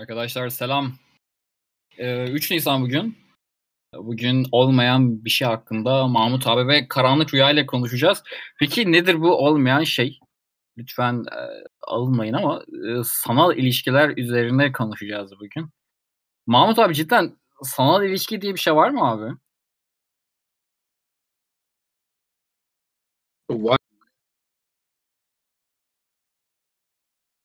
[0.00, 0.92] Arkadaşlar selam.
[1.98, 3.18] Ee, 3 Nisan bugün.
[3.94, 8.22] Bugün olmayan bir şey hakkında Mahmut abi ve Karanlık Rüya ile konuşacağız.
[8.58, 10.18] Peki nedir bu olmayan şey?
[10.78, 11.40] Lütfen e,
[11.82, 15.70] alınmayın ama e, sanal ilişkiler üzerine konuşacağız bugün.
[16.46, 19.36] Mahmut abi cidden sanal ilişki diye bir şey var mı abi?
[23.50, 23.78] Var.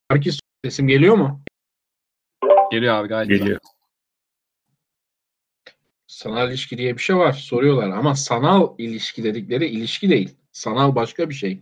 [0.10, 1.46] Herkes sesim geliyor mu?
[2.72, 3.46] Geliyor abi gayet güzel.
[3.46, 3.62] Geliyor.
[6.08, 7.34] Sanal ilişki diye bir şey var.
[7.34, 10.36] Soruyorlar ama sanal ilişki dedikleri ilişki değil.
[10.52, 11.62] Sanal başka bir şey.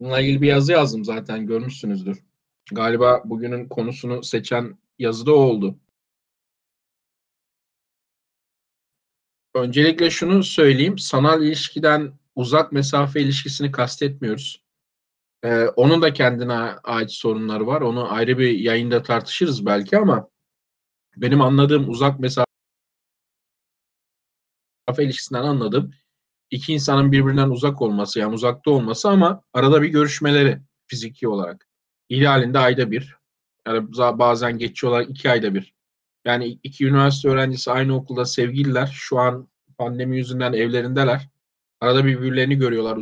[0.00, 2.24] Bununla ilgili bir yazı yazdım zaten görmüşsünüzdür.
[2.72, 5.78] Galiba bugünün konusunu seçen yazıda o oldu.
[9.54, 10.98] Öncelikle şunu söyleyeyim.
[10.98, 14.63] Sanal ilişkiden uzak mesafe ilişkisini kastetmiyoruz.
[15.44, 17.80] Ee, onun da kendine ait sorunları var.
[17.80, 20.28] Onu ayrı bir yayında tartışırız belki ama
[21.16, 22.44] benim anladığım uzak mesafe
[24.98, 25.94] ilişkisinden anladığım
[26.50, 31.68] iki insanın birbirinden uzak olması yani uzakta olması ama arada bir görüşmeleri fiziki olarak.
[32.08, 33.16] İdealinde ayda bir.
[33.66, 35.74] Yani bazen geçiyorlar iki ayda bir.
[36.24, 38.90] Yani iki üniversite öğrencisi aynı okulda sevgililer.
[38.94, 41.28] Şu an pandemi yüzünden evlerindeler.
[41.80, 42.96] Arada birbirlerini görüyorlar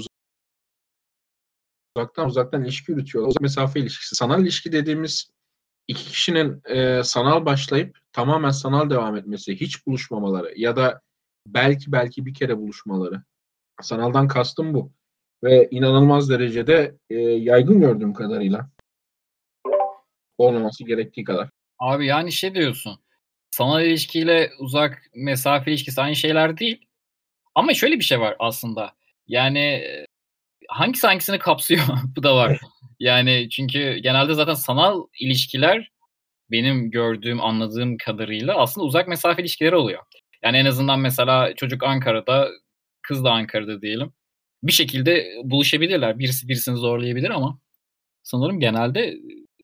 [1.97, 3.31] uzaktan uzaktan ilişki yürütüyorlar.
[3.31, 4.17] Uzak mesafe ilişkisi.
[4.17, 5.31] Sanal ilişki dediğimiz
[5.89, 11.01] iki kişinin e, sanal başlayıp tamamen sanal devam etmesi, hiç buluşmamaları ya da
[11.47, 13.23] belki belki bir kere buluşmaları.
[13.81, 14.93] Sanaldan kastım bu.
[15.45, 18.71] Ve inanılmaz derecede e, yaygın gördüğüm kadarıyla.
[20.39, 21.49] Olmaması gerektiği kadar.
[21.79, 22.99] Abi yani şey diyorsun.
[23.51, 26.87] Sanal ilişkiyle uzak mesafe ilişkisi aynı şeyler değil.
[27.55, 28.93] Ama şöyle bir şey var aslında.
[29.27, 29.85] Yani
[30.69, 31.83] hangisi hangisini kapsıyor?
[32.17, 32.61] Bu da var.
[33.01, 35.91] Yani çünkü genelde zaten sanal ilişkiler
[36.51, 40.03] benim gördüğüm, anladığım kadarıyla aslında uzak mesafe ilişkileri oluyor.
[40.43, 42.49] Yani en azından mesela çocuk Ankara'da,
[43.03, 44.13] kız da Ankara'da diyelim.
[44.63, 46.19] Bir şekilde buluşabilirler.
[46.19, 47.59] Birisi birisini zorlayabilir ama
[48.23, 49.15] sanırım genelde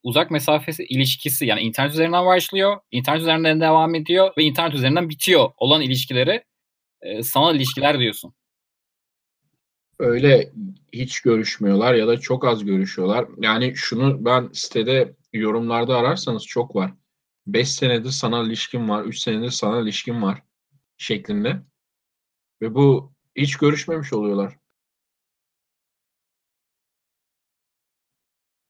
[0.03, 5.51] uzak mesafesi ilişkisi yani internet üzerinden başlıyor, internet üzerinden devam ediyor ve internet üzerinden bitiyor
[5.57, 6.43] olan ilişkileri
[7.01, 8.33] e, sanal ilişkiler diyorsun
[9.99, 10.53] öyle
[10.93, 13.27] hiç görüşmüyorlar ya da çok az görüşüyorlar.
[13.37, 16.93] Yani şunu ben sitede yorumlarda ararsanız çok var.
[17.47, 20.43] 5 senedir sanal ilişkim var, 3 senedir sanal ilişkim var
[20.97, 21.61] şeklinde.
[22.61, 24.57] Ve bu hiç görüşmemiş oluyorlar.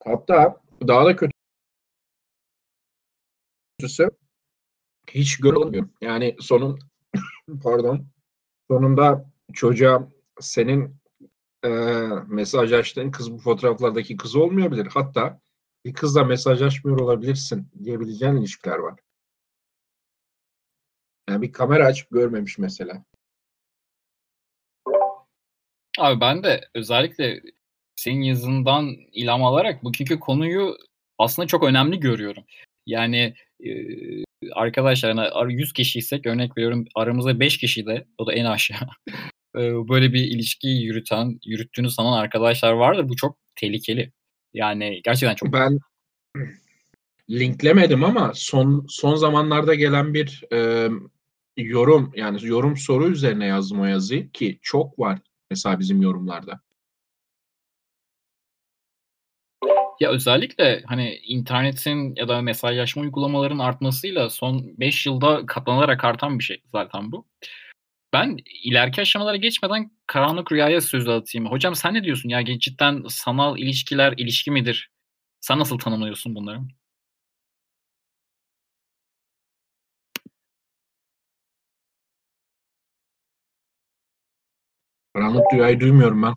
[0.03, 1.15] Hatta daha da
[3.79, 4.09] kötüsü
[5.07, 5.89] hiç görülmüyor.
[6.01, 6.79] Yani sonun
[7.63, 8.07] pardon
[8.67, 10.09] sonunda çocuğa
[10.39, 10.99] senin
[11.63, 11.69] e,
[12.27, 14.87] mesajlaştığın kız bu fotoğraflardaki kız olmayabilir.
[14.93, 15.39] Hatta
[15.85, 18.99] bir kızla mesajlaşmıyor olabilirsin diyebileceğin ilişkiler var.
[21.29, 23.03] Yani bir kamera açıp görmemiş mesela.
[25.99, 27.41] Abi ben de özellikle
[27.95, 30.77] senin yazından ilham alarak bugünkü konuyu
[31.17, 32.43] aslında çok önemli görüyorum.
[32.85, 33.69] Yani e,
[34.53, 38.87] arkadaşlar yani 100 kişiysek örnek veriyorum aramızda 5 kişi de o da en aşağı
[39.89, 43.09] böyle bir ilişki yürüten, yürüttüğünü sanan arkadaşlar vardır.
[43.09, 44.11] Bu çok tehlikeli.
[44.53, 45.53] Yani gerçekten çok.
[45.53, 45.79] Ben
[47.29, 50.89] linklemedim ama son son zamanlarda gelen bir e,
[51.57, 55.19] yorum yani yorum soru üzerine yazdım o yazıyı ki çok var
[55.51, 56.61] mesela bizim yorumlarda.
[59.99, 66.43] Ya özellikle hani internetin ya da mesajlaşma uygulamaların artmasıyla son 5 yılda katlanarak artan bir
[66.43, 67.25] şey zaten bu.
[68.13, 71.51] Ben ileriki aşamalara geçmeden karanlık rüyaya söz atayım.
[71.51, 74.91] Hocam sen ne diyorsun ya cidden sanal ilişkiler ilişki midir?
[75.41, 76.59] Sen nasıl tanımlıyorsun bunları?
[85.13, 86.33] Karanlık rüyayı duymuyorum ben.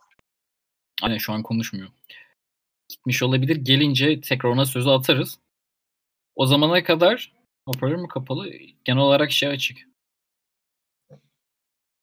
[1.02, 1.88] Aynen şu an konuşmuyor.
[2.88, 3.56] Gitmiş olabilir.
[3.56, 5.38] Gelince tekrar ona sözü atarız.
[6.34, 7.32] O zamana kadar
[7.66, 8.50] hoparlör mü kapalı?
[8.84, 9.91] Genel olarak şey açık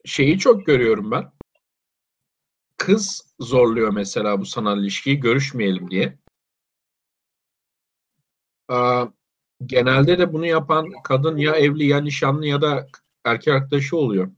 [0.06, 1.32] şeyi çok görüyorum ben.
[2.78, 6.18] Kız zorluyor mesela bu sanal ilişkiyi görüşmeyelim diye.
[8.68, 9.06] Aa,
[9.66, 12.88] genelde de bunu yapan kadın ya evli ya nişanlı ya da
[13.26, 14.32] erkek arkadaşı oluyor.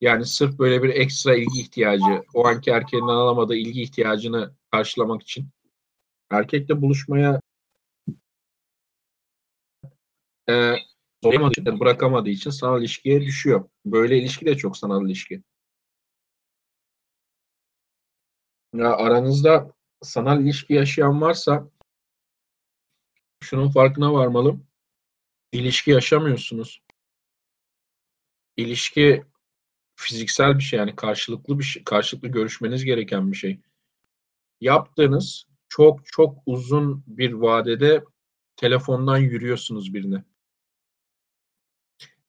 [0.00, 5.48] Yani sırf böyle bir ekstra ilgi ihtiyacı, o anki erkeğinden alamadığı ilgi ihtiyacını karşılamak için
[6.30, 7.40] erkekle buluşmaya
[10.48, 10.74] e,
[11.22, 13.68] zorlamadığı için, bırakamadığı için sanal ilişkiye düşüyor.
[13.86, 15.42] Böyle ilişki de çok sanal ilişki.
[18.74, 19.72] Ya aranızda
[20.02, 21.70] sanal ilişki yaşayan varsa
[23.42, 24.60] şunun farkına varmalı.
[25.52, 26.82] İlişki yaşamıyorsunuz.
[28.56, 29.24] İlişki
[29.96, 33.60] fiziksel bir şey yani karşılıklı bir şey, karşılıklı görüşmeniz gereken bir şey.
[34.60, 38.04] Yaptığınız çok çok uzun bir vadede
[38.56, 40.24] telefondan yürüyorsunuz birine.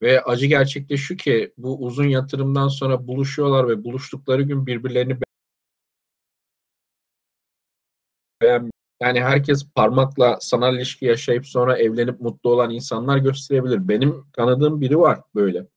[0.01, 5.18] Ve acı gerçek şu ki bu uzun yatırımdan sonra buluşuyorlar ve buluştukları gün birbirlerini
[8.42, 8.72] beğenmiyor.
[9.01, 13.88] Yani herkes parmakla sanal ilişki yaşayıp sonra evlenip mutlu olan insanlar gösterebilir.
[13.88, 15.68] Benim tanıdığım biri var böyle.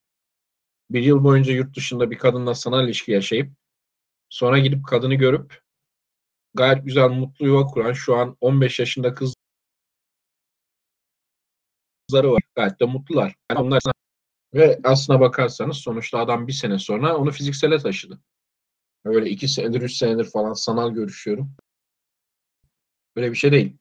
[0.91, 3.53] Bir yıl boyunca yurt dışında bir kadınla sanal ilişki yaşayıp
[4.29, 5.63] sonra gidip kadını görüp
[6.55, 9.37] gayet güzel mutlu yuva kuran şu an 15 yaşında kızları
[12.13, 12.43] var.
[12.55, 13.35] Gayet de mutlular.
[13.51, 13.83] Yani onlar
[14.55, 18.21] ve aslına bakarsanız sonuçta adam bir sene sonra onu fiziksele taşıdı.
[19.05, 21.55] Öyle iki senedir, üç senedir falan sanal görüşüyorum.
[23.17, 23.77] Böyle bir şey değil.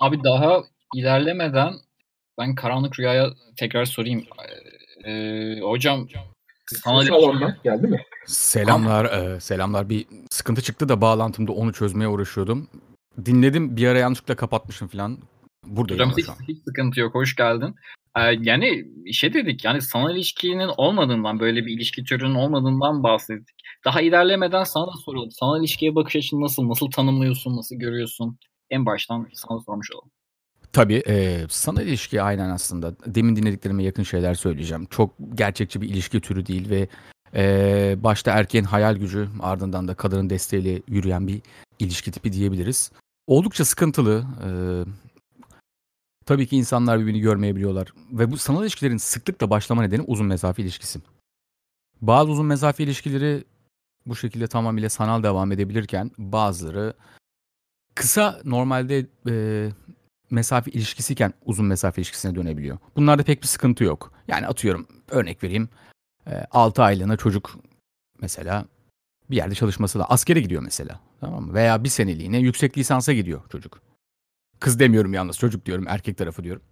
[0.00, 0.62] Abi daha
[0.94, 1.74] ilerlemeden
[2.38, 4.24] ben karanlık rüyaya tekrar sorayım.
[5.04, 6.08] Ee, hocam
[6.84, 8.02] sana salondan geldi mi?
[8.26, 9.88] Selamlar, e, selamlar.
[9.88, 12.68] Bir sıkıntı çıktı da bağlantımda onu çözmeye uğraşıyordum.
[13.24, 15.18] Dinledim bir ara yanlışlıkla kapatmışım falan.
[15.66, 17.14] Buradayım Hocam hiç, hiç sıkıntı yok.
[17.14, 17.74] Hoş geldin.
[18.40, 23.56] Yani şey dedik yani sanal ilişkinin olmadığından böyle bir ilişki türünün olmadığından bahsettik.
[23.84, 25.30] Daha ilerlemeden sana da soralım.
[25.30, 26.68] Sanal ilişkiye bakış açın nasıl?
[26.68, 27.56] Nasıl tanımlıyorsun?
[27.56, 28.38] Nasıl görüyorsun?
[28.70, 30.10] En baştan sana sormuş olalım.
[30.72, 32.94] Tabii e, sanal ilişki aynen aslında.
[33.06, 34.86] Demin dinlediklerime yakın şeyler söyleyeceğim.
[34.90, 36.88] Çok gerçekçi bir ilişki türü değil ve
[37.34, 41.40] e, başta erkeğin hayal gücü ardından da kadının desteğiyle yürüyen bir
[41.78, 42.92] ilişki tipi diyebiliriz.
[43.26, 44.24] Oldukça sıkıntılı.
[46.26, 47.92] Tabii ki insanlar birbirini görmeyebiliyorlar.
[48.12, 51.00] Ve bu sanal ilişkilerin sıklıkla başlama nedeni uzun mesafe ilişkisi.
[52.00, 53.44] Bazı uzun mesafe ilişkileri
[54.06, 56.94] bu şekilde tamamıyla sanal devam edebilirken bazıları
[57.94, 59.68] kısa normalde e,
[60.30, 62.78] mesafe ilişkisiyken uzun mesafe ilişkisine dönebiliyor.
[62.96, 64.12] Bunlarda pek bir sıkıntı yok.
[64.28, 65.68] Yani atıyorum örnek vereyim.
[66.26, 67.58] E, 6 aylığına çocuk
[68.20, 68.64] mesela
[69.30, 71.00] bir yerde çalışması da askere gidiyor mesela.
[71.20, 71.54] Tamam mı?
[71.54, 73.85] Veya bir seneliğine yüksek lisansa gidiyor çocuk.
[74.60, 76.62] Kız demiyorum yalnız çocuk diyorum erkek tarafı diyorum.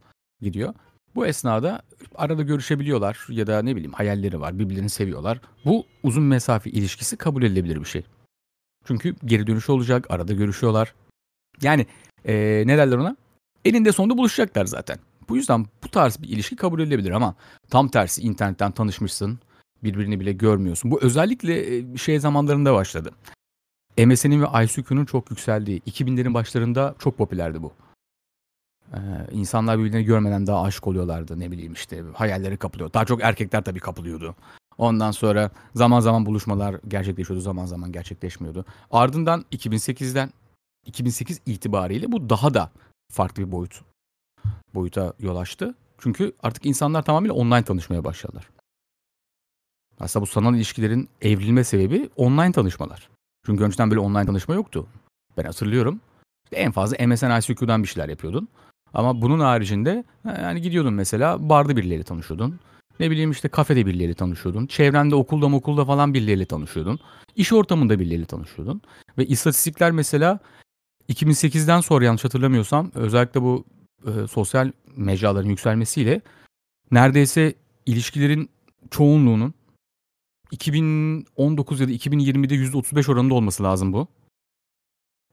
[0.40, 0.74] Gidiyor.
[1.14, 1.82] Bu esnada
[2.14, 5.40] arada görüşebiliyorlar ya da ne bileyim hayalleri var birbirlerini seviyorlar.
[5.64, 8.04] Bu uzun mesafe ilişkisi kabul edilebilir bir şey.
[8.86, 10.94] Çünkü geri dönüş olacak arada görüşüyorlar.
[11.62, 11.86] Yani
[12.24, 13.16] ee, ne derler ona?
[13.64, 14.98] Eninde sonunda buluşacaklar zaten.
[15.28, 17.34] Bu yüzden bu tarz bir ilişki kabul edilebilir ama
[17.70, 19.38] tam tersi internetten tanışmışsın
[19.84, 20.90] birbirini bile görmüyorsun.
[20.90, 23.10] Bu özellikle şey zamanlarında başladı.
[23.98, 27.72] MSN'in ve ICQ'nun çok yükseldiği 2000'lerin başlarında çok popülerdi bu.
[28.92, 28.98] Ee,
[29.32, 32.92] insanlar birbirlerini görmeden daha aşık oluyorlardı ne bileyim işte hayalleri kapılıyor.
[32.92, 34.34] Daha çok erkekler tabii kapılıyordu.
[34.78, 38.64] Ondan sonra zaman zaman buluşmalar gerçekleşiyordu zaman zaman gerçekleşmiyordu.
[38.90, 40.30] Ardından 2008'den
[40.86, 42.70] 2008 itibariyle bu daha da
[43.12, 43.80] farklı bir boyut
[44.74, 45.74] boyuta yol açtı.
[45.98, 48.50] Çünkü artık insanlar tamamıyla online tanışmaya başladılar.
[50.00, 53.13] Aslında bu sanal ilişkilerin evrilme sebebi online tanışmalar.
[53.46, 54.86] Çünkü önceden böyle online tanışma yoktu.
[55.36, 56.00] Ben hatırlıyorum.
[56.44, 58.48] İşte en fazla MSN ICQ'dan bir şeyler yapıyordun.
[58.94, 62.60] Ama bunun haricinde yani gidiyordun mesela barda birileriyle tanışıyordun.
[63.00, 64.66] Ne bileyim işte kafede birileriyle tanışıyordun.
[64.66, 66.98] Çevrende okulda okulda falan birileriyle tanışıyordun.
[67.36, 68.82] İş ortamında birileriyle tanışıyordun.
[69.18, 70.38] Ve istatistikler mesela
[71.08, 73.64] 2008'den sonra yanlış hatırlamıyorsam özellikle bu
[74.06, 76.20] e, sosyal mecraların yükselmesiyle
[76.90, 77.54] neredeyse
[77.86, 78.50] ilişkilerin
[78.90, 79.54] çoğunluğunun
[80.50, 84.08] 2019 ya da 2020'de %35 oranında olması lazım bu.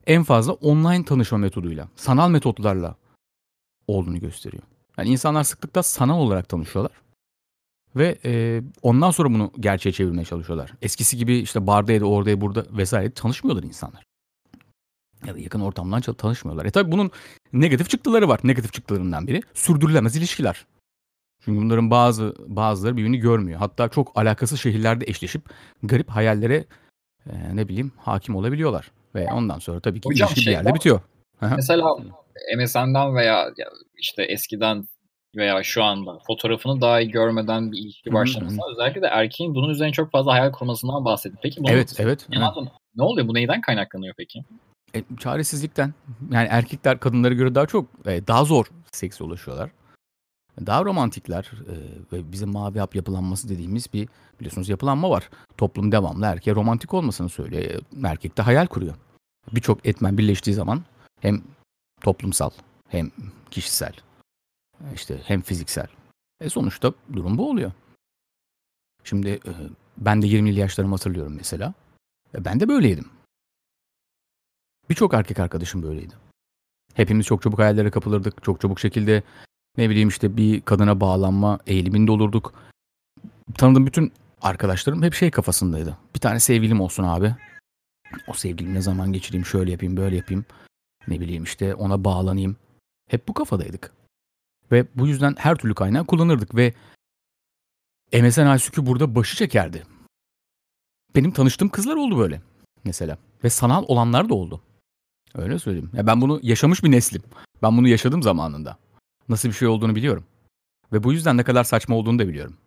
[0.08, 2.96] En fazla online tanışma metoduyla, sanal metotlarla
[3.88, 4.64] olduğunu gösteriyor.
[4.98, 7.02] Yani insanlar sıklıkla sanal olarak tanışıyorlar.
[7.96, 10.74] Ve e, ondan sonra bunu gerçeğe çevirmeye çalışıyorlar.
[10.82, 14.04] Eskisi gibi işte barda ya da orada ya burada vesaire tanışmıyorlar insanlar.
[15.26, 16.66] Ya da yakın ortamdan tanışmıyorlar.
[16.66, 17.12] E tabi bunun
[17.54, 18.40] negatif çıktıları var.
[18.44, 20.66] Negatif çıktılarından biri sürdürülemez ilişkiler.
[21.46, 23.60] Çünkü bunların bazı bazıları birbirini görmüyor.
[23.60, 25.42] Hatta çok alakasız şehirlerde eşleşip
[25.84, 26.66] garip hayallere
[27.30, 28.92] e, ne bileyim hakim olabiliyorlar.
[29.16, 31.02] Ve ondan sonra tabii ki Hocam ilişki bir yerde bitiyor.
[31.56, 31.96] Mesela
[32.58, 33.54] MSN'den veya
[33.98, 34.88] işte eskiden
[35.36, 39.94] veya şu anda fotoğrafını daha iyi görmeden bir ilişki başlaması özellikle de erkeğin bunun üzerine
[39.94, 41.38] çok fazla hayal kurmasından bahsetti.
[41.44, 42.50] Peki bunu evet, evet, evet.
[42.96, 43.28] ne oluyor?
[43.28, 44.40] Bu neyden kaynaklanıyor peki?
[44.96, 45.94] E, çaresizlikten.
[46.32, 49.70] Yani erkekler kadınlara göre daha çok e, daha zor sekse ulaşıyorlar.
[50.66, 51.76] Daha romantikler e,
[52.12, 55.30] ve bizim mavi hap yapılanması dediğimiz bir biliyorsunuz yapılanma var.
[55.58, 57.64] Toplum devamlı erkeğe romantik olmasını söylüyor.
[57.64, 58.96] E, erkek de hayal kuruyor.
[59.52, 60.84] Birçok etmen birleştiği zaman
[61.22, 61.42] hem
[62.02, 62.50] toplumsal
[62.88, 63.12] hem
[63.52, 63.94] kişisel
[64.96, 65.88] işte hem fiziksel.
[66.42, 67.72] E sonuçta durum bu oluyor.
[69.04, 69.52] Şimdi e,
[69.98, 71.74] ben de 20'li yaşlarımı hatırlıyorum mesela.
[72.34, 73.10] Ben de böyleydim.
[74.90, 76.14] Birçok erkek arkadaşım böyleydi.
[76.94, 78.44] Hepimiz çok çabuk hayallere kapılırdık.
[78.44, 79.24] Çok çabuk şekilde
[79.78, 82.54] ne bileyim işte bir kadına bağlanma eğiliminde olurduk.
[83.58, 85.98] Tanıdığım bütün arkadaşlarım hep şey kafasındaydı.
[86.16, 87.36] Bir tane sevgilim olsun abi.
[88.28, 90.46] O sevgilim ne zaman geçireyim, şöyle yapayım, böyle yapayım.
[91.08, 92.56] Ne bileyim işte ona bağlanayım.
[93.10, 93.92] Hep bu kafadaydık.
[94.72, 96.74] Ve bu yüzden her türlü kaynağı kullanırdık ve
[98.14, 99.84] MSN Aysükü burada başı çekerdi.
[101.16, 102.42] Benim tanıştığım kızlar oldu böyle
[102.84, 103.18] mesela.
[103.44, 104.62] Ve sanal olanlar da oldu.
[105.36, 105.90] Öyle söyleyeyim.
[105.94, 107.24] Ya ben bunu yaşamış bir neslim.
[107.64, 108.78] Ben bunu yaşadım zamanında.
[109.32, 110.24] Nasıl bir şey olduğunu biliyorum.
[110.94, 112.58] Ve bu yüzden ne kadar saçma olduğunu da biliyorum.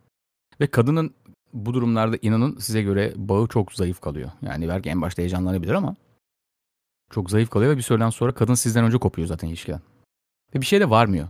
[0.61, 1.15] Ve kadının
[1.53, 4.31] bu durumlarda inanın size göre bağı çok zayıf kalıyor.
[4.43, 5.97] Yani belki en başta heyecanlanabilir ama
[7.11, 9.81] çok zayıf kalıyor ve bir süreden sonra kadın sizden önce kopuyor zaten ilişkiden.
[10.55, 11.29] Ve bir şey de varmıyor.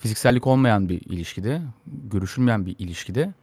[0.00, 3.34] Fiziksellik olmayan bir ilişkide, görüşülmeyen bir ilişkide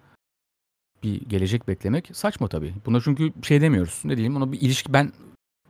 [1.04, 2.74] bir gelecek beklemek saçma tabii.
[2.86, 4.02] Buna çünkü şey demiyoruz.
[4.04, 4.38] Ne diyeyim?
[4.38, 5.14] Ona bir ilişki ben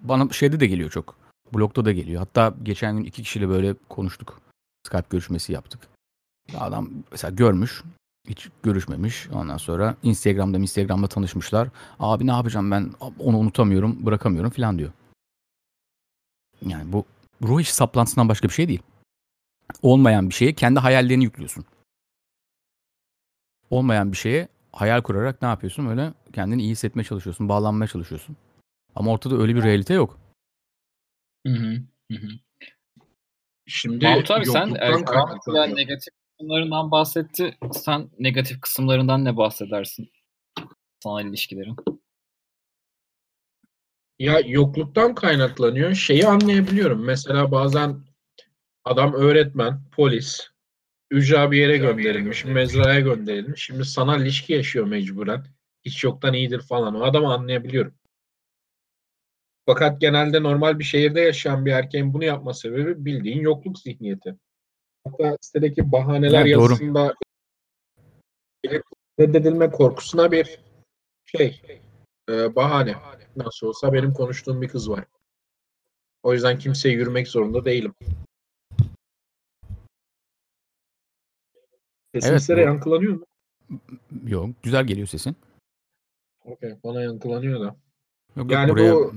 [0.02, 1.16] bana şeyde de geliyor çok.
[1.54, 2.20] Blogda da geliyor.
[2.20, 4.44] Hatta geçen gün iki kişiyle böyle konuştuk.
[4.88, 5.88] Skype görüşmesi yaptık.
[6.58, 7.84] Adam mesela görmüş.
[8.28, 9.30] Hiç görüşmemiş.
[9.34, 11.70] Ondan sonra Instagram'da Instagram'da tanışmışlar.
[12.00, 14.92] Abi ne yapacağım ben onu unutamıyorum, bırakamıyorum falan diyor.
[16.62, 17.06] Yani bu
[17.42, 18.82] ruh işi saplantısından başka bir şey değil.
[19.82, 21.66] Olmayan bir şeye kendi hayallerini yüklüyorsun.
[23.70, 25.86] Olmayan bir şeye hayal kurarak ne yapıyorsun?
[25.86, 28.36] Öyle kendini iyi hissetmeye çalışıyorsun, bağlanmaya çalışıyorsun.
[28.96, 30.20] Ama ortada öyle bir realite yok.
[32.10, 32.28] Hı hı.
[33.66, 37.58] Şimdi Mahmut abi sen e, negatif kısımlarından bahsetti.
[37.72, 40.12] Sen negatif kısımlarından ne bahsedersin?
[41.04, 41.76] Sanal ilişkilerin.
[44.20, 45.94] Ya yokluktan kaynaklanıyor.
[45.94, 47.06] Şeyi anlayabiliyorum.
[47.06, 48.00] Mesela bazen
[48.86, 50.50] adam öğretmen, polis,
[51.12, 53.64] ücra bir yere gönderilmiş, mezraya gönderilmiş.
[53.64, 55.46] Şimdi sanal ilişki yaşıyor mecburen.
[55.86, 56.96] Hiç yoktan iyidir falan.
[56.96, 57.94] O adamı anlayabiliyorum.
[59.66, 64.36] Fakat genelde normal bir şehirde yaşayan bir erkeğin bunu yapma sebebi bildiğin yokluk zihniyeti.
[65.08, 66.72] Hatta sitedeki bahaneler Evet, doğru.
[66.72, 67.16] yazısında
[69.20, 70.60] reddedilme korkusuna bir
[71.26, 71.62] şey
[72.30, 72.96] e, bahane.
[73.36, 75.06] Nasıl olsa benim konuştuğum bir kız var.
[76.24, 77.94] O yüzden kimseye yürümek zorunda değilim.
[82.16, 83.26] Sesim Evet, size yankılanıyor mu?
[84.28, 85.36] Yok, güzel geliyor sesin.
[86.46, 87.76] Okey, bana yankılanıyor da.
[88.36, 89.14] Yok, Yani buraya bu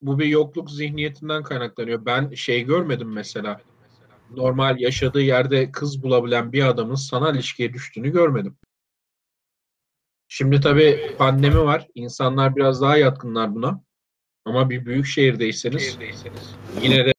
[0.00, 2.06] bu bir yokluk zihniyetinden kaynaklanıyor.
[2.06, 3.60] Ben şey görmedim mesela.
[4.30, 8.56] Normal yaşadığı yerde kız bulabilen bir adamın sanal ilişkiye düştüğünü görmedim.
[10.28, 11.88] Şimdi tabii pandemi var.
[11.94, 13.82] İnsanlar biraz daha yatkınlar buna.
[14.44, 15.98] Ama bir büyük şehirdeyseniz
[16.82, 17.12] yine de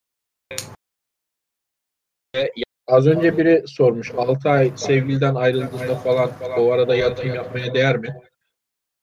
[2.87, 8.15] az önce biri sormuş 6 ay sevgiliden ayrıldığında falan o arada yatırım yapmaya değer mi?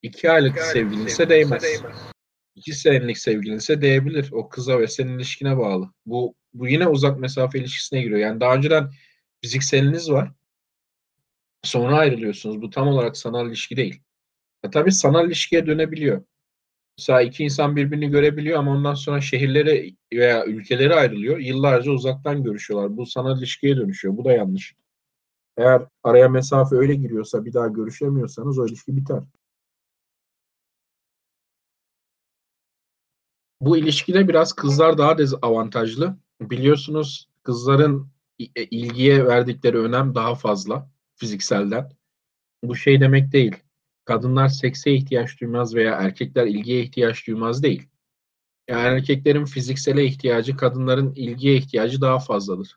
[0.02, 1.82] 2 aylık sevgilinse değmez.
[2.56, 4.28] 2 senelik sevgilinse değebilir.
[4.32, 5.90] O kıza ve senin ilişkine bağlı.
[6.06, 8.18] Bu bu yine uzak mesafe ilişkisine giriyor.
[8.20, 8.90] Yani daha önceden
[9.42, 10.32] fizikseliniz var.
[11.62, 12.62] Sonra ayrılıyorsunuz.
[12.62, 14.02] Bu tam olarak sanal ilişki değil.
[14.64, 16.22] E tabii sanal ilişkiye dönebiliyor.
[16.98, 21.38] Mesela iki insan birbirini görebiliyor ama ondan sonra şehirleri veya ülkeleri ayrılıyor.
[21.38, 22.96] Yıllarca uzaktan görüşüyorlar.
[22.96, 24.16] Bu sanal ilişkiye dönüşüyor.
[24.16, 24.74] Bu da yanlış.
[25.56, 29.22] Eğer araya mesafe öyle giriyorsa bir daha görüşemiyorsanız o ilişki biter.
[33.66, 36.16] Bu ilişkide biraz kızlar daha dezavantajlı.
[36.40, 38.08] Biliyorsunuz kızların
[38.56, 41.92] e, ilgiye verdikleri önem daha fazla fizikselden.
[42.62, 43.56] Bu şey demek değil.
[44.04, 47.88] Kadınlar sekse ihtiyaç duymaz veya erkekler ilgiye ihtiyaç duymaz değil.
[48.68, 52.76] Yani erkeklerin fiziksele ihtiyacı, kadınların ilgiye ihtiyacı daha fazladır.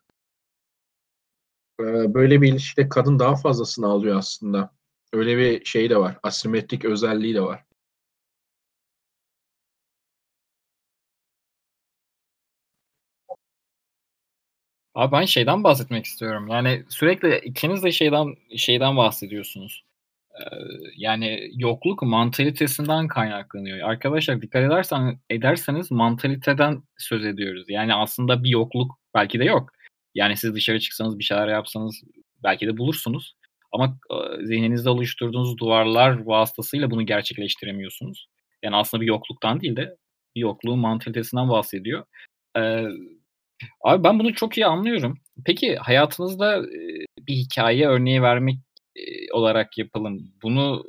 [1.80, 4.72] Ee, Böyle bir ilişkide kadın daha fazlasını alıyor aslında.
[5.14, 6.18] Öyle bir şey de var.
[6.24, 7.69] Asimetrik özelliği de var.
[15.00, 16.48] Abi ben şeyden bahsetmek istiyorum.
[16.48, 19.84] Yani sürekli ikiniz de şeyden şeyden bahsediyorsunuz.
[20.40, 20.44] Ee,
[20.96, 23.90] yani yokluk mantalitesinden kaynaklanıyor.
[23.90, 27.66] Arkadaşlar dikkat edersen ederseniz mantaliteden söz ediyoruz.
[27.70, 29.70] Yani aslında bir yokluk belki de yok.
[30.16, 32.04] Yani siz dışarı çıksanız bir şeyler yapsanız
[32.44, 33.36] belki de bulursunuz.
[33.72, 38.28] Ama e, zihninizde oluşturduğunuz duvarlar vasıtasıyla bunu gerçekleştiremiyorsunuz.
[38.64, 39.96] Yani aslında bir yokluktan değil de
[40.36, 42.06] bir yokluğun mantalitesinden bahsediyor.
[42.58, 42.84] Ee,
[43.82, 45.18] Abi ben bunu çok iyi anlıyorum.
[45.46, 46.64] Peki hayatınızda
[47.20, 48.60] bir hikaye örneği vermek
[49.32, 50.32] olarak yapalım.
[50.44, 50.86] Bunu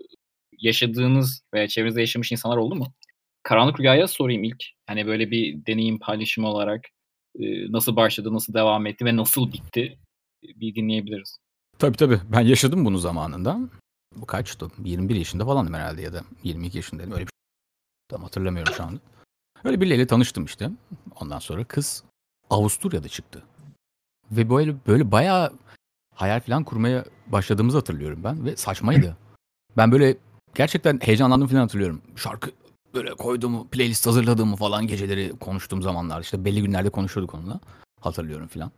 [0.58, 2.94] yaşadığınız veya çevrenizde yaşamış insanlar oldu mu?
[3.42, 4.64] Karanlık Rüya'ya sorayım ilk.
[4.86, 6.84] Hani böyle bir deneyim paylaşımı olarak
[7.68, 9.98] nasıl başladı, nasıl devam etti ve nasıl bitti
[10.42, 11.38] bir dinleyebiliriz.
[11.78, 12.20] Tabii tabii.
[12.32, 13.58] Ben yaşadım bunu zamanında.
[14.16, 14.68] Bu kaçtı?
[14.84, 17.12] 21 yaşında falandım herhalde ya da 22 yaşındaydım.
[17.12, 17.40] Öyle bir şey.
[18.08, 19.00] Tam hatırlamıyorum şu anda.
[19.64, 20.70] Öyle birileriyle tanıştım işte.
[21.20, 22.04] Ondan sonra kız
[22.50, 23.42] Avusturya'da çıktı.
[24.30, 25.52] Ve böyle böyle bayağı
[26.14, 29.16] hayal falan kurmaya başladığımızı hatırlıyorum ben ve saçmaydı.
[29.76, 30.16] Ben böyle
[30.54, 32.02] gerçekten heyecanlandım falan hatırlıyorum.
[32.16, 32.50] Şarkı
[32.94, 37.60] böyle koyduğumu, playlist hazırladığımı falan geceleri konuştuğum zamanlar işte belli günlerde konuşuyorduk onunla.
[38.00, 38.70] Hatırlıyorum falan.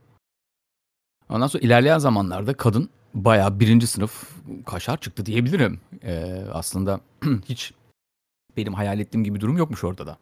[1.28, 4.30] Ondan sonra ilerleyen zamanlarda kadın bayağı birinci sınıf
[4.66, 5.80] kaşar çıktı diyebilirim.
[6.04, 7.00] Ee, aslında
[7.48, 7.74] hiç
[8.56, 10.18] benim hayal ettiğim gibi durum yokmuş ortada.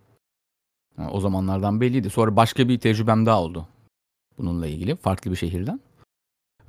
[1.12, 2.10] O zamanlardan belliydi.
[2.10, 3.66] Sonra başka bir tecrübem daha oldu
[4.38, 5.80] bununla ilgili farklı bir şehirden.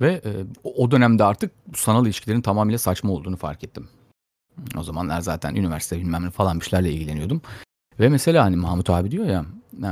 [0.00, 0.30] Ve e,
[0.64, 3.88] o dönemde artık sanal ilişkilerin tamamıyla saçma olduğunu fark ettim.
[4.78, 7.42] O zamanlar zaten üniversite bilmem ne falan bir şeylerle ilgileniyordum.
[8.00, 9.44] Ve mesela hani Mahmut abi diyor ya
[9.82, 9.90] e,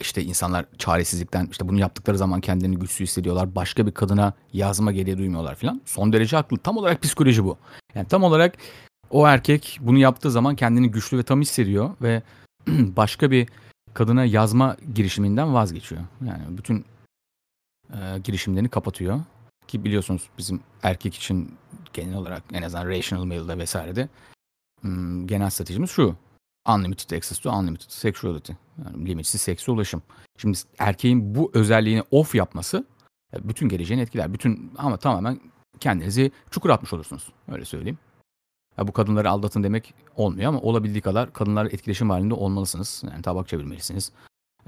[0.00, 3.54] işte insanlar çaresizlikten işte bunu yaptıkları zaman kendini güçsüz hissediyorlar.
[3.54, 5.80] Başka bir kadına yazma gereği duymuyorlar falan.
[5.84, 6.58] Son derece haklı.
[6.58, 7.56] Tam olarak psikoloji bu.
[7.94, 8.54] Yani tam olarak
[9.10, 12.22] o erkek bunu yaptığı zaman kendini güçlü ve tam hissediyor ve
[12.68, 13.48] başka bir
[13.94, 16.02] kadına yazma girişiminden vazgeçiyor.
[16.26, 16.84] Yani bütün
[17.92, 19.20] e, girişimlerini kapatıyor.
[19.66, 21.54] Ki biliyorsunuz bizim erkek için
[21.92, 24.08] genel olarak en azından rational male'da vesairede
[24.80, 26.16] hmm, genel stratejimiz şu.
[26.68, 28.52] Unlimited access to unlimited sexuality.
[28.84, 30.02] Yani limitsiz seksüel ulaşım.
[30.38, 32.84] Şimdi erkeğin bu özelliğini off yapması
[33.34, 34.34] e, bütün geleceğini etkiler.
[34.34, 35.40] Bütün ama tamamen
[35.80, 37.32] kendinizi çukur atmış olursunuz.
[37.48, 37.98] Öyle söyleyeyim.
[38.80, 43.02] Ya bu kadınları aldatın demek olmuyor ama olabildiği kadar kadınlar etkileşim halinde olmalısınız.
[43.12, 44.12] Yani tabak çevirmelisiniz.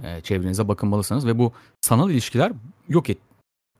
[0.03, 2.53] E, çevrenize bakınmalısınız ve bu sanal ilişkiler
[2.89, 3.19] yok et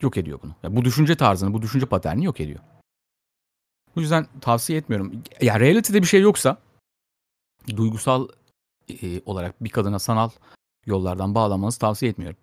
[0.01, 0.53] yok ediyor bunu.
[0.63, 2.61] Yani bu düşünce tarzını, bu düşünce paterni yok ediyor.
[3.97, 5.13] Bu yüzden tavsiye etmiyorum.
[5.41, 6.57] Ya reality'de bir şey yoksa
[7.77, 8.29] duygusal
[8.89, 10.31] e, olarak bir kadına sanal
[10.87, 12.39] yollardan bağlamanızı tavsiye etmiyorum.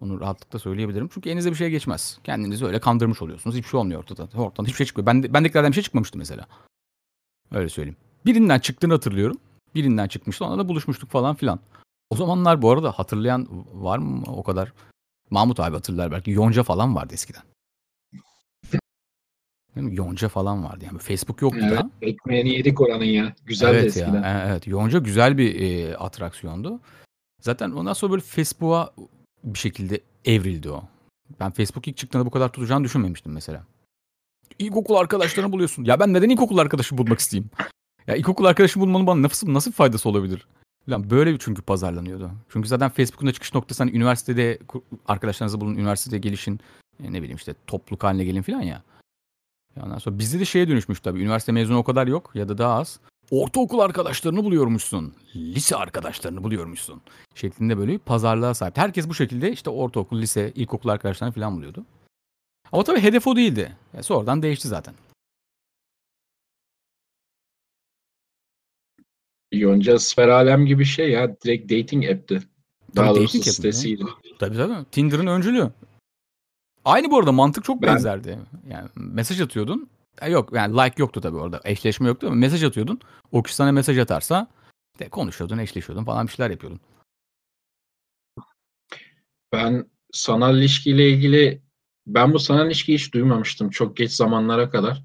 [0.00, 1.08] Bunu rahatlıkla söyleyebilirim.
[1.14, 2.18] Çünkü elinizde bir şey geçmez.
[2.24, 3.56] Kendinizi öyle kandırmış oluyorsunuz.
[3.56, 4.42] Hiçbir şey olmuyor ortada.
[4.42, 5.06] Ortadan hiçbir şey çıkmıyor.
[5.06, 6.46] Ben, bendekilerden bir şey çıkmamıştı mesela.
[7.52, 7.96] Öyle söyleyeyim.
[8.26, 9.38] Birinden çıktığını hatırlıyorum.
[9.74, 10.44] Birinden çıkmıştı.
[10.44, 11.60] Ona da buluşmuştuk falan filan.
[12.10, 14.72] O zamanlar bu arada hatırlayan var mı o kadar?
[15.30, 16.30] Mahmut abi hatırlar belki.
[16.30, 17.42] Yonca falan vardı eskiden.
[19.76, 19.96] Değil mi?
[19.96, 20.84] Yonca falan vardı.
[20.84, 21.90] Yani Facebook yoktu evet, da.
[22.02, 23.34] Ekmeğini yedik oranın ya.
[23.44, 24.22] Güzel evet eskiden.
[24.22, 24.66] Ya, e, evet.
[24.66, 26.80] Yonca güzel bir e, atraksiyondu.
[27.40, 28.90] Zaten ondan sonra böyle Facebook'a
[29.44, 30.84] bir şekilde evrildi o.
[31.40, 33.64] Ben Facebook ilk çıktığında bu kadar tutacağını düşünmemiştim mesela.
[34.58, 35.84] İlkokul arkadaşlarını buluyorsun.
[35.84, 37.50] Ya ben neden ilkokul arkadaşı bulmak isteyeyim?
[38.06, 40.46] Ya ilkokul arkadaşı bulmanın bana nasıl, nasıl faydası olabilir?
[40.86, 42.30] Falan böyle çünkü pazarlanıyordu.
[42.48, 44.58] Çünkü zaten Facebook'un da çıkış noktası hani üniversitede
[45.06, 46.60] arkadaşlarınızı bulun, üniversitede gelişin,
[47.04, 48.82] e, ne bileyim işte topluluk haline gelin falan ya.
[49.82, 51.20] Ondan sonra bizde de şeye dönüşmüş tabii.
[51.20, 53.00] Üniversite mezunu o kadar yok ya da daha az.
[53.30, 55.14] Ortaokul arkadaşlarını buluyormuşsun.
[55.36, 57.00] Lise arkadaşlarını buluyormuşsun.
[57.34, 58.76] Şeklinde böyle bir pazarlığa sahip.
[58.76, 61.84] Herkes bu şekilde işte ortaokul, lise, ilkokul arkadaşlarını falan buluyordu.
[62.74, 63.76] Ama tabii hedef o değildi.
[63.92, 64.94] Yani sonradan değişti zaten.
[69.52, 71.40] Yonca Sfer Alem gibi şey ya.
[71.40, 72.42] Direkt dating app'ti.
[72.96, 74.04] Daha Tabii doğrusu dating sitesiydi.
[74.38, 74.84] Tabii tabii.
[74.90, 75.70] Tinder'ın öncülüğü.
[76.84, 78.38] Aynı bu arada mantık çok Ben- benzerdi.
[78.68, 79.90] Yani mesaj atıyordun.
[80.22, 81.60] E, yok yani like yoktu tabii orada.
[81.64, 83.00] Eşleşme yoktu ama mesaj atıyordun.
[83.32, 84.46] O kişi sana mesaj atarsa
[84.98, 86.80] de konuşuyordun, eşleşiyordun falan bir şeyler yapıyordun.
[89.52, 91.63] Ben sanal ilişkiyle ilgili
[92.06, 95.04] ben bu sanal ilişkiyi hiç duymamıştım çok geç zamanlara kadar.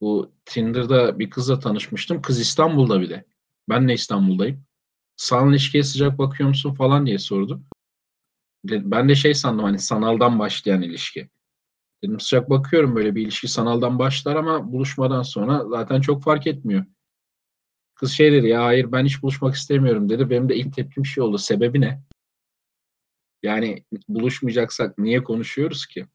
[0.00, 2.22] Bu Tinder'da bir kızla tanışmıştım.
[2.22, 3.24] Kız İstanbul'da bir de.
[3.68, 4.64] Ben de İstanbul'dayım.
[5.16, 7.62] Sanal ilişkiye sıcak bakıyor musun falan diye sordu.
[8.64, 11.30] Ben de şey sandım hani sanaldan başlayan ilişki.
[12.02, 16.84] Dedim sıcak bakıyorum böyle bir ilişki sanaldan başlar ama buluşmadan sonra zaten çok fark etmiyor.
[17.94, 20.30] Kız şey dedi ya hayır ben hiç buluşmak istemiyorum dedi.
[20.30, 21.38] Benim de ilk tepkim şey oldu.
[21.38, 22.02] Sebebi ne?
[23.42, 26.06] Yani buluşmayacaksak niye konuşuyoruz ki?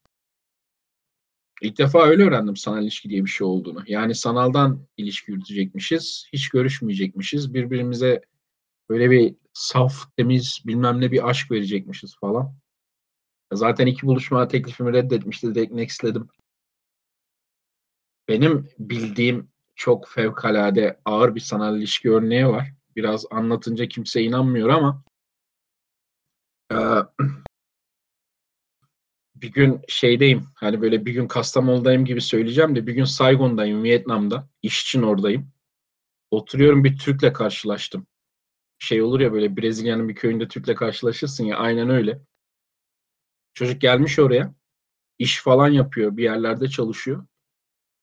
[1.62, 3.84] İlk defa öyle öğrendim sanal ilişki diye bir şey olduğunu.
[3.88, 8.22] Yani sanaldan ilişki yürütecekmişiz, hiç görüşmeyecekmişiz, birbirimize
[8.90, 12.56] böyle bir saf, temiz, bilmem ne bir aşk verecekmişiz falan.
[13.54, 16.30] Zaten iki buluşma teklifimi reddetmişti, direkt nextledim.
[18.28, 22.74] Benim bildiğim çok fevkalade ağır bir sanal ilişki örneği var.
[22.96, 25.04] Biraz anlatınca kimse inanmıyor ama
[29.42, 34.50] bir gün şeydeyim hani böyle bir gün Kastamonu'dayım gibi söyleyeceğim de bir gün Saigon'dayım Vietnam'da
[34.62, 35.52] iş için oradayım.
[36.32, 38.08] Oturuyorum bir Türk'le karşılaştım.
[38.80, 42.22] Şey olur ya böyle Brezilya'nın bir köyünde Türk'le karşılaşırsın ya aynen öyle.
[43.54, 44.56] Çocuk gelmiş oraya.
[45.20, 46.18] iş falan yapıyor.
[46.18, 47.26] Bir yerlerde çalışıyor.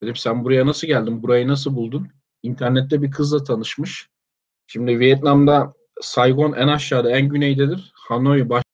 [0.03, 1.22] Dedim sen buraya nasıl geldin?
[1.22, 2.09] Burayı nasıl buldun?
[2.42, 4.09] İnternette bir kızla tanışmış.
[4.66, 7.92] Şimdi Vietnam'da Saigon en aşağıda, en güneydedir.
[7.94, 8.64] Hanoi baş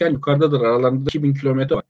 [0.00, 0.60] başkent yukarıdadır.
[0.60, 1.84] Aralarında 2000 kilometre var.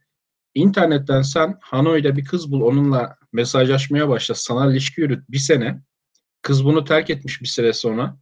[0.54, 5.82] İnternetten sen Hanoi'de bir kız bul, onunla mesajlaşmaya başla, sanal ilişki yürüt bir sene.
[6.42, 8.16] Kız bunu terk etmiş bir süre sonra.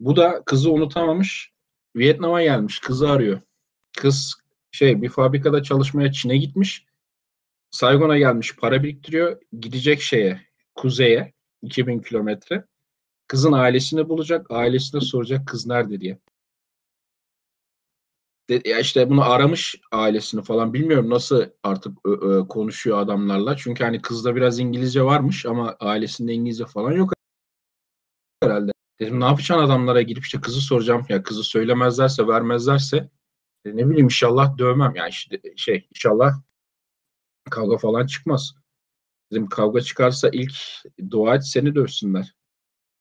[0.00, 1.52] Bu da kızı unutamamış.
[1.96, 2.78] Vietnam'a gelmiş.
[2.78, 3.40] Kızı arıyor.
[3.98, 4.34] Kız
[4.70, 6.86] şey bir fabrikada çalışmaya Çin'e gitmiş.
[7.70, 8.56] Saigon'a gelmiş.
[8.56, 9.40] Para biriktiriyor.
[9.60, 10.40] Gidecek şeye
[10.74, 12.64] kuzeye 2000 kilometre.
[13.28, 14.50] Kızın ailesini bulacak.
[14.50, 16.18] Ailesine soracak kız nerede diye.
[18.50, 20.74] De, ya işte bunu aramış ailesini falan.
[20.74, 23.56] Bilmiyorum nasıl artık ö, konuşuyor adamlarla.
[23.56, 27.12] Çünkü hani kızda biraz İngilizce varmış ama ailesinde İngilizce falan yok
[28.42, 28.72] herhalde.
[29.00, 31.06] Dedim ne yapacaksın adamlara gidip işte kızı soracağım.
[31.08, 33.10] Ya kızı söylemezlerse vermezlerse
[33.64, 34.94] e, ne bileyim inşallah dövmem.
[34.96, 36.32] Yani işte şey inşallah
[37.50, 38.54] kavga falan çıkmaz.
[39.32, 40.52] Dedim kavga çıkarsa ilk
[41.10, 42.34] dua et seni dövsünler.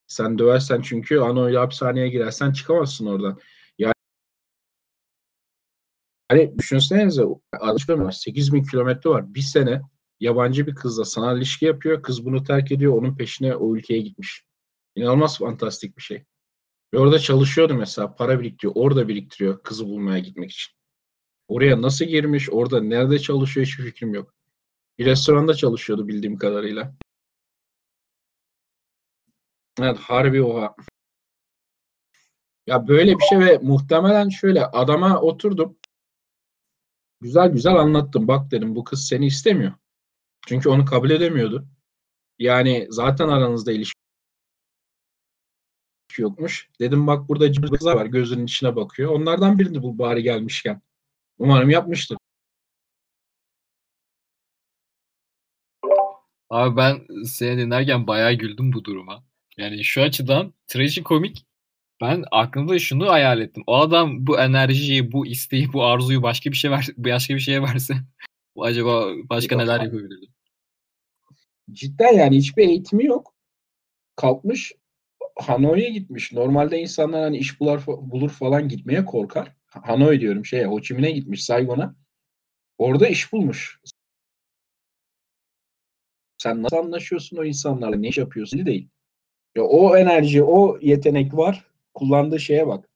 [0.07, 3.39] Sen döversen çünkü Ano'yla hapishaneye girersen çıkamazsın oradan.
[6.29, 8.11] Hani düşünsenize var.
[8.11, 9.33] 8 bin kilometre var.
[9.33, 9.81] Bir sene
[10.19, 12.03] yabancı bir kızla sanal ilişki yapıyor.
[12.03, 12.93] Kız bunu terk ediyor.
[12.93, 14.43] Onun peşine o ülkeye gitmiş.
[14.95, 16.23] İnanılmaz fantastik bir şey.
[16.93, 18.15] Ve orada çalışıyordu mesela.
[18.15, 18.73] Para biriktiriyor.
[18.75, 20.73] Orada biriktiriyor kızı bulmaya gitmek için.
[21.47, 22.49] Oraya nasıl girmiş?
[22.49, 23.65] Orada nerede çalışıyor?
[23.65, 24.33] Hiçbir fikrim yok.
[24.97, 26.95] Bir restoranda çalışıyordu bildiğim kadarıyla.
[29.79, 30.75] Evet harbi oha.
[32.67, 35.78] Ya böyle bir şey ve muhtemelen şöyle adama oturdum.
[37.21, 38.27] Güzel güzel anlattım.
[38.27, 39.73] Bak dedim bu kız seni istemiyor.
[40.47, 41.67] Çünkü onu kabul edemiyordu.
[42.39, 43.99] Yani zaten aranızda ilişki
[46.17, 46.69] yokmuş.
[46.79, 49.11] Dedim bak burada kızlar var gözünün içine bakıyor.
[49.11, 50.81] Onlardan birini bul bari gelmişken.
[51.37, 52.17] Umarım yapmıştır.
[56.49, 59.23] Abi ben seni dinlerken bayağı güldüm bu duruma.
[59.57, 61.45] Yani şu açıdan trajikomik
[62.01, 63.63] ben aklımda şunu hayal ettim.
[63.67, 67.61] O adam bu enerjiyi, bu isteği, bu arzuyu başka bir şey ver, başka bir şeye
[67.61, 67.93] verse
[68.59, 70.25] acaba başka yok, neler yapabilirdi?
[71.71, 73.33] Cidden yani hiçbir eğitimi yok.
[74.15, 74.73] Kalkmış
[75.39, 76.33] Hanoi'ye gitmiş.
[76.33, 79.55] Normalde insanlar hani iş bular, bulur falan gitmeye korkar.
[79.65, 81.95] Hanoi diyorum şey Ho Chi Minh'e gitmiş Saigon'a.
[82.77, 83.81] Orada iş bulmuş.
[86.37, 87.95] Sen nasıl anlaşıyorsun o insanlarla?
[87.95, 88.89] Ne iş yapıyorsun değil.
[89.55, 91.68] Ya o enerji, o yetenek var.
[91.93, 92.89] Kullandığı şeye bak.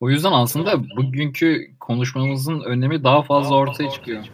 [0.00, 4.24] O yüzden aslında bugünkü konuşmamızın önemi daha fazla ortaya çıkıyor.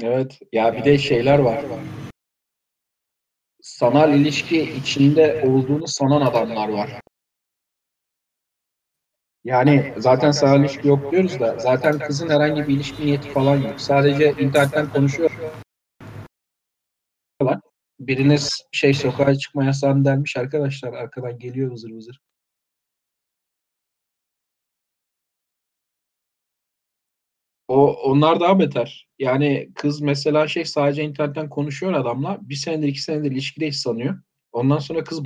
[0.00, 0.38] Evet.
[0.52, 1.64] Ya bir de şeyler var.
[3.62, 7.00] Sanal ilişki içinde olduğunu sanan adamlar var.
[9.46, 13.80] Yani zaten sanal ilişki yok diyoruz da zaten kızın herhangi bir ilişki niyeti falan yok.
[13.80, 15.30] Sadece internetten konuşuyor.
[18.00, 22.20] Biriniz şey sokağa çıkma yasağını dermiş arkadaşlar arkadan geliyor vızır vızır.
[27.68, 29.08] O onlar daha beter.
[29.18, 32.38] Yani kız mesela şey sadece internetten konuşuyor adamla.
[32.42, 34.18] Bir senedir iki senedir ilişkideyiz sanıyor.
[34.52, 35.22] Ondan sonra kız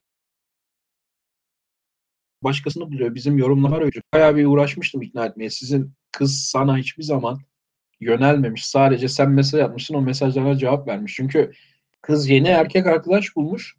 [2.43, 3.15] başkasını buluyor.
[3.15, 4.01] Bizim yorumlar öyle.
[4.15, 5.51] Bayağı bir uğraşmıştım ikna etmeye.
[5.51, 7.39] Sizin kız sana hiçbir zaman
[8.01, 8.67] yönelmemiş.
[8.67, 11.15] Sadece sen mesaj atmışsın o mesajlara cevap vermiş.
[11.17, 11.53] Çünkü
[12.03, 13.77] kız yeni erkek arkadaş bulmuş.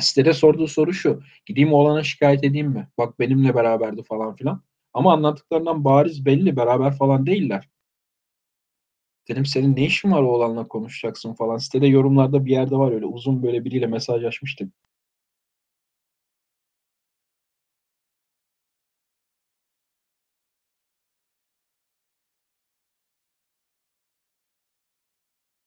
[0.00, 1.22] Sitede sorduğu soru şu.
[1.46, 2.88] Gideyim oğlana şikayet edeyim mi?
[2.98, 4.62] Bak benimle beraberdi falan filan.
[4.92, 6.56] Ama anlattıklarından bariz belli.
[6.56, 7.68] Beraber falan değiller.
[9.28, 11.58] Dedim senin ne işin var oğlanla konuşacaksın falan.
[11.58, 14.72] Sitede yorumlarda bir yerde var öyle uzun böyle biriyle mesajlaşmıştık.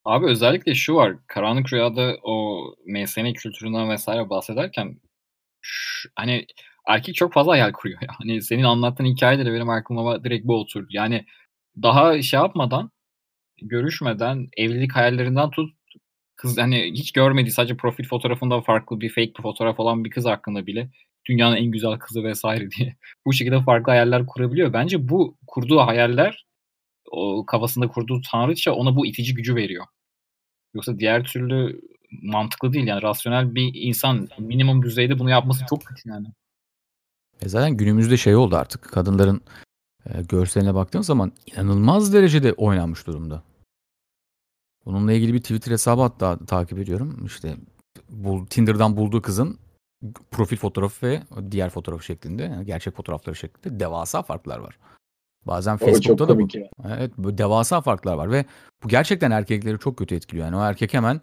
[0.06, 1.16] Abi özellikle şu var.
[1.28, 4.98] Karanlık Rüya'da o MSN kültüründen vesaire bahsederken
[5.62, 6.46] ş- hani
[6.88, 8.00] erkek çok fazla hayal kuruyor.
[8.20, 10.88] Hani senin anlattığın hikayede de benim aklıma direkt bu oturdu.
[10.92, 11.26] Yani
[11.84, 12.92] daha şey yapmadan
[13.62, 15.72] görüşmeden evlilik hayallerinden tut
[16.38, 20.26] kız hani hiç görmediği sadece profil fotoğrafında farklı bir fake bir fotoğraf olan bir kız
[20.26, 20.90] hakkında bile
[21.30, 22.96] dünyanın en güzel kızı vesaire diye
[23.28, 24.74] bu şekilde farklı hayaller kurabiliyor.
[24.74, 26.46] Bence bu kurduğu hayaller
[27.12, 29.86] o kafasında kurduğu tanrıça ona bu itici gücü veriyor.
[30.74, 31.82] Yoksa diğer türlü
[32.21, 36.28] mantıklı değil yani rasyonel bir insan minimum düzeyde bunu yapması çok kötü yani.
[37.41, 39.41] E zaten günümüzde şey oldu artık kadınların
[40.06, 43.43] e, görseline baktığın zaman inanılmaz derecede oynanmış durumda.
[44.86, 47.26] Bununla ilgili bir Twitter hesabı hatta takip ediyorum.
[47.26, 47.58] İşte
[48.10, 49.60] bu Tinder'dan bulduğu kızın
[50.32, 51.21] profil fotoğrafı ve
[51.52, 54.78] diğer fotoğrafı şeklinde, yani gerçek fotoğrafları şeklinde devasa farklar var.
[55.47, 56.47] Bazen Facebook'ta da bu.
[56.54, 56.69] Ya.
[56.97, 58.45] Evet, bu devasa farklar var ve
[58.84, 60.45] bu gerçekten erkekleri çok kötü etkiliyor.
[60.45, 61.21] Yani o erkek hemen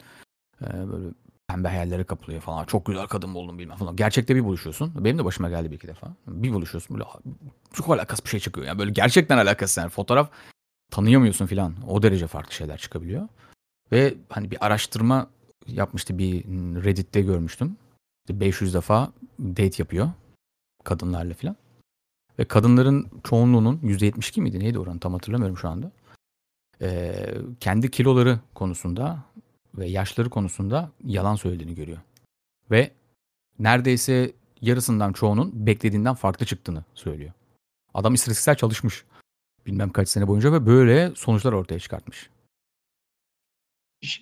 [0.61, 1.09] e, böyle
[1.47, 2.65] pembe hayallere kapılıyor falan.
[2.65, 3.95] Çok güzel kadın buldum bilmem falan.
[3.95, 5.05] Gerçekte bir buluşuyorsun.
[5.05, 6.07] Benim de başıma geldi bir iki defa.
[6.27, 7.09] Bir buluşuyorsun böyle
[7.73, 8.67] çok alakasız bir şey çıkıyor.
[8.67, 10.29] Yani böyle gerçekten alakasız yani fotoğraf
[10.91, 11.73] tanıyamıyorsun filan.
[11.87, 13.27] O derece farklı şeyler çıkabiliyor.
[13.91, 15.27] Ve hani bir araştırma
[15.67, 16.43] yapmıştı bir
[16.83, 17.77] Reddit'te görmüştüm.
[18.29, 20.09] 500 defa date yapıyor
[20.83, 21.55] kadınlarla filan.
[22.39, 25.91] Ve kadınların çoğunluğunun %72 miydi neydi oranı tam hatırlamıyorum şu anda.
[26.81, 27.13] Ee,
[27.59, 29.23] kendi kiloları konusunda
[29.77, 31.97] ve yaşları konusunda yalan söylediğini görüyor.
[32.71, 32.91] Ve
[33.59, 37.31] neredeyse yarısından çoğunun beklediğinden farklı çıktığını söylüyor.
[37.93, 39.03] Adam istatistiksel çalışmış.
[39.65, 42.29] Bilmem kaç sene boyunca ve böyle sonuçlar ortaya çıkartmış.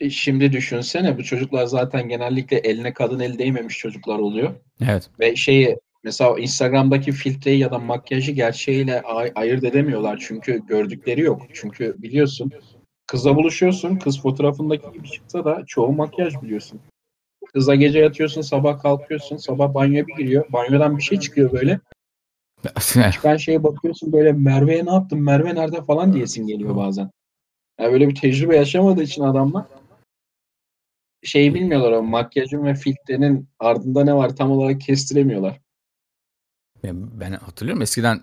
[0.10, 4.56] Şimdi düşünsene bu çocuklar zaten genellikle eline kadın el değmemiş çocuklar oluyor.
[4.82, 5.10] Evet.
[5.20, 11.42] Ve şeyi mesela Instagram'daki filtreyi ya da makyajı gerçeğiyle ay- ayırt edemiyorlar çünkü gördükleri yok.
[11.54, 12.52] Çünkü biliyorsun
[13.08, 16.80] kızla buluşuyorsun kız fotoğrafındaki gibi çıksa da çoğu makyaj biliyorsun.
[17.54, 21.80] Kızla gece yatıyorsun sabah kalkıyorsun sabah banyoya bir giriyor banyodan bir şey çıkıyor böyle.
[23.12, 27.12] Çıkan şeye bakıyorsun böyle Merve'ye ne yaptın Merve nerede falan diyesin geliyor bazen.
[27.80, 29.66] Yani böyle bir tecrübe yaşamadığı için adamlar
[31.24, 35.60] şeyi bilmiyorlar o makyajın ve filtrenin ardında ne var tam olarak kestiremiyorlar.
[36.84, 38.22] Ben hatırlıyorum eskiden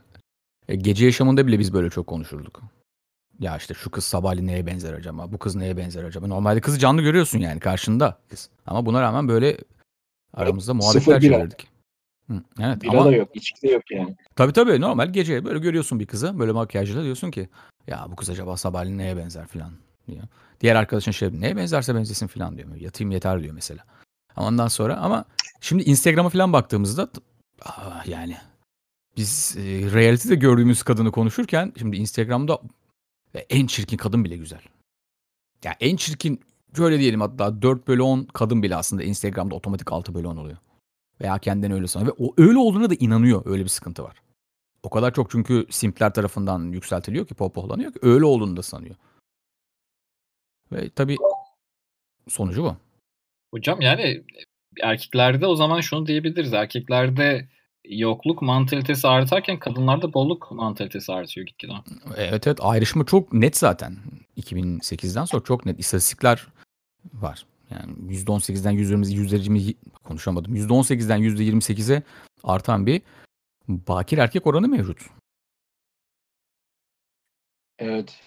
[0.69, 2.63] e, gece yaşamında bile biz böyle çok konuşurduk.
[3.41, 5.33] Ya işte şu kız sabahleyin neye benzer acaba?
[5.33, 6.27] Bu kız neye benzer acaba?
[6.27, 8.49] Normalde kızı canlı görüyorsun yani karşında kız.
[8.67, 9.59] Ama buna rağmen böyle
[10.35, 11.69] aramızda muhabbetler çevirdik.
[12.31, 14.17] Hı, evet, Bira ama, da yok, içki de yok yani.
[14.37, 17.49] Tabii tabii normal gece böyle görüyorsun bir kızı böyle makyajla diyorsun ki
[17.87, 19.73] ya bu kız acaba sabahleyin neye benzer falan
[20.09, 20.23] diyor.
[20.61, 22.77] Diğer arkadaşın şey neye benzerse benzesin falan diyor.
[22.77, 23.85] Yatayım yeter diyor mesela.
[24.37, 25.25] Ondan sonra ama
[25.61, 27.09] şimdi Instagram'a falan baktığımızda
[27.63, 28.37] aa, yani
[29.17, 29.63] biz e,
[29.93, 32.61] realitede gördüğümüz kadını konuşurken şimdi Instagram'da
[33.51, 34.63] en çirkin kadın bile güzel.
[35.65, 36.41] Ya en çirkin
[36.77, 40.59] şöyle diyelim hatta 4 bölü 10 kadın bile aslında Instagram'da otomatik 6 bölü 10 oluyor.
[41.21, 42.13] Veya kendini öyle sanıyor.
[42.13, 43.43] Ve o öyle olduğuna da inanıyor.
[43.47, 44.23] Öyle bir sıkıntı var.
[44.83, 48.97] O kadar çok çünkü simpler tarafından yükseltiliyor ki pohpohlanıyor ki öyle olduğunu da sanıyor.
[50.73, 51.17] Ve tabii
[52.29, 52.77] sonucu bu.
[53.55, 54.25] Hocam yani
[54.83, 56.53] erkeklerde o zaman şunu diyebiliriz.
[56.53, 57.49] Erkeklerde
[57.85, 61.73] yokluk mantalitesi artarken kadınlarda bolluk mantalitesi artıyor gitgide.
[62.17, 63.97] Evet evet ayrışma çok net zaten.
[64.37, 66.47] 2008'den sonra çok net istatistikler
[67.15, 67.47] var.
[67.71, 70.57] Yani %18'den %20'ye konuşamadım.
[70.57, 72.03] %18'den %28'e
[72.45, 73.03] artan bir
[73.69, 74.99] bakir erkek oranı mevcut.
[77.79, 78.21] Evet.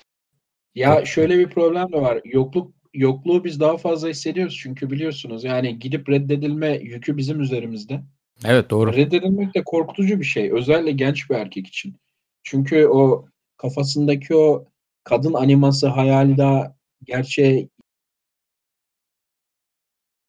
[0.75, 2.21] Ya şöyle bir problem de var.
[2.23, 8.01] Yokluk yokluğu biz daha fazla hissediyoruz çünkü biliyorsunuz yani gidip reddedilme yükü bizim üzerimizde.
[8.45, 8.93] Evet doğru.
[8.93, 10.51] Reddedilmek de korkutucu bir şey.
[10.51, 11.95] Özellikle genç bir erkek için.
[12.43, 13.25] Çünkü o
[13.57, 14.65] kafasındaki o
[15.03, 17.69] kadın animası hayali daha gerçeğe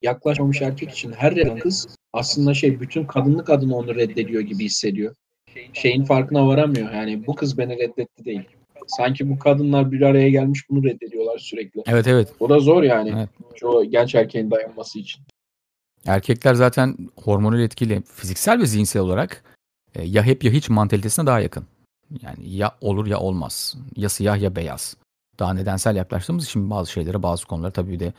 [0.02, 5.14] yaklaşmamış erkek için her reddeden kız aslında şey bütün kadınlık adına onu reddediyor gibi hissediyor.
[5.72, 6.92] Şeyin farkına varamıyor.
[6.92, 8.48] Yani bu kız beni reddetti değil.
[8.88, 11.82] Sanki bu kadınlar bir araya gelmiş bunu reddediyorlar sürekli.
[11.86, 12.32] Evet evet.
[12.40, 13.12] O da zor yani.
[13.16, 13.28] Evet.
[13.54, 15.22] Çoğu genç erkeğin dayanması için.
[16.06, 19.44] Erkekler zaten hormonal etkili fiziksel ve zihinsel olarak
[19.94, 21.66] e, ya hep ya hiç mantalitesine daha yakın.
[22.22, 23.76] Yani ya olur ya olmaz.
[23.96, 24.96] Ya siyah ya beyaz.
[25.38, 28.12] Daha nedensel yaklaştığımız için bazı şeylere bazı konulara tabii bir de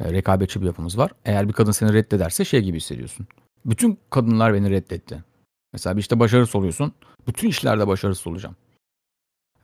[0.00, 1.10] e, rekabetçi bir yapımız var.
[1.24, 3.26] Eğer bir kadın seni reddederse şey gibi hissediyorsun.
[3.66, 5.24] Bütün kadınlar beni reddetti.
[5.72, 6.92] Mesela bir işte başarısız oluyorsun.
[7.26, 8.56] Bütün işlerde başarısız olacağım.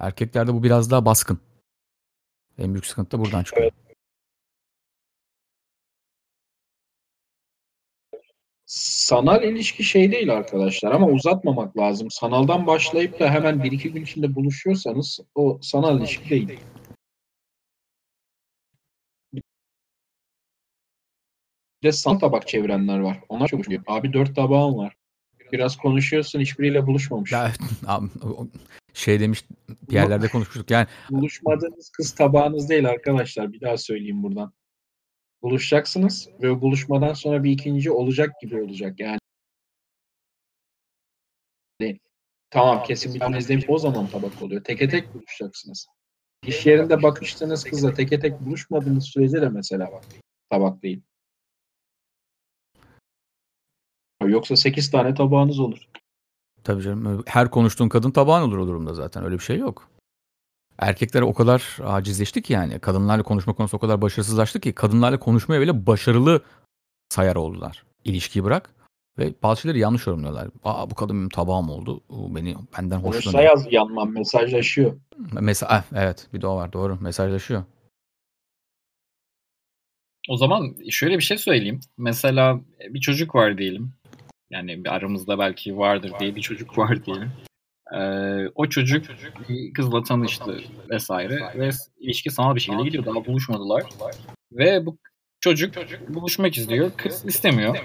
[0.00, 1.38] Erkeklerde bu biraz daha baskın.
[2.58, 3.64] En büyük sıkıntı da buradan çıkıyor.
[3.64, 3.86] Evet.
[8.66, 12.10] Sanal ilişki şey değil arkadaşlar ama uzatmamak lazım.
[12.10, 16.60] Sanaldan başlayıp da hemen bir iki gün içinde buluşuyorsanız o sanal ilişki değil.
[19.32, 19.42] Bir
[21.82, 23.20] de sanal tabak çevirenler var.
[23.28, 24.96] Onlar çok Abi dört tabağım var.
[25.52, 27.32] Biraz konuşuyorsun hiçbiriyle buluşmamış.
[27.32, 27.52] Ya,
[28.96, 30.86] şey demiş bir yerlerde konuşmuştuk yani.
[31.10, 33.52] Buluşmadığınız kız tabağınız değil arkadaşlar.
[33.52, 34.52] Bir daha söyleyeyim buradan.
[35.42, 39.00] Buluşacaksınız ve buluşmadan sonra bir ikinci olacak gibi olacak.
[39.00, 39.18] Yani
[42.50, 44.64] tamam kesin bir tane izleyip o zaman tabak oluyor.
[44.64, 45.86] Teke tek buluşacaksınız.
[46.46, 50.00] İş yerinde bakıştığınız kızla teke tek buluşmadığınız sürece de mesela
[50.50, 51.02] tabak değil.
[54.26, 55.88] Yoksa 8 tane tabağınız olur.
[56.66, 57.22] Tabii canım.
[57.26, 59.24] Her konuştuğun kadın tabağın olur o durumda zaten.
[59.24, 59.88] Öyle bir şey yok.
[60.78, 62.78] Erkekler o kadar acizleşti ki yani.
[62.78, 66.42] Kadınlarla konuşma konusu o kadar başarısızlaştı ki kadınlarla konuşmaya bile başarılı
[67.08, 67.84] sayar oldular.
[68.04, 68.70] İlişkiyi bırak.
[69.18, 70.48] Ve bazı şeyleri yanlış yorumluyorlar.
[70.64, 72.00] Aa bu kadın benim tabağım oldu.
[72.08, 73.44] O beni benden hoşlanıyor.
[73.44, 74.92] yaz yanmam mesajlaşıyor.
[75.40, 77.64] Mesela ah, evet bir de o var doğru mesajlaşıyor.
[80.28, 81.80] O zaman şöyle bir şey söyleyeyim.
[81.98, 83.92] Mesela bir çocuk var diyelim.
[84.50, 87.32] Yani aramızda belki vardır diye bir çocuk var diyelim.
[87.92, 89.06] Ee, o çocuk
[89.48, 93.04] bir kızla tanıştı vesaire ve ilişki sanal bir şekilde gidiyor.
[93.06, 93.82] Daha buluşmadılar.
[94.52, 94.98] Ve bu
[95.40, 95.74] çocuk
[96.08, 96.90] buluşmak istiyor.
[96.96, 97.76] Kız istemiyor.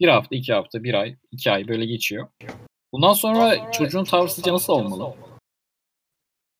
[0.00, 2.28] Bir hafta, iki hafta, bir ay, iki ay böyle geçiyor.
[2.92, 5.14] Bundan sonra çocuğun tavrı sizce nasıl olmalı?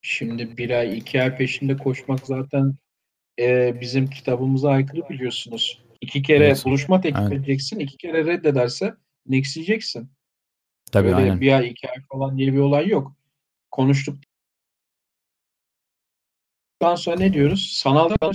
[0.02, 2.74] Şimdi bir ay, iki ay peşinde koşmak zaten
[3.40, 5.82] e, bizim kitabımıza aykırı biliyorsunuz.
[6.00, 6.62] İki kere Evet.
[6.64, 7.32] buluşma teklif Evet.
[7.32, 7.78] edeceksin.
[7.78, 8.94] iki kere reddederse
[9.28, 10.10] next yiyeceksin.
[10.92, 11.40] Tabii Öyle aynen.
[11.40, 13.16] bir ay, iki ay falan diye bir olay yok.
[13.70, 14.18] Konuştuk.
[16.80, 17.70] Ondan sonra ne diyoruz?
[17.72, 18.32] Sanaldan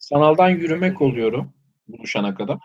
[0.00, 1.52] sanaldan yürümek oluyorum
[1.88, 2.58] buluşana kadar.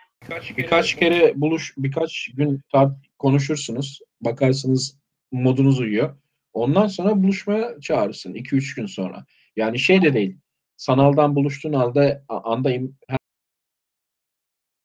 [0.57, 3.99] Birkaç kere buluş, birkaç gün tar- konuşursunuz.
[4.21, 4.97] Bakarsınız
[5.31, 6.17] modunuz uyuyor.
[6.53, 9.25] Ondan sonra buluşmaya çağırırsın 2-3 gün sonra.
[9.55, 10.37] Yani şey de değil.
[10.77, 12.71] Sanaldan buluştuğun halde anda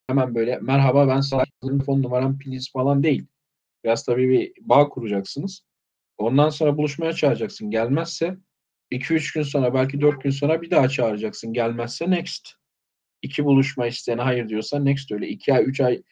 [0.06, 3.26] hemen böyle merhaba ben sana telefon numaram please falan değil.
[3.84, 5.62] Biraz tabii bir bağ kuracaksınız.
[6.18, 7.70] Ondan sonra buluşmaya çağıracaksın.
[7.70, 8.36] Gelmezse
[8.90, 11.52] 2-3 gün sonra belki 4 gün sonra bir daha çağıracaksın.
[11.52, 12.48] Gelmezse next.
[13.22, 15.28] İki buluşma isteyene hayır diyorsa next öyle.
[15.28, 16.02] 2 ay 3 ay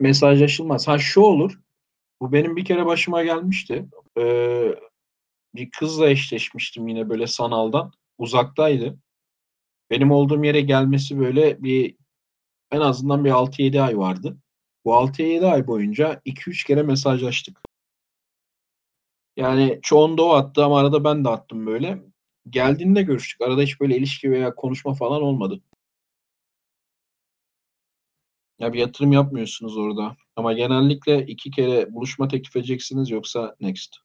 [0.00, 0.88] mesajlaşılmaz.
[0.88, 1.60] Ha şu olur.
[2.20, 3.86] Bu benim bir kere başıma gelmişti.
[4.18, 4.74] Ee,
[5.54, 7.92] bir kızla eşleşmiştim yine böyle sanaldan.
[8.18, 8.98] Uzaktaydı.
[9.90, 11.97] Benim olduğum yere gelmesi böyle bir
[12.70, 14.38] en azından bir 6-7 ay vardı.
[14.84, 17.60] Bu 6-7 ay boyunca 2-3 kere mesajlaştık.
[19.36, 22.02] Yani çoğunda o attı ama arada ben de attım böyle.
[22.50, 23.40] Geldiğinde görüştük.
[23.40, 25.60] Arada hiç böyle ilişki veya konuşma falan olmadı.
[28.58, 30.16] Ya bir yatırım yapmıyorsunuz orada.
[30.36, 33.96] Ama genellikle iki kere buluşma teklif edeceksiniz yoksa next.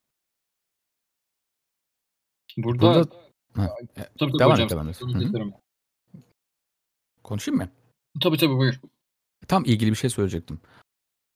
[2.57, 3.23] Burada, Burada
[3.55, 4.99] Ha, tabii, tabii devam hocam, et, devam et.
[7.23, 7.69] konuşayım mı?
[8.21, 8.79] Tabii tabii buyur.
[9.47, 10.59] Tam ilgili bir şey söyleyecektim.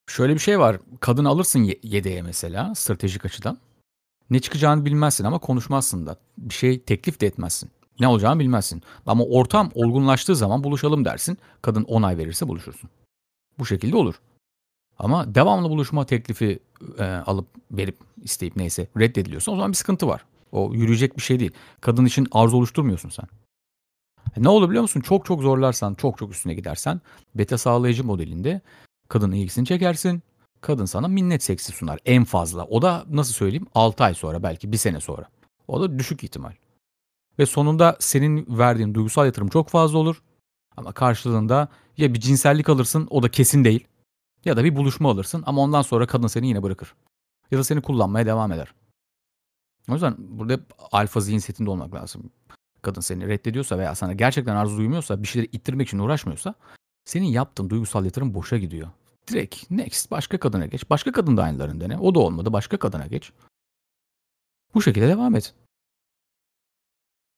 [0.10, 0.78] Şöyle bir şey var.
[1.00, 3.58] Kadın alırsın ye- yedeğe mesela stratejik açıdan.
[4.30, 6.18] Ne çıkacağını bilmezsin ama konuşmazsın da.
[6.38, 7.70] Bir şey teklif de etmezsin.
[8.00, 8.84] Ne olacağını bilmezsin.
[9.06, 11.38] Ama ortam olgunlaştığı zaman buluşalım dersin.
[11.62, 12.90] Kadın onay verirse buluşursun.
[13.60, 14.16] Bu şekilde olur.
[15.00, 16.60] Ama devamlı buluşma teklifi
[17.00, 20.26] e, alıp verip isteyip neyse reddediliyorsa o zaman bir sıkıntı var.
[20.52, 21.52] O yürüyecek bir şey değil.
[21.82, 23.26] Kadın için arzu oluşturmuyorsun sen.
[24.38, 25.02] E, ne olur biliyor musun?
[25.02, 27.02] Çok çok zorlarsan, çok çok üstüne gidersen
[27.36, 28.62] beta sağlayıcı modelinde
[29.10, 30.24] kadının ilgisini çekersin.
[30.62, 32.66] Kadın sana minnet seksi sunar en fazla.
[32.66, 35.28] O da nasıl söyleyeyim 6 ay sonra belki bir sene sonra.
[35.68, 36.52] O da düşük ihtimal.
[37.40, 40.22] Ve sonunda senin verdiğin duygusal yatırım çok fazla olur.
[40.78, 43.88] Ama karşılığında ya bir cinsellik alırsın o da kesin değil.
[44.46, 46.96] Ya da bir buluşma alırsın ama ondan sonra kadın seni yine bırakır.
[47.52, 48.74] Ya da seni kullanmaya devam eder.
[49.90, 52.32] O yüzden burada hep alfa zihin setinde olmak lazım.
[52.82, 56.54] Kadın seni reddediyorsa veya sana gerçekten arzu duymuyorsa, bir şeyleri ittirmek için uğraşmıyorsa
[57.06, 58.88] senin yaptığın duygusal yatırım boşa gidiyor.
[59.30, 60.90] Direkt next başka kadına geç.
[60.90, 61.98] Başka kadın da aynılarını dene.
[61.98, 63.32] O da olmadı başka kadına geç.
[64.74, 65.54] Bu şekilde devam et.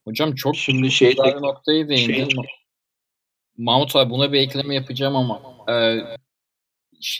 [0.08, 2.30] Hocam çok Şimdi şey bir noktaya değindin.
[2.30, 2.44] şey-
[3.58, 5.42] Mahmut abi buna bir ekleme yapacağım ama
[5.74, 5.98] e,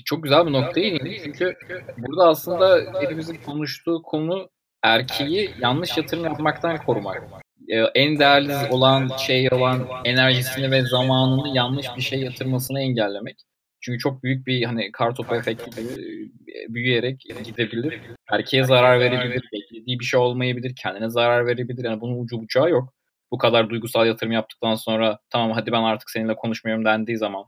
[0.06, 1.22] çok güzel bir noktaya değindin.
[1.24, 1.58] Çünkü
[1.98, 4.50] burada aslında hepimizin konuştuğu konu
[4.84, 7.24] erkeği yanlış yatırım yapmaktan korumak.
[7.70, 13.38] E, en değerli olan şey olan enerjisini ve zamanını yanlış bir şey yatırmasını engellemek.
[13.82, 18.02] Çünkü çok büyük bir hani kartopu efekti e, büyüyerek gidebilir.
[18.32, 21.84] Erkeğe zarar verebilir, beklediği bir şey olmayabilir, kendine zarar verebilir.
[21.84, 22.94] Yani bunun ucu bucağı yok.
[23.32, 27.46] Bu kadar duygusal yatırım yaptıktan sonra tamam hadi ben artık seninle konuşmuyorum dendiği zaman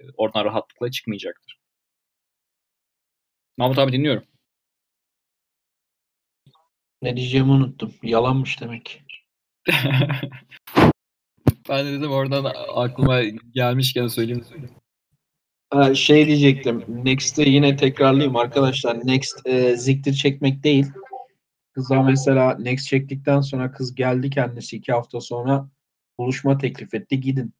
[0.00, 1.60] e, oradan rahatlıkla çıkmayacaktır.
[3.56, 4.24] Mahmut abi dinliyorum.
[7.02, 7.94] ne diyeceğimi unuttum.
[8.02, 9.02] Yalanmış demek.
[11.68, 13.22] ben de dedim oradan aklıma
[13.54, 14.44] gelmişken söyleyeyim.
[15.70, 16.84] Ha, şey diyecektim.
[16.88, 19.06] Next'te yine tekrarlayayım arkadaşlar.
[19.06, 20.86] Next e, ziktir çekmek değil.
[21.72, 25.68] Kıza mesela Next çektikten sonra kız geldi kendisi iki hafta sonra
[26.18, 27.20] buluşma teklif etti.
[27.20, 27.54] Gidin.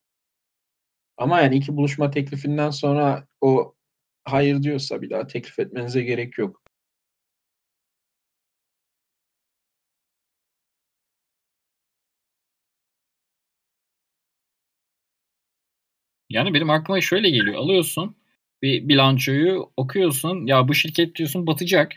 [1.16, 3.74] Ama yani iki buluşma teklifinden sonra o
[4.24, 6.59] hayır diyorsa bir daha teklif etmenize gerek yok.
[16.30, 17.54] Yani benim aklıma şöyle geliyor.
[17.56, 18.16] Alıyorsun
[18.62, 20.46] bir bilançoyu okuyorsun.
[20.46, 21.92] Ya bu şirket diyorsun batacak.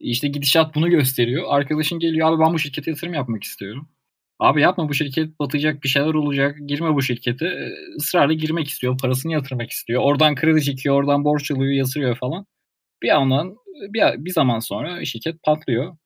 [0.00, 1.44] İşte gidişat bunu gösteriyor.
[1.48, 3.88] Arkadaşın geliyor abi ben bu şirkete yatırım yapmak istiyorum.
[4.40, 6.58] Abi yapma bu şirket batacak bir şeyler olacak.
[6.66, 7.46] Girme bu şirkete.
[7.46, 8.98] Ee, ısrarla girmek istiyor.
[8.98, 10.02] Parasını yatırmak istiyor.
[10.04, 10.96] Oradan kredi çekiyor.
[10.96, 12.46] Oradan borç alıyor yatırıyor falan.
[13.02, 13.56] Bir andan
[13.94, 15.96] bir, bir zaman sonra şirket patlıyor.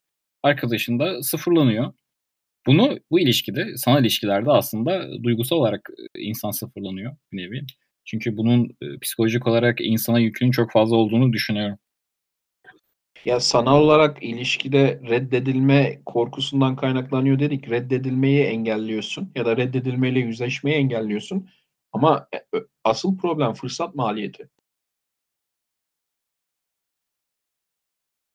[0.42, 1.92] Arkadaşın da sıfırlanıyor.
[2.66, 7.62] Bunu bu ilişkide, sanal ilişkilerde aslında duygusal olarak e, insan sıfırlanıyor bir nevi.
[8.04, 11.78] Çünkü bunun e, psikolojik olarak insana yükünün çok fazla olduğunu düşünüyorum.
[13.24, 17.70] Ya sanal olarak ilişkide reddedilme korkusundan kaynaklanıyor dedik.
[17.70, 21.48] Reddedilmeyi engelliyorsun ya da reddedilmeyle yüzleşmeyi engelliyorsun.
[21.92, 24.48] Ama e, asıl problem fırsat maliyeti.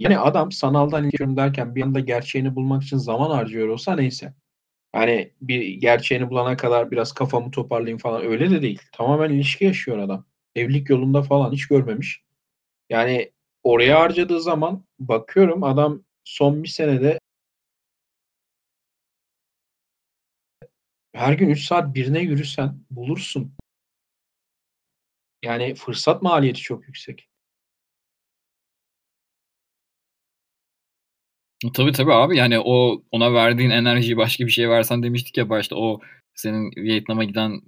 [0.01, 4.33] Yani adam sanaldan ilişkiyorum derken bir anda gerçeğini bulmak için zaman harcıyor olsa neyse.
[4.95, 8.81] Yani bir gerçeğini bulana kadar biraz kafamı toparlayayım falan öyle de değil.
[8.91, 10.25] Tamamen ilişki yaşıyor adam.
[10.55, 12.23] Evlilik yolunda falan hiç görmemiş.
[12.89, 13.31] Yani
[13.63, 17.19] oraya harcadığı zaman bakıyorum adam son bir senede
[21.13, 23.53] her gün 3 saat birine yürüsen bulursun.
[25.43, 27.30] Yani fırsat maliyeti çok yüksek.
[31.73, 35.75] Tabii tabii abi yani o ona verdiğin enerjiyi başka bir şeye versen demiştik ya başta
[35.75, 35.99] o
[36.35, 37.61] senin Vietnam'a giden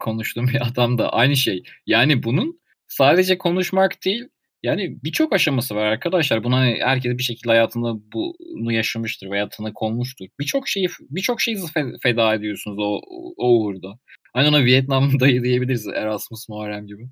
[0.00, 1.62] konuştuğum bir adam da aynı şey.
[1.86, 4.28] Yani bunun sadece konuşmak değil
[4.62, 6.44] yani birçok aşaması var arkadaşlar.
[6.44, 10.26] Buna hani herkes bir şekilde hayatında bunu yaşamıştır veya tanık olmuştur.
[10.40, 11.58] Birçok şeyi birçok şeyi
[12.02, 13.00] feda ediyorsunuz o,
[13.36, 13.98] o uğurda.
[14.34, 17.08] Aynı ona Vietnam dayı diyebiliriz Erasmus Muharrem gibi.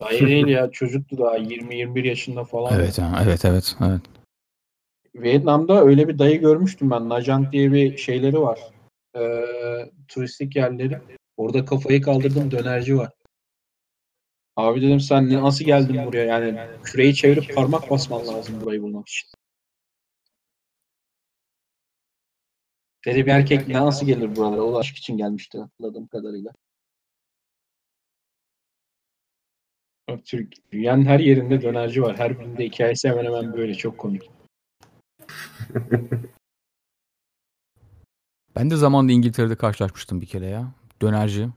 [0.00, 2.74] Dayı değil ya çocuktu daha 20-21 yaşında falan.
[2.74, 4.00] Evet evet evet evet.
[5.14, 7.08] Vietnam'da öyle bir dayı görmüştüm ben.
[7.08, 8.60] Najant diye bir şeyleri var.
[9.16, 9.44] Ee,
[10.08, 10.98] turistik yerleri.
[11.36, 13.12] Orada kafayı kaldırdım dönerci var.
[14.56, 16.24] Abi dedim sen nasıl geldin buraya?
[16.24, 19.28] Yani küreyi çevirip parmak basman lazım burayı bulmak için.
[23.06, 24.62] Dedi bir erkek nasıl gelir buralara?
[24.62, 26.50] O aşk için gelmişti hatırladığım kadarıyla.
[30.24, 32.18] Türk, dünyanın her yerinde dönerci var.
[32.18, 33.74] Her birinde hikayesi hemen hemen böyle.
[33.74, 34.22] Çok komik.
[38.56, 40.74] ben de zamanında İngiltere'de karşılaşmıştım bir kere ya.
[41.02, 41.48] Dönerci.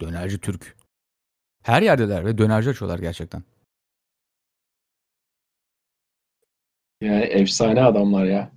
[0.00, 0.76] Dönerci Türk.
[1.62, 3.42] Her yerdeler ve dönerci açıyorlar gerçekten.
[7.00, 8.52] Yani efsane adamlar ya.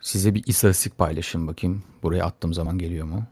[0.00, 1.84] Size bir istatistik paylaşayım bakayım.
[2.02, 3.26] Buraya attığım zaman geliyor mu?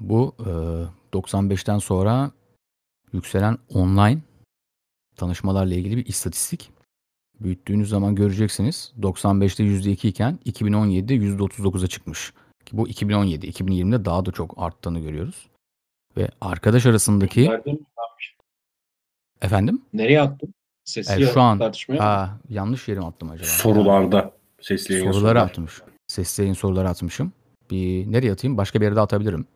[0.00, 0.50] Bu e,
[1.16, 2.30] 95'ten sonra
[3.12, 4.18] yükselen online
[5.16, 6.70] tanışmalarla ilgili bir istatistik.
[7.40, 12.32] Büyüttüğünüz zaman göreceksiniz 95'te %2 iken 2017'de %39'a çıkmış.
[12.66, 15.48] Ki bu 2017, 2020'de daha da çok arttığını görüyoruz.
[16.16, 17.50] Ve arkadaş arasındaki...
[19.42, 19.82] Efendim?
[19.92, 20.54] Nereye attın?
[20.84, 23.46] Sesli evet, şu an aa, yanlış yere attım acaba?
[23.46, 24.32] Sorularda.
[24.60, 25.46] Sesli yayın soruları sorular.
[25.46, 25.80] atmış.
[26.06, 27.32] Sesli yayın soruları atmışım.
[27.70, 28.56] Bir nereye atayım?
[28.56, 29.46] Başka bir yere de atabilirim.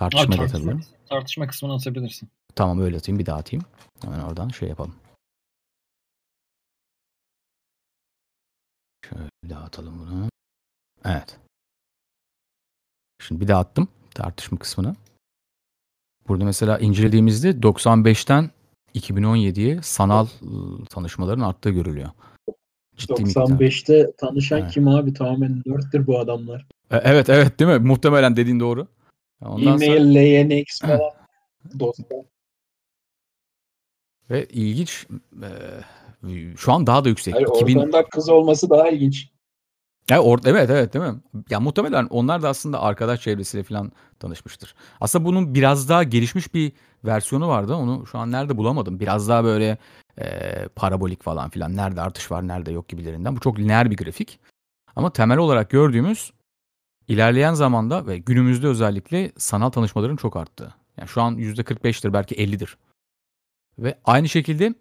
[0.00, 0.84] Tartışma da atabilirim.
[1.08, 2.28] Tartışma kısmına atabilirsin.
[2.54, 3.64] Tamam öyle atayım bir daha atayım.
[4.02, 4.94] Hemen oradan şey yapalım.
[9.08, 10.28] Şöyle atalım bunu.
[11.04, 11.38] Evet.
[13.22, 14.96] Şimdi bir daha attım tartışma kısmını.
[16.28, 18.50] Burada mesela incelediğimizde 95'ten
[18.94, 22.10] 2017'ye sanal ıı, tanışmaların arttığı görülüyor.
[22.96, 24.16] Ciddi 95'te miktar.
[24.18, 24.72] tanışan evet.
[24.72, 25.14] kim abi?
[25.14, 26.66] Tamamen nerd'tir bu adamlar.
[26.90, 27.78] E, evet evet değil mi?
[27.78, 28.86] Muhtemelen dediğin doğru.
[29.44, 30.58] Ondan E-mail, sonra...
[30.58, 31.12] LNX falan
[31.80, 32.18] dostlar.
[34.30, 35.06] Ve ilginç
[35.42, 35.50] e,
[36.56, 37.34] şu an daha da yüksek.
[37.34, 37.76] Hayır, 2000...
[37.76, 39.30] Ortamda kız olması daha ilginç.
[40.10, 41.20] Ya or- evet evet değil mi?
[41.50, 44.74] Ya muhtemelen onlar da aslında arkadaş çevresiyle falan tanışmıştır.
[45.00, 46.72] Aslında bunun biraz daha gelişmiş bir
[47.04, 47.74] versiyonu vardı.
[47.74, 49.00] Onu şu an nerede bulamadım.
[49.00, 49.78] Biraz daha böyle
[50.18, 51.76] e, parabolik falan filan.
[51.76, 53.36] Nerede artış var, nerede yok gibilerinden.
[53.36, 54.40] Bu çok lineer bir grafik.
[54.96, 56.32] Ama temel olarak gördüğümüz
[57.10, 60.74] ilerleyen zamanda ve günümüzde özellikle sanal tanışmaların çok arttı.
[60.96, 62.76] Yani şu an %45'tir belki 50'dir.
[63.78, 64.74] Ve aynı şekilde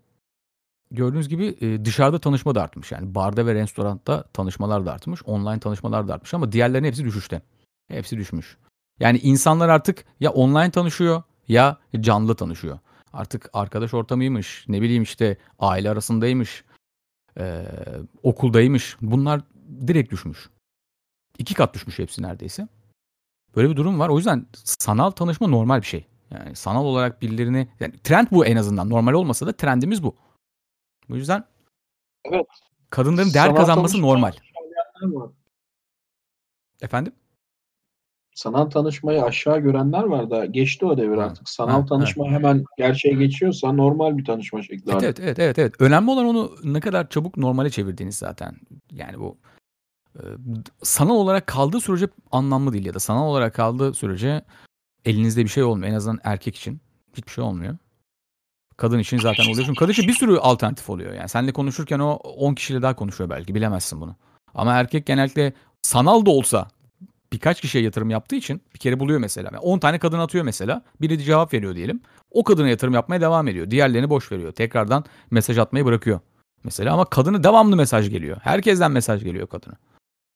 [0.92, 2.92] gördüğünüz gibi e, dışarıda tanışma da artmış.
[2.92, 5.24] Yani barda ve restoranda tanışmalar da artmış.
[5.26, 7.42] Online tanışmalar da artmış ama diğerlerinin hepsi düşüşte.
[7.88, 8.58] Hepsi düşmüş.
[9.00, 12.80] Yani insanlar artık ya online tanışıyor ya canlı tanışıyor.
[13.14, 16.64] Artık arkadaş ortamıymış, ne bileyim işte aile arasındaymış,
[17.40, 17.66] e,
[18.24, 18.98] okuldaymış.
[19.02, 19.42] Bunlar
[19.88, 20.50] direkt düşmüş.
[21.40, 22.68] İki kat düşmüş hepsi neredeyse.
[23.56, 24.10] Böyle bir durum var.
[24.10, 26.06] O yüzden sanal tanışma normal bir şey.
[26.32, 28.90] Yani sanal olarak birilerini yani trend bu en azından.
[28.90, 30.16] Normal olmasa da trendimiz bu.
[31.10, 31.44] Bu yüzden
[32.26, 32.46] evet.
[32.90, 34.34] kadınların değer sanal kazanması normal.
[36.82, 37.14] Efendim?
[38.36, 41.50] Sanal tanışmayı aşağı görenler var da geçti o devir artık.
[41.50, 42.32] Sanal ha, tanışma ha.
[42.32, 44.92] hemen gerçeğe geçiyorsa normal bir tanışma şekli.
[44.92, 45.82] Evet, evet evet evet evet.
[45.82, 48.56] Önemli olan onu ne kadar çabuk normale çevirdiğiniz zaten.
[48.92, 49.38] Yani bu
[50.16, 50.24] e,
[50.84, 54.42] sanal olarak kaldığı sürece anlamlı değil ya da sanal olarak kaldığı sürece
[55.06, 55.92] elinizde bir şey olmuyor.
[55.92, 56.82] En azından erkek için
[57.18, 57.78] hiçbir şey olmuyor.
[58.78, 59.66] Kadın için zaten oluyor.
[59.66, 61.14] Çünkü kadın için bir sürü alternatif oluyor.
[61.14, 63.56] Yani seninle konuşurken o 10 kişiyle daha konuşuyor belki.
[63.56, 64.16] Bilemezsin bunu.
[64.54, 66.68] Ama erkek genellikle sanal da olsa
[67.34, 69.50] birkaç kişiye yatırım yaptığı için bir kere buluyor mesela.
[69.54, 70.82] Yani 10 tane kadın atıyor mesela.
[71.02, 72.02] Biri cevap veriyor diyelim.
[72.32, 73.72] O kadına yatırım yapmaya devam ediyor.
[73.72, 74.52] Diğerlerini boş veriyor.
[74.52, 76.20] Tekrardan mesaj atmayı bırakıyor.
[76.64, 78.38] Mesela ama kadını devamlı mesaj geliyor.
[78.42, 79.76] Herkesten mesaj geliyor kadına.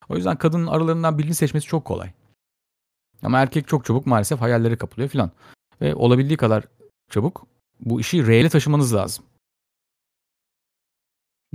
[0.10, 2.12] O yüzden kadının aralarından birini seçmesi çok kolay.
[3.24, 5.32] Ama erkek çok çabuk maalesef hayalleri kapılıyor filan.
[5.82, 6.64] Ve olabildiği kadar
[7.10, 7.48] çabuk
[7.80, 9.26] bu işi reale taşımanız lazım.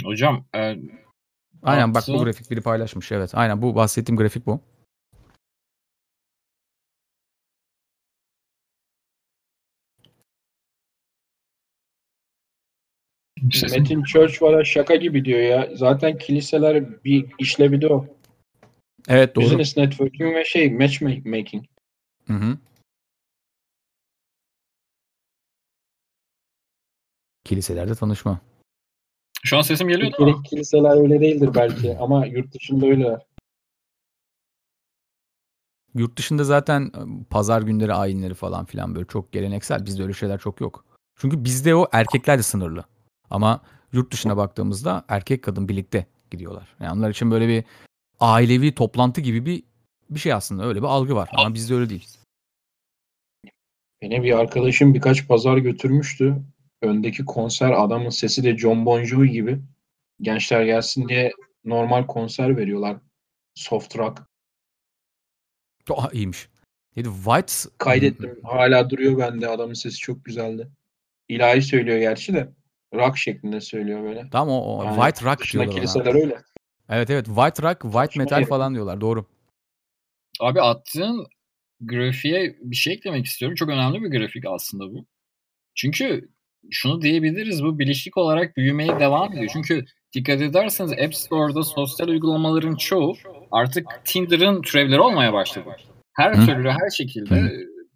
[0.05, 0.77] Hocam e,
[1.63, 3.13] Aynen bak bu grafik biri paylaşmış.
[3.13, 4.61] Evet aynen bu bahsettiğim grafik bu.
[13.73, 15.69] Metin Church var şaka gibi diyor ya.
[15.75, 18.18] Zaten kiliseler bir işlevi de o.
[19.09, 19.45] Evet doğru.
[19.45, 21.65] Business networking ve şey matchmaking.
[22.27, 22.59] Hı hı.
[27.45, 28.41] Kiliselerde tanışma.
[29.45, 30.43] şu an sesim geliyor değil mi?
[30.43, 33.27] Kiliseler öyle değildir belki ama yurt dışında öyleler.
[35.95, 39.87] Yurt dışında zaten e, pazar günleri ayinleri falan filan böyle çok geleneksel.
[39.87, 40.85] Bizde öyle şeyler çok yok.
[41.17, 42.85] Çünkü bizde o erkekler de sınırlı.
[43.31, 43.61] Ama
[43.93, 46.77] yurt dışına baktığımızda erkek kadın birlikte gidiyorlar.
[46.81, 47.65] Yani onlar için böyle bir
[48.21, 49.63] ailevi toplantı gibi bir
[50.11, 50.67] bir şey aslında.
[50.67, 51.29] Öyle bir algı var.
[51.33, 52.09] Ama bizde öyle değil.
[54.03, 56.37] Beni bir arkadaşım birkaç pazar götürmüştü.
[56.83, 59.61] Öndeki konser adamın sesi de John Bon Jovi gibi.
[60.21, 61.33] Gençler gelsin diye
[61.65, 62.97] normal konser veriyorlar.
[63.55, 64.23] Soft rock.
[65.91, 66.49] Aa, iyiymiş.
[66.97, 67.09] Neydi?
[67.25, 68.41] White Kaydettim.
[68.45, 69.49] Hala duruyor bende.
[69.49, 70.69] Adamın sesi çok güzeldi.
[71.29, 72.53] İlahi söylüyor gerçi de.
[72.95, 74.29] Rock şeklinde söylüyor böyle.
[74.33, 76.43] Tamam o, o Yani White Rock diyorlar kiliseler öyle.
[76.89, 79.01] Evet evet White Rock, White Metal falan diyorlar.
[79.01, 79.27] Doğru.
[80.41, 81.27] Abi attığın
[81.81, 83.55] grafiğe bir şey eklemek istiyorum.
[83.55, 85.07] Çok önemli bir grafik aslında bu.
[85.75, 86.29] Çünkü
[86.71, 89.51] şunu diyebiliriz bu bilinçlik olarak büyümeye devam ediyor.
[89.53, 89.85] Çünkü
[90.15, 93.17] dikkat ederseniz App Store'da sosyal uygulamaların çoğu
[93.51, 95.77] artık Tinder'ın türevleri olmaya başladı.
[96.13, 96.47] Her Hı.
[96.47, 97.51] türlü her şekilde Hı.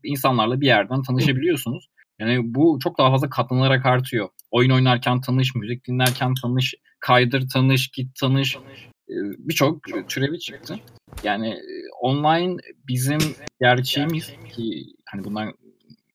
[0.04, 1.88] insanlarla bir yerden tanışabiliyorsunuz.
[2.18, 4.28] Yani bu çok daha fazla katlanarak artıyor.
[4.50, 8.56] Oyun oynarken tanış, müzik dinlerken tanış, kaydır tanış, git tanış.
[9.08, 10.80] Ee, Birçok türevi çıktı.
[11.24, 12.56] Yani e, online
[12.88, 13.18] bizim
[13.60, 15.52] gerçeğimiz ki hani bundan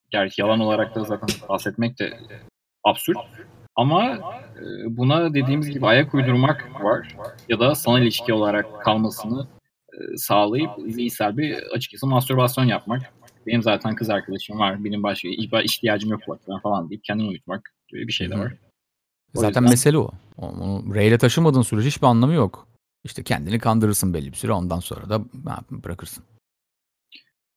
[0.09, 2.19] gerçi yalan olarak da zaten bahsetmek de
[2.83, 3.17] absürt.
[3.75, 4.13] Ama
[4.55, 7.15] e, buna dediğimiz gibi ayak uydurmak var
[7.49, 9.47] ya da sanal ilişki olarak kalmasını
[9.93, 13.01] e, sağlayıp zihinsel bir açıkçası mastürbasyon yapmak.
[13.47, 15.27] Benim zaten kız arkadaşım var, benim başka
[15.63, 16.21] ihtiyacım yok
[16.63, 18.53] falan deyip kendini uyutmak gibi bir şey de var.
[19.35, 20.11] O Zaten yüzden- mesele o.
[20.37, 22.67] Onu reyle taşımadığın sürece hiçbir anlamı yok.
[23.03, 25.21] İşte kendini kandırırsın belli bir süre ondan sonra da
[25.71, 26.23] bırakırsın.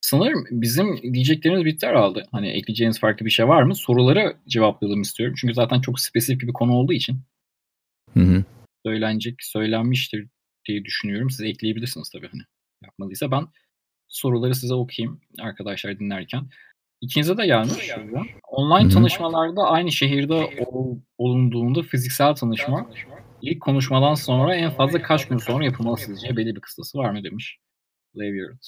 [0.01, 2.23] Sanırım bizim diyeceklerimiz bitti herhalde.
[2.33, 3.75] Hani ekleyeceğiniz farklı bir şey var mı?
[3.75, 5.35] Soruları cevaplayalım istiyorum.
[5.41, 7.21] Çünkü zaten çok spesifik bir konu olduğu için
[8.14, 8.45] Hı hı.
[8.87, 10.29] söylenecek, söylenmiştir
[10.68, 11.31] diye düşünüyorum.
[11.31, 12.43] Siz ekleyebilirsiniz tabii hani.
[12.85, 13.47] Yapmadıysa ben
[14.09, 16.49] soruları size okuyayım arkadaşlar dinlerken.
[17.01, 17.82] İkinize de gelmiş.
[17.94, 18.22] şurada.
[18.48, 18.94] Online Hı hı.
[18.94, 22.86] tanışmalarda aynı şehirde ol- olunduğunda fiziksel tanışma
[23.40, 26.36] ilk konuşmadan sonra en fazla kaç gün sonra yapılmalı sizce?
[26.36, 27.59] Belli bir kıstası var mı demiş.
[28.18, 28.62] Leviard.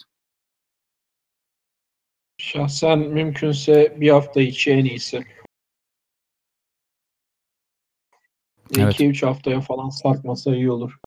[2.39, 5.25] Şahsen mümkünse bir hafta içi en iyisi.
[8.79, 8.95] Evet.
[8.95, 10.99] 2-3 haftaya falan sarkmasa iyi olur.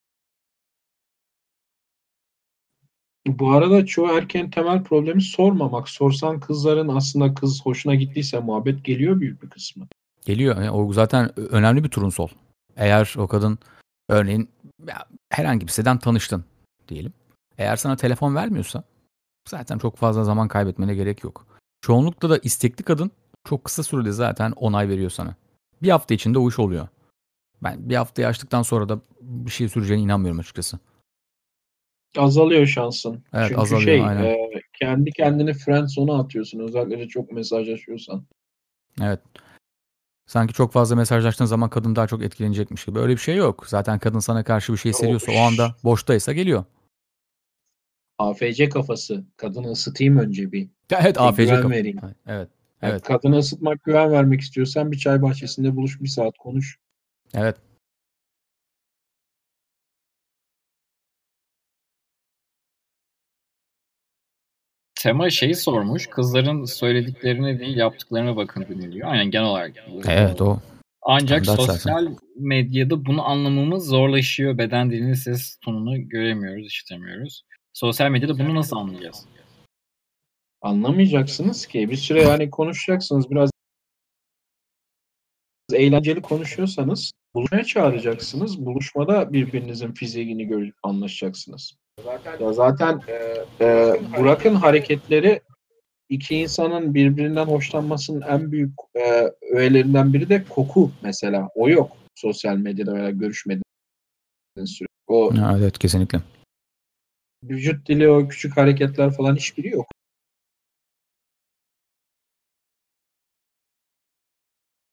[3.26, 5.88] Bu arada çoğu erkeğin temel problemi sormamak.
[5.88, 9.86] Sorsan kızların aslında kız hoşuna gittiyse muhabbet geliyor büyük bir kısmı.
[10.26, 10.68] Geliyor.
[10.72, 12.28] O zaten önemli bir turunsol.
[12.76, 13.58] Eğer o kadın
[14.08, 14.48] örneğin
[15.30, 16.44] herhangi bir siteden tanıştın
[16.88, 17.12] diyelim.
[17.58, 18.82] Eğer sana telefon vermiyorsa
[19.48, 21.46] zaten çok fazla zaman kaybetmene gerek yok.
[21.80, 23.10] Çoğunlukla da istekli kadın
[23.44, 25.34] çok kısa sürede zaten onay veriyor sana.
[25.82, 26.88] Bir hafta içinde o iş oluyor.
[27.62, 30.78] Ben bir haftayı açtıktan sonra da bir şey süreceğine inanmıyorum açıkçası.
[32.18, 33.24] Azalıyor şansın.
[33.32, 34.24] Evet, Çünkü azalıyor, şey aynen.
[34.24, 34.36] e,
[34.78, 36.58] kendi kendini friendzone'a atıyorsun.
[36.58, 38.24] Özellikle çok mesajlaşıyorsan.
[39.02, 39.20] Evet.
[40.26, 42.98] Sanki çok fazla mesajlaştığın zaman kadın daha çok etkilenecekmiş gibi.
[42.98, 43.64] Öyle bir şey yok.
[43.68, 46.64] Zaten kadın sana karşı bir şey hissediyorsa o anda boştaysa geliyor.
[48.18, 49.24] AFC kafası.
[49.36, 50.68] Kadını ısıtayım önce bir.
[50.90, 51.70] Evet AFC kapı.
[51.70, 51.98] vereyim.
[52.26, 52.48] Evet.
[52.82, 53.02] Yani Evet.
[53.02, 56.78] Kadını ısıtmak, güven vermek istiyorsan bir çay bahçesinde buluş bir saat konuş.
[57.34, 57.56] Evet.
[65.06, 66.06] Tema şeyi sormuş.
[66.06, 69.08] Kızların söylediklerine değil yaptıklarına bakın deniliyor.
[69.08, 69.72] Aynen genel olarak.
[70.08, 70.58] Evet o.
[71.02, 71.74] Ancak Standart zaten.
[71.74, 74.58] sosyal medyada bunu anlamamız zorlaşıyor.
[74.58, 77.42] Beden dilini, ses tonunu göremiyoruz, işitemiyoruz.
[77.72, 79.26] Sosyal medyada bunu nasıl anlayacağız?
[80.62, 81.90] Anlamayacaksınız ki.
[81.90, 83.30] Bir süre yani konuşacaksınız.
[83.30, 83.50] Biraz
[85.72, 88.66] eğlenceli konuşuyorsanız buluşmaya çağıracaksınız.
[88.66, 91.76] Buluşmada birbirinizin fiziğini görüp anlaşacaksınız.
[92.40, 93.00] Ya zaten
[93.60, 95.40] e, Burak'ın hareketleri
[96.08, 101.48] iki insanın birbirinden hoşlanmasının en büyük e, öğelerinden biri de koku mesela.
[101.54, 103.62] O yok sosyal medyada veya görüşmede
[104.64, 104.88] süre.
[105.06, 106.20] O Ha, evet kesinlikle.
[107.42, 109.86] vücut dili, o küçük hareketler falan hiçbiri yok.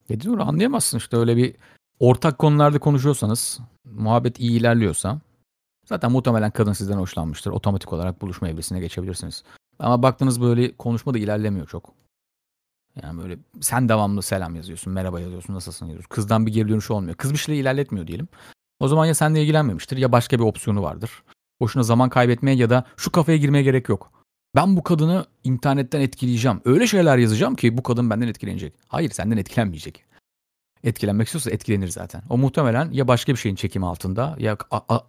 [0.10, 1.56] Dediğin doğru anlayamazsın işte öyle bir
[2.00, 5.20] ortak konularda konuşuyorsanız, muhabbet iyi ilerliyorsa
[5.86, 7.52] zaten muhtemelen kadın sizden hoşlanmıştır.
[7.52, 9.44] Otomatik olarak buluşma evresine geçebilirsiniz.
[9.80, 11.94] Ama baktınız böyle konuşma da ilerlemiyor çok.
[13.04, 16.10] Yani böyle sen devamlı selam yazıyorsun, merhaba yazıyorsun, nasılsın yazıyorsun.
[16.10, 17.16] Kızdan bir geri dönüş olmuyor.
[17.16, 18.28] Kız bir şeyle ilerletmiyor diyelim.
[18.80, 21.24] O zaman ya seninle ilgilenmemiştir ya başka bir opsiyonu vardır.
[21.60, 24.12] Boşuna zaman kaybetmeye ya da şu kafaya girmeye gerek yok.
[24.56, 26.62] Ben bu kadını internetten etkileyeceğim.
[26.66, 28.74] Öyle şeyler yazacağım ki bu kadın benden etkilenecek.
[28.88, 30.06] Hayır senden etkilenmeyecek.
[30.84, 32.24] Etkilenmek istiyorsa etkilenir zaten.
[32.30, 34.58] O muhtemelen ya başka bir şeyin çekimi altında ya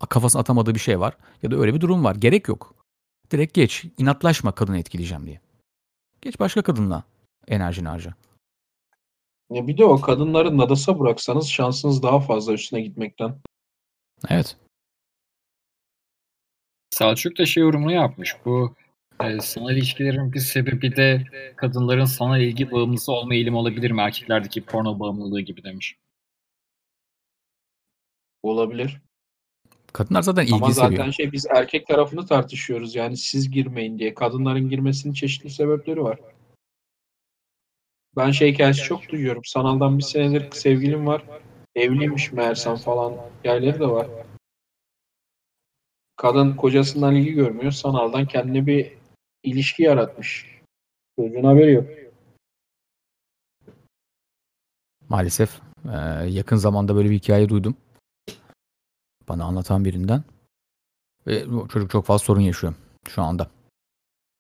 [0.09, 2.15] kafasına atamadığı bir şey var ya da öyle bir durum var.
[2.15, 2.75] Gerek yok.
[3.31, 3.85] Direkt geç.
[3.99, 5.41] İnatlaşma kadını etkileyeceğim diye.
[6.23, 7.05] Geç başka kadınla
[7.49, 8.15] enerjini harca.
[9.51, 13.37] Ya bir de o kadınları nadasa bıraksanız şansınız daha fazla üstüne gitmekten.
[14.29, 14.57] Evet.
[16.91, 18.37] Selçuk da şey yorumunu yapmış.
[18.45, 18.75] Bu
[19.21, 21.25] e, sanal ilişkilerin bir sebebi de
[21.57, 24.01] kadınların sanal ilgi bağımlısı olma eğilimi olabilir mi?
[24.01, 25.97] Erkeklerdeki porno bağımlılığı gibi demiş.
[28.43, 29.01] Olabilir.
[29.93, 31.13] Kadınlar zaten ilgi Ama zaten seviyor.
[31.13, 32.95] şey biz erkek tarafını tartışıyoruz.
[32.95, 34.15] Yani siz girmeyin diye.
[34.15, 36.19] Kadınların girmesinin çeşitli sebepleri var.
[38.17, 39.45] Ben şey hikayesi çok duyuyorum.
[39.45, 41.23] Sanaldan bir senedir sevgilim var.
[41.75, 44.07] Evliymiş meğersem falan hikayeleri de var.
[46.17, 47.73] Kadın kocasından ilgi görmüyor.
[47.73, 48.93] Sanaldan kendine bir
[49.45, 50.61] ilişki yaratmış.
[51.19, 51.89] Çocuğun haberi yok.
[55.09, 55.97] Maalesef e,
[56.29, 57.77] yakın zamanda böyle bir hikaye duydum.
[59.29, 60.25] Bana anlatan birinden.
[61.27, 62.75] Ve bu çocuk çok fazla sorun yaşıyor
[63.09, 63.51] şu anda.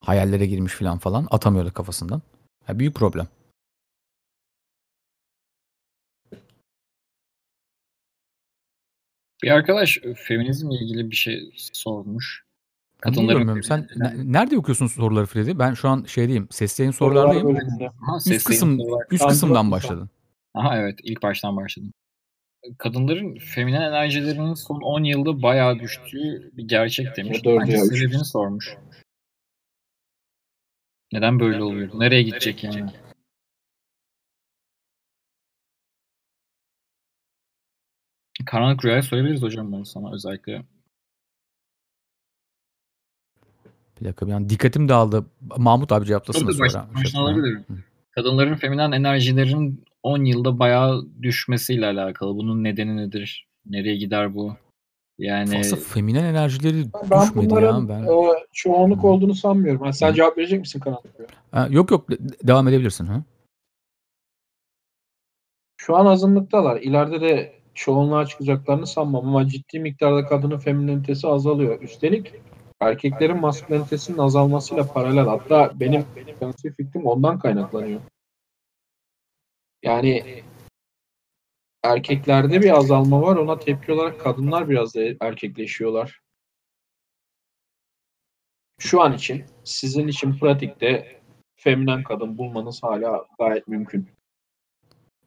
[0.00, 1.26] Hayallere girmiş falan falan.
[1.30, 2.22] Atamıyor da kafasından.
[2.68, 3.28] Ya büyük problem.
[9.42, 12.44] Bir arkadaş e, feminizmle ilgili bir şey sormuş.
[13.06, 13.60] Ben Kadınların?
[13.60, 15.58] Sen ne- nerede okuyorsun soruları Freddy?
[15.58, 16.48] Ben şu an şeydeyim.
[16.50, 17.56] Ses yayın Sorular sorulardayım.
[17.56, 17.86] bölümünde.
[17.88, 20.10] Aha, Üst seslerin kısım olarak- üst kısımdan başladın.
[20.54, 21.92] Aha evet ilk baştan başladım.
[22.78, 27.38] Kadınların feminen enerjilerinin son 10 yılda bayağı düştüğü bir gerçek demiş.
[27.38, 27.70] Üç.
[27.78, 28.76] sebebini sormuş.
[31.12, 31.90] Neden böyle oluyor?
[31.94, 32.90] Nereye gidecek yani?
[38.46, 40.62] Karanlık rüyayı söyleyebiliriz hocam bunu sana özellikle.
[44.00, 45.24] Bir dakika bir an dikkatim dağıldı.
[45.56, 46.88] Mahmut abi cevaplasın sonra.
[46.94, 47.64] baş- baştan.
[48.10, 52.36] Kadınların feminen enerjilerin 10 yılda bayağı düşmesiyle alakalı.
[52.36, 53.46] Bunun nedeni nedir?
[53.66, 54.56] Nereye gider bu?
[55.18, 57.88] Yani Fazla feminen enerjileri Ben düşmedi bunların ya.
[57.88, 58.02] Ben...
[58.02, 59.06] e, çoğunluk Hı.
[59.06, 59.82] olduğunu sanmıyorum.
[59.82, 60.14] Ha, sen Hı.
[60.14, 60.82] cevap verecek misin?
[61.50, 63.06] Ha, yok yok de- devam edebilirsin.
[63.06, 63.22] Ha?
[65.76, 66.80] Şu an azınlıktalar.
[66.80, 71.82] İleride de çoğunluğa çıkacaklarını sanmam ama ciddi miktarda kadının feminilitesi azalıyor.
[71.82, 72.32] Üstelik
[72.80, 75.24] erkeklerin maskülenitesinin azalmasıyla paralel.
[75.24, 76.06] Hatta benim
[76.40, 78.00] şahsi fikrim ondan kaynaklanıyor.
[79.82, 80.42] Yani
[81.82, 83.36] erkeklerde bir azalma var.
[83.36, 86.20] Ona tepki olarak kadınlar biraz da erkekleşiyorlar.
[88.78, 91.20] Şu an için sizin için pratikte
[91.56, 94.08] feminen kadın bulmanız hala gayet mümkün.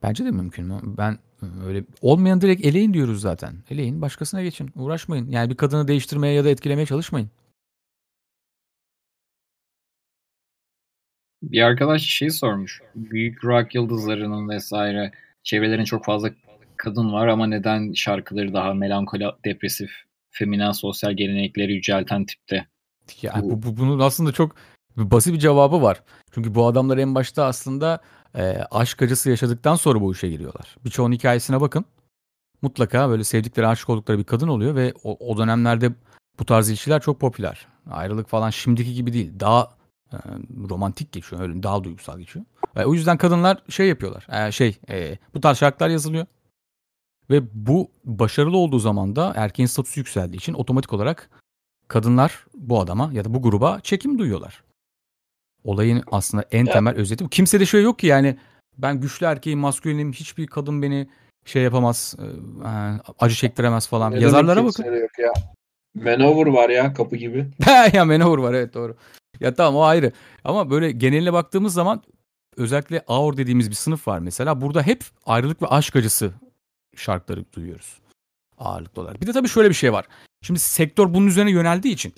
[0.04, 0.98] Bence de mümkün.
[0.98, 1.20] Ben
[1.66, 3.56] öyle olmayan direkt eleyin diyoruz zaten.
[3.70, 4.70] Eleyin başkasına geçin.
[4.76, 5.30] Uğraşmayın.
[5.32, 7.30] Yani bir kadını değiştirmeye ya da etkilemeye çalışmayın.
[11.44, 12.82] Bir arkadaş şey sormuş.
[12.96, 15.12] Büyük rock yıldızlarının vesaire
[15.44, 16.30] çevrelerin çok fazla
[16.78, 19.92] kadın var ama neden şarkıları daha melankoli, depresif,
[20.32, 22.68] feminen sosyal gelenekleri yücelten tipte?
[23.42, 24.56] Bu- bu, bu- bunun aslında çok
[24.98, 26.04] basit bir cevabı var.
[26.32, 28.02] Çünkü bu adamlar en başta aslında
[28.38, 30.76] e, aşk acısı yaşadıktan sonra bu işe giriyorlar.
[30.86, 31.86] Birçoğunun hikayesine bakın.
[32.62, 35.92] Mutlaka böyle sevdikleri, aşık oldukları bir kadın oluyor ve o, o dönemlerde
[36.40, 37.68] bu tarz ilişkiler çok popüler.
[37.90, 39.40] Ayrılık falan şimdiki gibi değil.
[39.40, 39.72] Daha
[40.14, 40.18] e,
[40.70, 41.42] romantik geçiyor.
[41.42, 42.46] Öyle daha duygusal geçiyor.
[42.76, 44.48] Ve o yüzden kadınlar şey yapıyorlar.
[44.48, 46.26] E, şey e, bu tarz şarkılar yazılıyor.
[47.30, 51.30] Ve bu başarılı olduğu zaman da erkeğin statüsü yükseldiği için otomatik olarak
[51.88, 54.64] kadınlar bu adama ya da bu gruba çekim duyuyorlar.
[55.68, 57.30] Olayın aslında en Ya- temel özeti bu.
[57.30, 58.38] Kimse de şey yok ki yani
[58.78, 61.07] ben güçlü erkeğim, maskülinim, hiçbir kadın beni
[61.45, 62.26] şey yapamaz, e,
[62.68, 62.72] e,
[63.20, 64.11] acı çektiremez falan.
[64.11, 64.84] Ne Yazarlara bakın.
[64.84, 65.34] Yok ya.
[65.95, 67.47] Maneuver var ya kapı gibi.
[67.93, 68.97] ya Manowar var evet doğru.
[69.39, 70.11] Ya tamam o ayrı.
[70.43, 72.03] Ama böyle geneline baktığımız zaman
[72.57, 74.61] özellikle Aor dediğimiz bir sınıf var mesela.
[74.61, 76.32] Burada hep ayrılık ve aşk acısı
[76.95, 77.99] şarkıları duyuyoruz
[78.57, 79.22] ağırlıklı olarak.
[79.22, 80.05] Bir de tabii şöyle bir şey var.
[80.41, 82.13] Şimdi sektör bunun üzerine yöneldiği için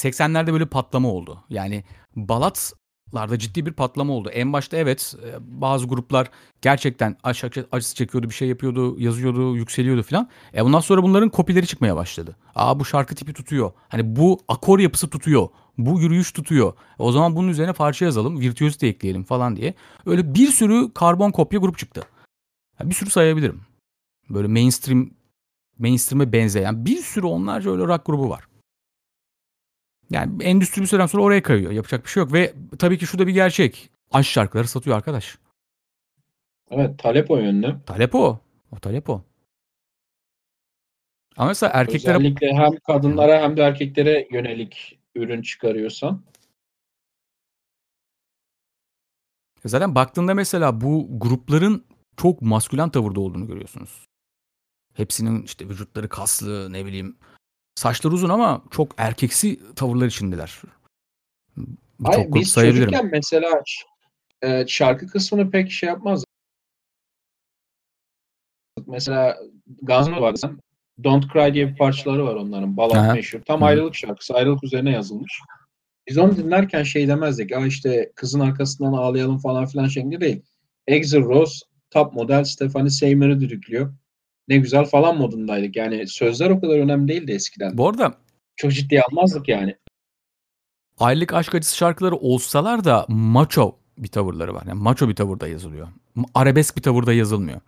[0.00, 1.44] 80'lerde böyle patlama oldu.
[1.50, 1.84] Yani
[3.12, 4.28] balatlarda ciddi bir patlama oldu.
[4.28, 6.30] En başta evet e, bazı gruplar
[6.62, 7.16] gerçekten
[7.72, 10.28] acısı çekiyordu, bir şey yapıyordu, yazıyordu, yükseliyordu falan.
[10.54, 12.36] E bundan sonra bunların kopileri çıkmaya başladı.
[12.54, 13.72] Aa bu şarkı tipi tutuyor.
[13.88, 15.48] Hani bu akor yapısı tutuyor.
[15.78, 16.72] Bu yürüyüş tutuyor.
[16.98, 19.74] O zaman bunun üzerine parça yazalım, virtüözite ekleyelim falan diye.
[20.06, 22.02] Öyle bir sürü karbon kopya grup çıktı.
[22.82, 23.60] Bir sürü sayabilirim.
[24.30, 25.10] Böyle mainstream
[25.78, 28.44] mainstream'e benzeyen bir sürü onlarca öyle rock grubu var.
[30.12, 31.72] Yani endüstri bir süreden sonra oraya kayıyor.
[31.72, 32.32] Yapacak bir şey yok.
[32.32, 33.90] Ve tabii ki şu da bir gerçek.
[34.10, 35.38] Aşk şarkıları satıyor arkadaş.
[36.70, 37.76] Evet talep o yönlü.
[37.86, 38.40] Talep o.
[38.72, 39.24] O talep o.
[41.36, 42.16] Ama mesela erkeklere...
[42.16, 46.22] Özellikle hem kadınlara hem de erkeklere yönelik ürün çıkarıyorsan.
[49.64, 51.84] Zaten baktığında mesela bu grupların
[52.16, 54.06] çok maskülen tavırda olduğunu görüyorsunuz.
[54.94, 57.16] Hepsinin işte vücutları kaslı ne bileyim
[57.74, 60.62] saçları uzun ama çok erkeksi tavırlar içindeler.
[62.04, 63.62] Hayır, çok biz çocukken mesela
[64.42, 66.24] e, şarkı kısmını pek şey yapmaz.
[68.86, 69.38] Mesela
[69.82, 70.56] Guns N'.
[71.04, 72.76] Don't Cry diye bir parçaları var onların.
[72.76, 73.40] Ballad meşhur.
[73.40, 73.64] Tam Hı.
[73.64, 74.34] ayrılık şarkısı.
[74.34, 75.40] Ayrılık üzerine yazılmış.
[76.08, 77.50] Biz onu dinlerken şey demezdik.
[77.50, 80.42] Ya işte kızın arkasından ağlayalım falan filan şeklinde değil.
[80.86, 81.58] Exit Rose
[81.90, 83.94] top model Stephanie Seymour'ı düdüklüyor
[84.48, 85.76] ne güzel falan modundaydık.
[85.76, 87.78] Yani sözler o kadar önemli değildi eskiden.
[87.78, 88.14] Bu arada
[88.56, 89.76] çok ciddiye almazdık yani.
[90.98, 94.64] Aylık aşk acısı şarkıları olsalar da macho bir tavırları var.
[94.68, 95.88] Yani macho bir tavırda yazılıyor.
[96.34, 97.60] Arabesk bir tavırda yazılmıyor.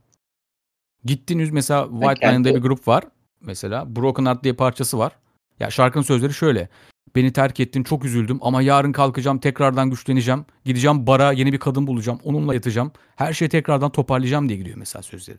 [1.05, 3.05] Gittiniz mesela White Line'da bir grup var.
[3.41, 5.13] Mesela Broken Heart diye parçası var.
[5.61, 6.69] Ya şarkının sözleri şöyle.
[7.17, 10.45] Beni terk ettin çok üzüldüm ama yarın kalkacağım tekrardan güçleneceğim.
[10.65, 12.19] Gideceğim bara yeni bir kadın bulacağım.
[12.25, 12.93] Onunla yatacağım.
[13.17, 15.39] Her şeyi tekrardan toparlayacağım diye gidiyor mesela sözleri.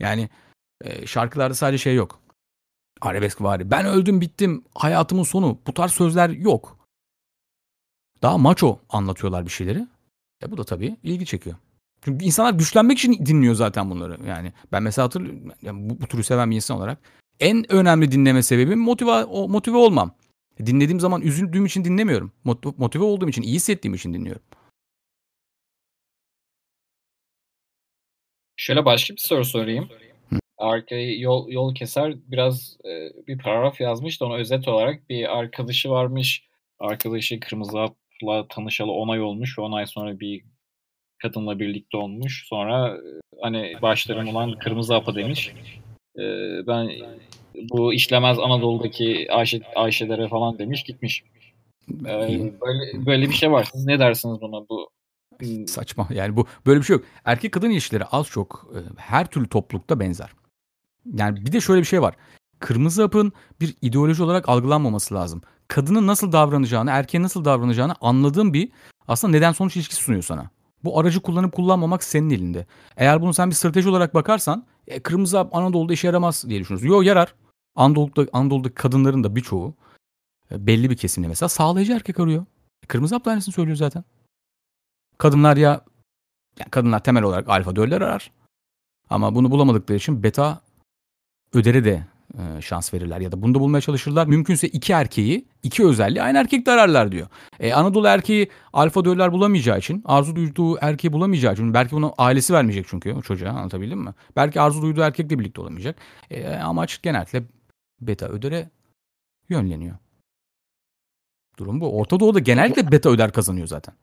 [0.00, 0.28] Yani
[0.84, 2.20] e, şarkılarda sadece şey yok.
[3.00, 3.70] Arabesk var.
[3.70, 4.64] Ben öldüm bittim.
[4.74, 5.58] Hayatımın sonu.
[5.66, 6.78] Bu tarz sözler yok.
[8.22, 9.86] Daha maço anlatıyorlar bir şeyleri.
[10.42, 11.56] E bu da tabii ilgi çekiyor.
[12.02, 14.26] Çünkü insanlar güçlenmek için dinliyor zaten bunları.
[14.26, 16.98] Yani ben mesela hatırlıyorum yani bu, bu türü seven bir insan olarak
[17.40, 20.14] en önemli dinleme sebebim motive, motive olmam.
[20.66, 22.32] Dinlediğim zaman üzüldüğüm için dinlemiyorum.
[22.76, 24.42] Motive olduğum için, iyi hissettiğim için dinliyorum.
[28.56, 29.88] Şöyle başka bir soru sorayım.
[30.58, 35.90] Arkayı yol yol keser biraz e, bir paragraf yazmış da ona özet olarak bir arkadaşı
[35.90, 36.44] varmış.
[36.78, 40.44] Arkadaşı Kırmızı Hap'la tanışalı 10 ay olmuş ve 10 ay sonra bir
[41.22, 42.46] kadınla birlikte olmuş.
[42.48, 42.96] Sonra
[43.40, 45.52] hani başlarım olan Kırmızı Hap'a demiş.
[46.18, 46.22] E,
[46.66, 46.90] ben
[47.70, 51.24] bu işlemez Anadolu'daki Ayşe, Ayşelere falan demiş gitmiş.
[51.90, 53.68] E, böyle, böyle bir şey var.
[53.72, 54.68] Siz ne dersiniz buna?
[54.68, 54.88] Bu
[55.66, 56.08] Saçma.
[56.10, 57.04] Yani bu böyle bir şey yok.
[57.24, 60.30] Erkek kadın ilişkileri az çok e, her türlü toplulukta benzer.
[61.14, 62.14] Yani bir de şöyle bir şey var.
[62.60, 65.42] Kırmızı hapın bir ideoloji olarak algılanmaması lazım.
[65.68, 68.68] Kadının nasıl davranacağını, erkeğin nasıl davranacağını anladığın bir
[69.08, 70.50] aslında neden sonuç ilişkisi sunuyor sana.
[70.84, 72.66] Bu aracı kullanıp kullanmamak senin elinde.
[72.96, 76.88] Eğer bunu sen bir strateji olarak bakarsan e, kırmızı hap Anadolu'da işe yaramaz diye düşünüyorsun.
[76.88, 77.34] Yok yarar.
[77.74, 79.74] Anadolu'da, Anadolu'daki kadınların da birçoğu
[80.50, 82.46] e, belli bir kesimde mesela sağlayıcı erkek arıyor.
[82.82, 84.04] E, kırmızı hap da aynısını söylüyor zaten.
[85.18, 85.80] Kadınlar ya
[86.58, 88.32] yani kadınlar temel olarak alfa döller arar.
[89.10, 90.60] Ama bunu bulamadıkları için beta
[91.54, 94.26] ödere de e, şans verirler ya da bunu da bulmaya çalışırlar.
[94.26, 97.28] Mümkünse iki erkeği, iki özelliği aynı erkekte ararlar diyor.
[97.60, 102.52] E, Anadolu erkeği alfa döller bulamayacağı için, arzu duyduğu erkeği bulamayacağı için, belki bunu ailesi
[102.52, 104.14] vermeyecek çünkü o çocuğa anlatabildim mi?
[104.36, 105.96] Belki arzu duyduğu erkekle birlikte olamayacak.
[106.30, 107.42] E, amaç genellikle
[108.00, 108.70] beta ödere
[109.48, 109.96] yönleniyor.
[111.58, 111.98] Durum bu.
[111.98, 113.94] Orta Doğu'da genellikle beta öder kazanıyor zaten.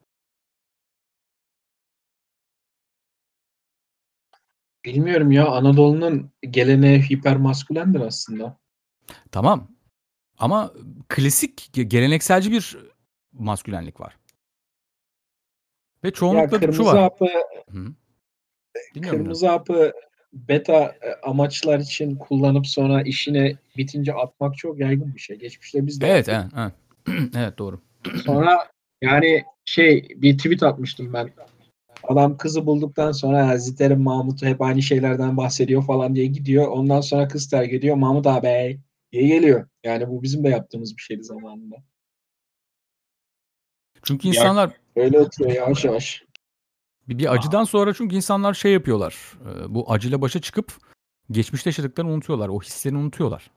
[4.85, 8.57] Bilmiyorum ya Anadolu'nun geleneği hipermaskülendir aslında.
[9.31, 9.67] Tamam.
[10.37, 10.73] Ama
[11.09, 12.77] klasik gelenekselci bir
[13.33, 14.17] maskülenlik var.
[16.03, 16.99] Ve çoğunlukla ya şu var.
[16.99, 17.27] Hapı,
[19.01, 19.93] kırmızı hapı
[20.33, 25.37] beta e, amaçlar için kullanıp sonra işine bitince atmak çok yaygın bir şey.
[25.37, 26.73] Geçmişte biz de Evet, evet, evet.
[27.35, 27.81] evet doğru.
[28.25, 28.69] Sonra
[29.01, 31.29] yani şey bir tweet atmıştım ben.
[32.07, 36.67] Adam kızı bulduktan sonra Ziter'in Mahmut'u hep aynı şeylerden bahsediyor falan diye gidiyor.
[36.67, 37.95] Ondan sonra kız terk ediyor.
[37.95, 38.79] Mahmut abi
[39.11, 39.67] diye geliyor.
[39.83, 41.75] Yani bu bizim de yaptığımız bir şeydi zamanında.
[44.03, 46.23] Çünkü insanlar öyle oturuyor yavaş yavaş.
[47.07, 49.15] Bir, bir acıdan sonra çünkü insanlar şey yapıyorlar.
[49.41, 50.73] E, bu acıyla başa çıkıp
[51.31, 52.49] geçmişte yaşadıklarını unutuyorlar.
[52.49, 53.51] O hislerini unutuyorlar.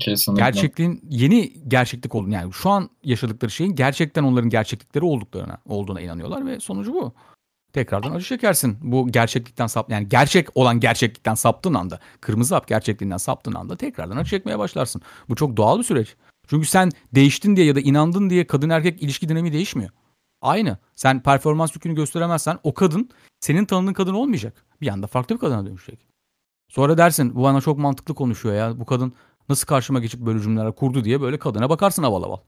[0.00, 0.44] Kesinlikle.
[0.44, 6.46] Gerçekliğin yeni gerçeklik olduğunu yani şu an yaşadıkları şeyin gerçekten onların gerçeklikleri olduklarına olduğuna inanıyorlar
[6.46, 7.14] ve sonucu bu.
[7.72, 8.78] Tekrardan acı çekersin.
[8.82, 14.16] Bu gerçeklikten sap yani gerçek olan gerçeklikten saptığın anda, kırmızı hap gerçekliğinden saptığın anda tekrardan
[14.16, 15.02] acı çekmeye başlarsın.
[15.28, 16.16] Bu çok doğal bir süreç.
[16.46, 19.90] Çünkü sen değiştin diye ya da inandın diye kadın erkek ilişki dinamiği değişmiyor.
[20.40, 20.78] Aynı.
[20.94, 23.10] Sen performans yükünü gösteremezsen o kadın
[23.40, 24.64] senin tanıdığın kadın olmayacak.
[24.80, 26.06] Bir anda farklı bir kadına dönüşecek.
[26.68, 28.80] Sonra dersin bu bana çok mantıklı konuşuyor ya.
[28.80, 29.12] Bu kadın
[29.48, 32.38] nasıl karşıma geçip böyle cümleler kurdu diye böyle kadına bakarsın aval aval.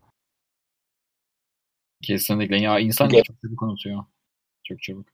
[2.03, 2.57] Kesinlikle.
[2.57, 4.05] Ya insan çok çabuk unutuyor.
[4.65, 5.14] Çok çabuk.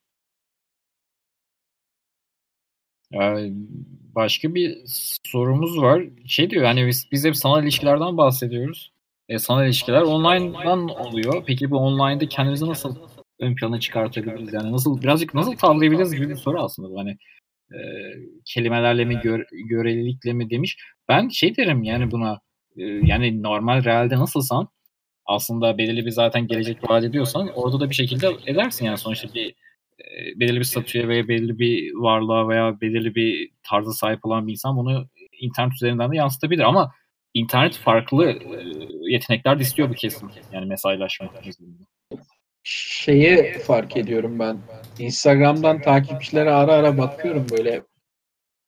[3.13, 3.53] Yani
[4.15, 4.79] başka bir
[5.25, 6.03] sorumuz var.
[6.27, 8.93] Şey diyor yani biz, biz hep sanal ilişkilerden bahsediyoruz.
[9.29, 11.45] E, sanal ilişkiler online'dan oluyor.
[11.47, 12.97] Peki bu online'da kendimizi nasıl
[13.41, 14.53] ön plana çıkartabiliriz?
[14.53, 17.01] Yani nasıl birazcık nasıl tavlayabiliriz gibi bir soru aslında.
[17.01, 17.19] Hani
[17.73, 17.79] e,
[18.45, 20.77] kelimelerle mi gör, görelilikle mi demiş.
[21.09, 22.41] Ben şey derim yani buna
[22.77, 24.69] e, yani normal realde nasılsan
[25.27, 29.55] aslında belirli bir zaten gelecek vaat ediyorsan orada da bir şekilde edersin yani sonuçta bir
[30.37, 34.77] belirli bir statüye veya belirli bir varlığa veya belirli bir tarza sahip olan bir insan
[34.77, 35.09] bunu
[35.41, 36.93] internet üzerinden de yansıtabilir ama
[37.35, 38.39] internet farklı e,
[39.13, 40.31] yetenekler de istiyor bu kesim.
[40.53, 41.29] Yani mesajlaşma.
[42.63, 44.59] Şeyi fark ediyorum ben.
[44.99, 47.83] Instagram'dan takipçilere ara ara bakıyorum böyle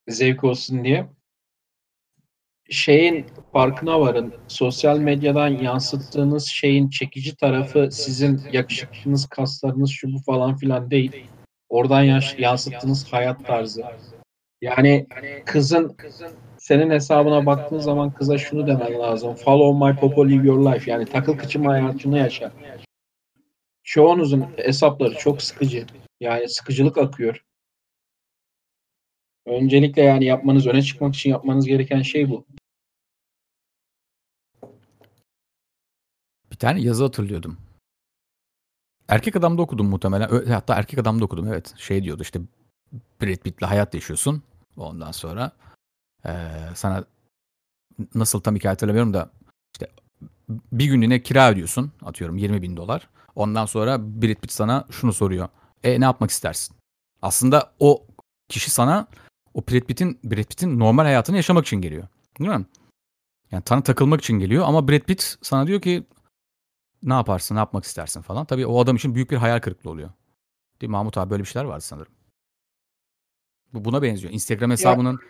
[0.09, 1.07] zevk olsun diye.
[2.73, 4.35] Şeyin farkına varın.
[4.49, 11.27] Sosyal medyadan yansıttığınız şeyin çekici tarafı sizin yakışıklınız, kaslarınız, şu bu falan filan değil.
[11.69, 12.03] Oradan
[12.39, 13.85] yansıttığınız hayat tarzı.
[14.61, 15.07] Yani
[15.45, 15.97] kızın
[16.59, 19.35] senin hesabına baktığın zaman kıza şunu demen lazım.
[19.35, 20.91] Follow my popo, live your life.
[20.91, 22.53] Yani takıl kıçım hayatını yaşa.
[23.83, 25.87] Çoğunuzun hesapları çok sıkıcı.
[26.21, 27.45] Yani sıkıcılık akıyor.
[29.47, 32.45] Öncelikle yani yapmanız, öne çıkmak için yapmanız gereken şey bu.
[36.63, 37.57] Tane yazı hatırlıyordum.
[39.09, 40.47] Erkek adamda okudum muhtemelen.
[40.47, 41.75] Hatta erkek adamda okudum evet.
[41.77, 42.41] Şey diyordu işte
[42.93, 44.43] Brad Pitt'le hayat yaşıyorsun.
[44.77, 45.53] Ondan sonra
[46.27, 47.05] ee, sana
[48.15, 49.31] nasıl tam hikaye hatırlamıyorum da
[49.75, 49.89] işte
[50.73, 53.09] bir günlüğüne kira ödüyorsun atıyorum 20 bin dolar.
[53.35, 55.49] Ondan sonra Brad Pitt sana şunu soruyor.
[55.85, 56.77] E ne yapmak istersin?
[57.23, 58.07] Aslında o
[58.49, 59.07] kişi sana
[59.55, 62.09] o Brad Pitt'in Brad Pitt'in normal hayatını yaşamak için geliyor.
[62.39, 62.67] Değil mi?
[63.51, 66.07] Yani tanı takılmak için geliyor ama Brad Pitt sana diyor ki
[67.03, 68.45] ne yaparsın, ne yapmak istersin falan.
[68.45, 70.11] Tabii o adam için büyük bir hayal kırıklığı oluyor.
[70.81, 72.13] Değil mi Mahmut abi böyle bir şeyler vardı sanırım.
[73.75, 74.33] Bu buna benziyor.
[74.33, 75.21] Instagram hesabının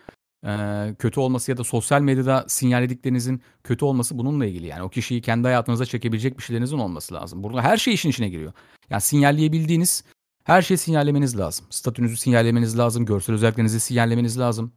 [0.46, 4.66] e, kötü olması ya da sosyal medyada sinyallediklerinizin kötü olması bununla ilgili.
[4.66, 7.42] Yani o kişiyi kendi hayatınıza çekebilecek bir şeylerinizin olması lazım.
[7.42, 8.52] Burada her şey işin içine giriyor.
[8.90, 10.04] Yani sinyalleyebildiğiniz
[10.44, 11.66] her şeyi sinyallemeniz lazım.
[11.70, 13.06] Statünüzü sinyallemeniz lazım.
[13.06, 14.72] Görsel özelliklerinizi sinyallemeniz lazım.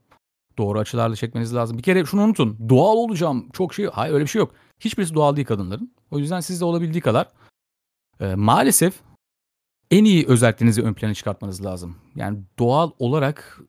[0.58, 1.78] Doğru açılarla çekmeniz lazım.
[1.78, 2.70] Bir kere şunu unutun.
[2.70, 3.50] Doğal olacağım.
[3.54, 3.86] Çok şey.
[3.86, 4.54] Hayır öyle bir şey yok.
[4.80, 5.92] Hiçbirisi doğal değil kadınların.
[6.12, 7.28] O yüzden siz de olabildiği kadar
[8.20, 8.94] e, maalesef
[9.92, 11.96] en iyi özelliklerinizi ön plana çıkartmanız lazım.
[12.16, 13.60] Yani doğal olarak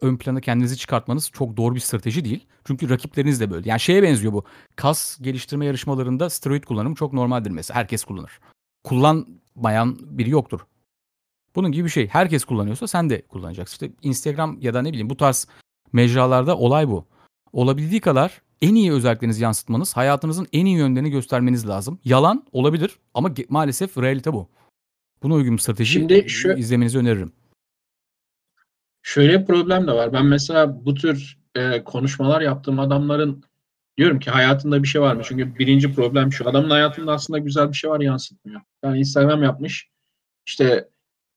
[0.00, 2.46] ön plana kendinizi çıkartmanız çok doğru bir strateji değil.
[2.64, 3.68] Çünkü rakipleriniz de böyle.
[3.68, 4.44] Yani şeye benziyor bu.
[4.76, 7.80] Kas geliştirme yarışmalarında steroid kullanımı çok normaldir mesela.
[7.80, 8.40] Herkes kullanır.
[8.84, 10.60] Kullanmayan biri yoktur.
[11.56, 12.08] Bunun gibi bir şey.
[12.08, 13.74] Herkes kullanıyorsa sen de kullanacaksın.
[13.74, 15.48] İşte Instagram ya da ne bileyim bu tarz
[15.92, 17.06] mecralarda olay bu.
[17.52, 22.00] Olabildiği kadar en iyi özelliklerinizi yansıtmanız, hayatınızın en iyi yönlerini göstermeniz lazım.
[22.04, 24.48] Yalan olabilir ama maalesef realite bu.
[25.22, 27.32] Buna uygun bir strateji Şimdi şu, izlemenizi öneririm.
[29.02, 30.12] Şöyle bir problem de var.
[30.12, 33.44] Ben mesela bu tür e, konuşmalar yaptığım adamların
[33.96, 35.22] diyorum ki hayatında bir şey var mı?
[35.24, 36.48] Çünkü birinci problem şu.
[36.48, 38.60] Adamın hayatında aslında güzel bir şey var yansıtmıyor.
[38.84, 39.88] Yani Instagram yapmış.
[40.46, 40.88] İşte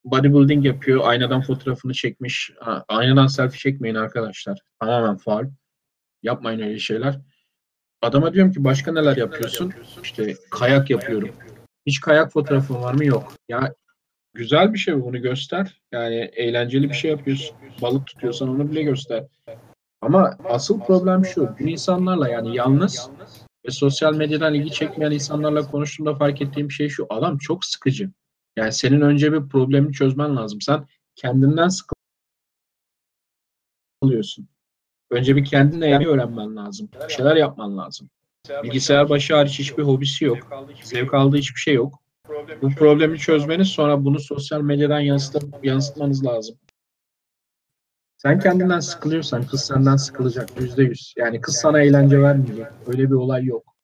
[0.06, 1.02] bodybuilding yapıyor.
[1.04, 2.52] Aynadan fotoğrafını çekmiş.
[2.60, 4.60] Ha, aynadan selfie çekmeyin arkadaşlar.
[4.80, 5.50] Tamamen faal.
[6.24, 7.20] Yapmayın öyle şeyler.
[8.02, 9.74] Adama diyorum ki başka neler yapıyorsun?
[10.04, 11.36] İşte kayak yapıyorum.
[11.86, 13.06] Hiç kayak fotoğrafın var mı?
[13.06, 13.34] Yok.
[13.50, 13.74] Ya
[14.34, 15.82] güzel bir şey bunu göster.
[15.92, 17.58] Yani eğlenceli bir şey yapıyorsun.
[17.82, 19.26] Balık tutuyorsan onu bile göster.
[20.02, 21.50] Ama asıl problem şu.
[21.60, 23.10] Bu insanlarla yani yalnız
[23.68, 27.08] ve sosyal medyadan ilgi çekmeyen insanlarla konuştuğumda fark ettiğim şey şu.
[27.10, 28.12] Adam çok sıkıcı.
[28.58, 30.62] Yani senin önce bir problemi çözmen lazım.
[30.62, 31.70] Sen kendinden
[34.02, 34.48] sıkılıyorsun.
[35.12, 36.90] Önce bir kendinle yani öğrenmen lazım.
[37.08, 38.10] Bir şeyler yapman lazım.
[38.64, 40.68] Bilgisayar başı hariç hiçbir hobisi yok.
[40.84, 42.00] Zevk aldığı hiçbir şey yok.
[42.62, 46.56] Bu problemi çözmeniz sonra bunu sosyal medyadan yansıtıp, yansıtmanız lazım.
[48.18, 51.14] Sen kendinden sıkılıyorsan kız senden sıkılacak yüzde yüz.
[51.18, 52.68] Yani kız sana eğlence vermeyecek.
[52.88, 53.77] Öyle bir olay yok.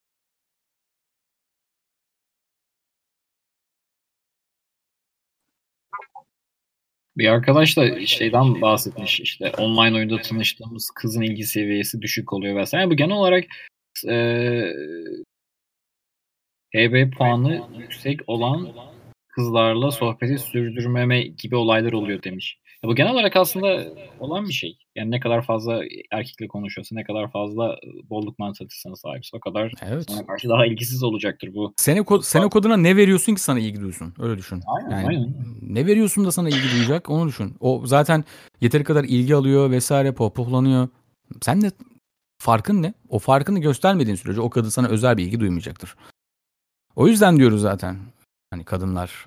[7.17, 12.89] Bir arkadaş da şeyden bahsetmiş işte online oyunda tanıştığımız kızın ilgi seviyesi düşük oluyor vesaire.
[12.89, 13.43] Bu genel olarak
[14.07, 14.15] e,
[16.75, 18.73] HB puanı yüksek olan
[19.27, 22.57] kızlarla sohbeti sürdürmeme gibi olaylar oluyor demiş.
[22.83, 23.83] Bu genel olarak aslında
[24.19, 24.77] olan bir şey.
[24.95, 25.81] Yani ne kadar fazla
[26.11, 27.75] erkekle konuşuyorsa, ne kadar fazla
[28.09, 30.05] bolluk mantalitesine sahipse o kadar Evet.
[30.11, 31.73] sana karşı daha ilgisiz olacaktır bu.
[31.77, 34.13] Sene, ko- sene koduna ne veriyorsun ki sana ilgi duysun?
[34.19, 34.61] Öyle düşün.
[34.67, 35.33] Aynen, Yani aynen.
[35.61, 37.55] ne veriyorsun da sana ilgi duyacak onu düşün.
[37.59, 38.23] O zaten
[38.61, 40.87] yeteri kadar ilgi alıyor vesaire pohpohlanıyor.
[41.41, 41.71] Sen de
[42.41, 42.93] farkın ne?
[43.09, 45.95] O farkını göstermediğin sürece o kadın sana özel bir ilgi duymayacaktır.
[46.95, 47.97] O yüzden diyoruz zaten.
[48.49, 49.25] Hani kadınlar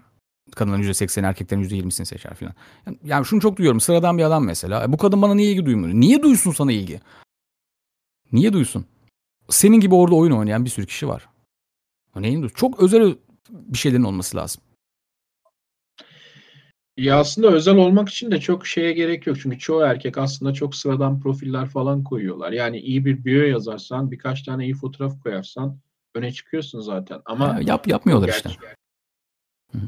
[0.55, 2.55] kadınların %80'i erkeklerin %20'sini seçer falan.
[2.87, 3.81] Yani, yani şunu çok duyuyorum.
[3.81, 4.85] Sıradan bir adam mesela.
[4.85, 5.95] "E, bu kadın bana niye ilgi duymuyor?
[5.95, 7.01] Niye duysun sana ilgi?
[8.33, 8.87] Niye duysun?
[9.49, 11.29] Senin gibi orada oyun oynayan bir sürü kişi var.
[12.17, 12.57] Neyin duysun?
[12.57, 13.17] Çok özel
[13.51, 14.63] bir şeylerin olması lazım.
[16.97, 19.37] Ya aslında özel olmak için de çok şeye gerek yok.
[19.41, 22.53] Çünkü çoğu erkek aslında çok sıradan profiller falan koyuyorlar.
[22.53, 25.79] Yani iyi bir bio yazarsan, birkaç tane iyi fotoğraf koyarsan
[26.15, 27.23] öne çıkıyorsun zaten.
[27.25, 28.49] Ama Ha, yap yapmıyorlar işte.
[28.49, 28.77] Gerçi-
[29.73, 29.79] Hı.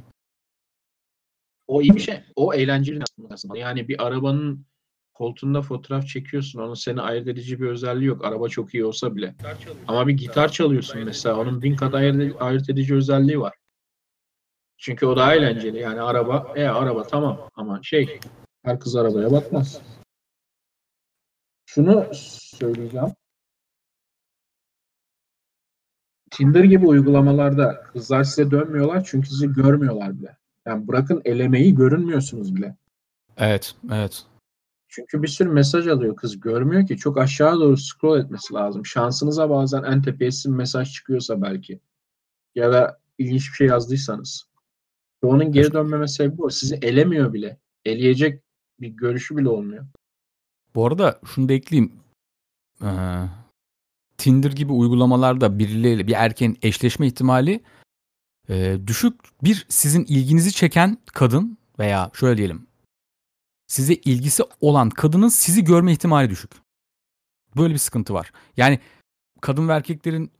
[1.69, 2.21] O iyi bir şey.
[2.37, 3.59] O eğlenceli aslında.
[3.59, 4.67] Yani bir arabanın
[5.15, 6.61] koltuğunda fotoğraf çekiyorsun.
[6.61, 8.25] Onun seni ayırt edici bir özelliği yok.
[8.25, 9.35] Araba çok iyi olsa bile.
[9.89, 11.41] Ama bir gitar çalıyorsun mesela.
[11.41, 13.55] Onun bin kat ayırt, edici özelliği var.
[14.77, 15.79] Çünkü o daha eğlenceli.
[15.79, 18.21] Yani araba, e araba tamam ama şey
[18.65, 19.81] her kız arabaya bakmaz.
[21.67, 23.13] Şunu söyleyeceğim.
[26.31, 30.37] Tinder gibi uygulamalarda kızlar size dönmüyorlar çünkü sizi görmüyorlar bile.
[30.69, 32.77] Yani bırakın elemeyi görünmüyorsunuz bile.
[33.37, 34.27] Evet, evet.
[34.89, 36.41] Çünkü bir sürü mesaj alıyor kız.
[36.41, 36.97] Görmüyor ki.
[36.97, 38.87] Çok aşağı doğru scroll etmesi lazım.
[38.87, 41.81] Şansınıza bazen en tepeye sizin mesaj çıkıyorsa belki.
[42.55, 44.49] Ya da ilginç bir şey yazdıysanız.
[45.25, 46.51] Ve onun geri dönmeme sebebi o.
[46.51, 47.59] Sizi elemiyor bile.
[47.85, 48.43] Eleyecek
[48.81, 49.87] bir görüşü bile olmuyor.
[50.75, 51.93] Bu arada şunu da ekleyeyim.
[52.83, 52.89] Ee,
[54.19, 57.61] Tinder gibi uygulamalarda birileriyle bir erkeğin eşleşme ihtimali
[58.49, 59.15] e, düşük.
[59.45, 62.69] Bir sizin ilginizi çeken kadın veya şöyle diyelim
[63.69, 66.51] size ilgisi olan kadının sizi görme ihtimali düşük.
[67.57, 68.33] Böyle bir sıkıntı var.
[68.57, 68.81] Yani
[69.41, 70.31] kadın ve erkeklerin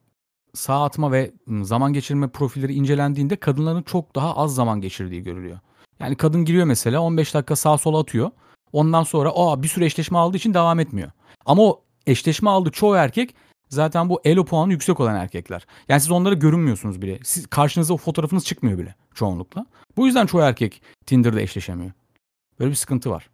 [0.55, 1.33] sağ atma ve
[1.63, 5.59] zaman geçirme profilleri incelendiğinde kadınların çok daha az zaman geçirdiği görülüyor.
[6.01, 8.31] Yani kadın giriyor mesela 15 dakika sağa sola atıyor.
[8.73, 11.11] Ondan sonra aa bir sürü eşleşme aldığı için devam etmiyor.
[11.47, 13.35] Ama o eşleşme aldığı çoğu erkek
[13.69, 15.67] zaten bu elo puanı yüksek olan erkekler.
[15.89, 17.19] Yani siz onlara görünmüyorsunuz bile.
[17.23, 19.67] Siz karşınıza o fotoğrafınız çıkmıyor bile çoğunlukla.
[19.97, 21.93] Bu yüzden çoğu erkek Tinder'da eşleşemiyor.
[22.61, 23.31] Böyle bir sıkıntı var.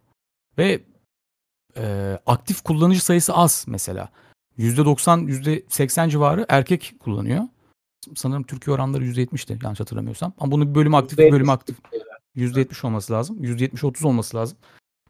[0.57, 0.81] Ve
[1.77, 4.09] e, aktif kullanıcı sayısı az mesela.
[4.57, 5.27] %90,
[5.69, 7.43] %80 civarı erkek kullanıyor.
[8.15, 10.33] Sanırım Türkiye oranları %70'ti yanlış hatırlamıyorsam.
[10.37, 11.77] Ama bunun bir bölümü aktif, bir bölümü aktif.
[12.35, 13.43] %70 olması lazım.
[13.43, 14.57] %70-30 olması lazım.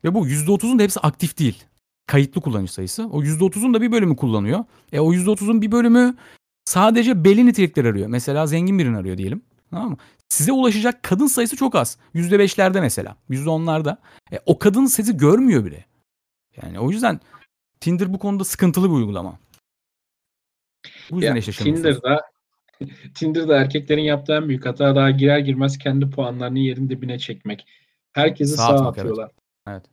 [0.04, 1.64] Ve bu %30'un da hepsi aktif değil.
[2.08, 3.08] Kayıtlı kullanıcı sayısı.
[3.08, 4.66] O %30'un da bir bölümü kullanıyor.
[4.92, 6.16] E o %30'un bir bölümü
[6.66, 8.08] sadece belli nitelikler arıyor.
[8.08, 9.42] Mesela zengin birini arıyor diyelim.
[9.70, 9.98] Tamam mı?
[10.30, 11.98] Size ulaşacak kadın sayısı çok az.
[12.16, 13.16] %5'lerde mesela.
[13.30, 13.98] %10'larda.
[14.32, 15.86] E, o kadın sizi görmüyor bile.
[16.62, 17.20] Yani o yüzden
[17.80, 19.40] Tinder bu konuda sıkıntılı bir uygulama.
[21.12, 21.42] Bu yüzden Ya.
[21.42, 22.22] Tinder'da
[23.16, 27.68] Tinder'da erkeklerin yaptığı en büyük hata daha girer girmez kendi puanlarını yerin dibine çekmek.
[28.14, 28.90] Herkesi Sağ atmak, evet.
[28.90, 29.24] atıyorlar.
[29.24, 29.45] Evet.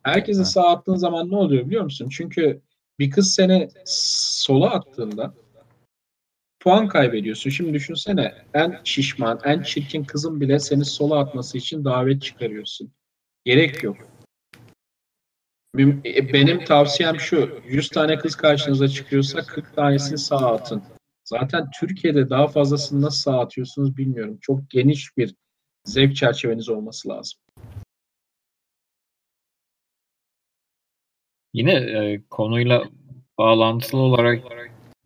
[0.03, 0.49] Herkesi Evet.
[0.49, 2.09] sağa attığın zaman ne oluyor biliyor musun?
[2.09, 2.61] Çünkü
[2.99, 5.35] bir kız seni sola attığında
[6.61, 7.51] puan kaybediyorsun.
[7.51, 12.93] Şimdi düşünsene en şişman, en çirkin kızın bile seni sola atması için davet çıkarıyorsun.
[13.45, 13.97] Gerek yok.
[15.79, 17.61] E, Benim tavsiyem şu.
[17.66, 20.83] 100 tane kız karşınıza çıkıyorsa 40 tanesini sağa atın.
[21.25, 24.39] Zaten Türkiye'de daha fazlasını nasıl sağa atıyorsunuz bilmiyorum.
[24.41, 25.35] Çok geniş bir
[25.85, 27.41] zevk çerçeveniz olması lazım.
[31.55, 32.88] Yine e, konuyla
[33.38, 34.44] bağlantılı olarak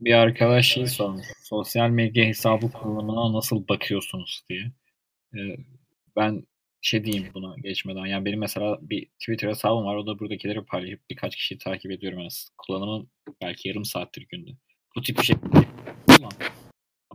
[0.01, 1.27] bir arkadaş şey sormuş.
[1.43, 4.73] Sosyal medya hesabı kullanımına nasıl bakıyorsunuz diye.
[5.35, 5.41] E,
[6.17, 6.47] ben
[6.81, 8.07] şey diyeyim buna geçmeden.
[8.07, 9.97] Yani benim mesela bir Twitter hesabım var.
[9.97, 12.19] O da buradakileri paylaşıp birkaç kişiyi takip ediyorum.
[12.19, 13.11] Yani kullanımım
[13.43, 14.51] belki yarım saattir günde.
[14.97, 15.37] Bu tip bir şey.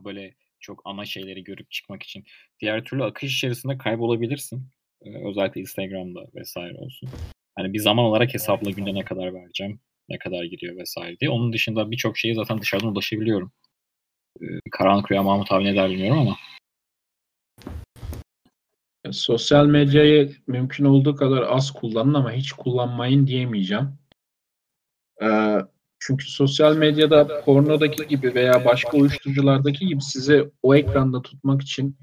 [0.06, 2.24] Böyle çok ana şeyleri görüp çıkmak için.
[2.60, 4.68] Diğer türlü akış içerisinde kaybolabilirsin.
[5.02, 7.10] E, özellikle Instagram'da vesaire olsun.
[7.62, 11.30] Hani bir zaman olarak hesapla günde ne kadar vereceğim, ne kadar gidiyor vesaire diye.
[11.30, 13.52] Onun dışında birçok şeye zaten dışarıdan ulaşabiliyorum.
[14.42, 16.38] Ee, karanlık rüya Mahmut abi ne der bilmiyorum ama.
[19.12, 23.90] Sosyal medyayı mümkün olduğu kadar az kullanın ama hiç kullanmayın diyemeyeceğim.
[25.24, 25.58] Ee,
[26.00, 31.98] çünkü sosyal medyada pornodaki gibi veya başka uyuşturuculardaki gibi sizi o ekranda tutmak için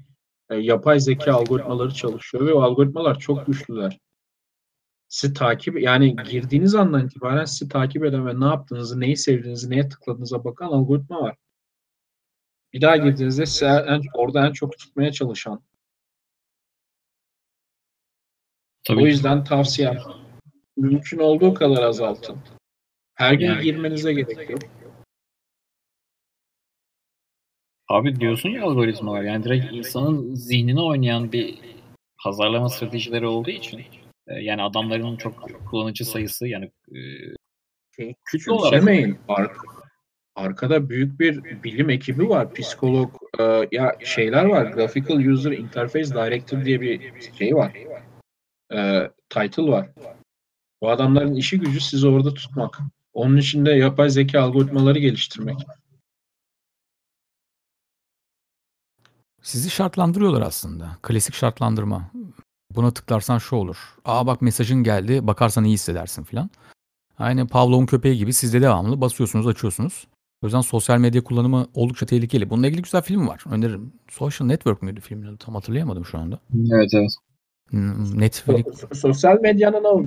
[0.49, 3.99] e, yapay zeka algoritmaları çalışıyor ve o algoritmalar çok güçlüler.
[5.09, 9.89] Sizi takip yani girdiğiniz andan itibaren sizi takip eden ve ne yaptığınızı, neyi sevdiğinizi, neye
[9.89, 11.35] tıkladığınıza bakan algoritma var.
[12.73, 15.61] Bir daha girdiğinizde size en, orada en çok tutmaya çalışan
[18.83, 19.97] Tabii O yüzden tavsiyem
[20.77, 22.37] mümkün olduğu kadar azaltın.
[23.13, 24.61] Her gün Yani- girmenize gerek yok.
[27.87, 29.23] Abi diyorsun ya algoritma var.
[29.23, 31.59] Yani direkt insanın zihnine oynayan bir
[32.23, 33.85] pazarlama stratejileri olduğu için
[34.41, 36.99] yani adamların çok kullanıcı sayısı yani e,
[37.95, 39.17] Şey, kütle olarak Küçümsemeyin.
[39.27, 39.51] Ar-
[40.35, 42.53] arkada büyük bir bilim ekibi var.
[42.53, 44.65] Psikolog, e, ya şeyler var.
[44.65, 47.73] Graphical User Interface Director diye bir şey var.
[48.73, 49.89] E, title var.
[50.81, 52.79] Bu adamların işi gücü sizi orada tutmak.
[53.13, 55.57] Onun için de yapay zeka algoritmaları geliştirmek.
[59.41, 60.97] Sizi şartlandırıyorlar aslında.
[61.01, 62.11] Klasik şartlandırma.
[62.75, 63.77] Buna tıklarsan şu olur.
[64.05, 65.27] Aa bak mesajın geldi.
[65.27, 66.49] Bakarsan iyi hissedersin filan.
[67.17, 70.07] Aynı Pavlov'un köpeği gibi siz de devamlı basıyorsunuz, açıyorsunuz.
[70.43, 72.49] O yüzden sosyal medya kullanımı oldukça tehlikeli.
[72.49, 73.43] Bununla ilgili güzel film var.
[73.51, 73.93] Öneririm.
[74.09, 75.37] Social Network müydü filmin adı?
[75.37, 76.39] Tam hatırlayamadım şu anda.
[76.71, 77.11] evet evet.
[77.69, 78.65] Hmm, Netflix.
[78.65, 80.05] So- sosyal medyanın o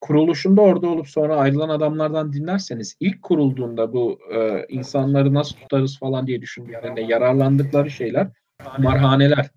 [0.00, 6.26] kuruluşunda orada olup sonra ayrılan adamlardan dinlerseniz ilk kurulduğunda bu e, insanları nasıl tutarız falan
[6.26, 8.28] diye düşündüklerinde yararlandıkları şeyler
[8.76, 9.50] kumarhaneler.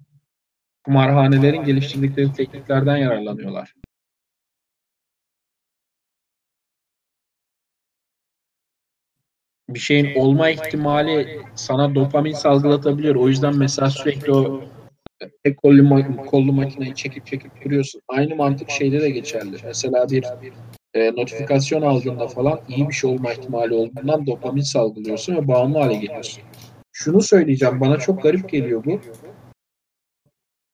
[0.83, 3.73] Kumarhanelerin geliştirdikleri tekniklerden yararlanıyorlar.
[9.69, 13.15] Bir şeyin olma ihtimali sana dopamin salgılatabiliyor.
[13.15, 14.61] O yüzden mesela sürekli o
[15.43, 18.01] tek kollu, kollu makineyi çekip çekip duruyorsun.
[18.07, 19.57] Aynı mantık şeyde de geçerli.
[19.63, 20.25] Mesela bir
[20.93, 25.95] e, notifikasyon aldığında falan iyi bir şey olma ihtimali olduğundan dopamin salgılıyorsun ve bağımlı hale
[25.95, 26.43] geliyorsun.
[26.91, 29.01] Şunu söyleyeceğim, bana çok garip geliyor bu.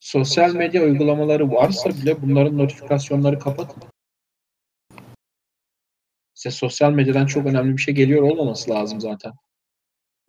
[0.09, 3.83] Sosyal medya uygulamaları varsa bile bunların notifikasyonları kapatın.
[6.33, 9.33] Size sosyal medyadan çok önemli bir şey geliyor olmaması lazım zaten.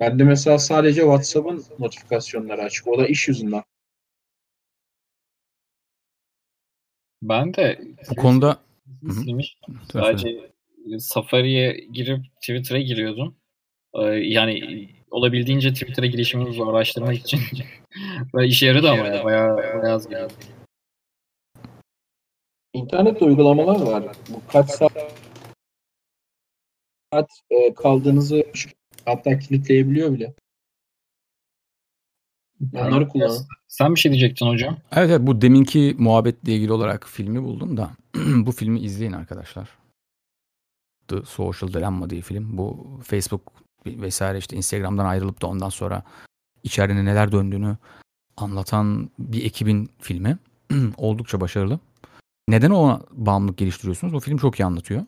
[0.01, 2.89] Bende mesela sadece WhatsApp'ın notifikasyonları açık.
[2.89, 3.63] O da iş yüzünden.
[7.23, 8.63] Ben de Bu konuda
[9.03, 9.59] silmiş.
[9.93, 10.51] Sadece
[10.99, 13.37] Safari'ye girip Twitter'a giriyordum.
[13.95, 17.41] Ee, Yani olabildiğince Twitter'a girişimi zorlaştırmak için.
[18.35, 19.25] Ve işe yaradı ama ya.
[19.25, 20.31] Bayağı, bayağı az geliyor.
[22.73, 24.05] İnternet uygulamalar var.
[24.29, 24.93] Bu kaç saat
[27.51, 28.45] e, kaldığınızı
[29.05, 30.35] hatta kilitleyebiliyor bile.
[32.75, 33.47] Onları kullanın.
[33.69, 34.79] Sen bir şey diyecektin hocam.
[34.93, 37.91] Evet, evet bu deminki muhabbetle ilgili olarak filmi buldum da
[38.47, 39.69] bu filmi izleyin arkadaşlar.
[41.09, 42.59] The Social Dilemma diye film.
[42.59, 43.53] Bu Facebook
[43.87, 46.03] vesaire işte Instagram'dan ayrılıp da ondan sonra
[46.63, 47.77] içeride neler döndüğünü
[48.37, 50.39] anlatan bir ekibin filmi.
[50.97, 51.81] Oldukça başarılı.
[52.49, 54.15] Neden ona bağımlılık geliştiriyorsunuz?
[54.15, 55.07] O film çok iyi anlatıyor.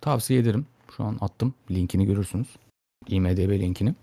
[0.00, 0.66] Tavsiye ederim.
[0.96, 1.54] Şu an attım.
[1.70, 2.48] Linkini görürsünüz.
[3.08, 3.94] IMDB linkini.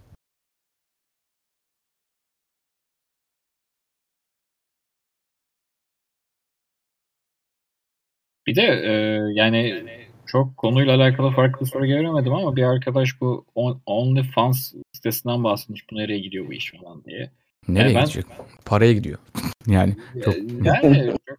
[8.47, 8.91] Bir de e,
[9.34, 10.04] yani
[10.36, 15.91] çok konuyla alakalı farklı soru göremedim ama bir arkadaş bu On- OnlyFans sitesinden bahsetmiş.
[15.91, 17.31] Bu nereye gidiyor bu iş falan diye.
[17.67, 18.25] Nereye ben- gidecek?
[18.65, 19.19] Paraya gidiyor.
[19.67, 21.38] yani çok Yani çok-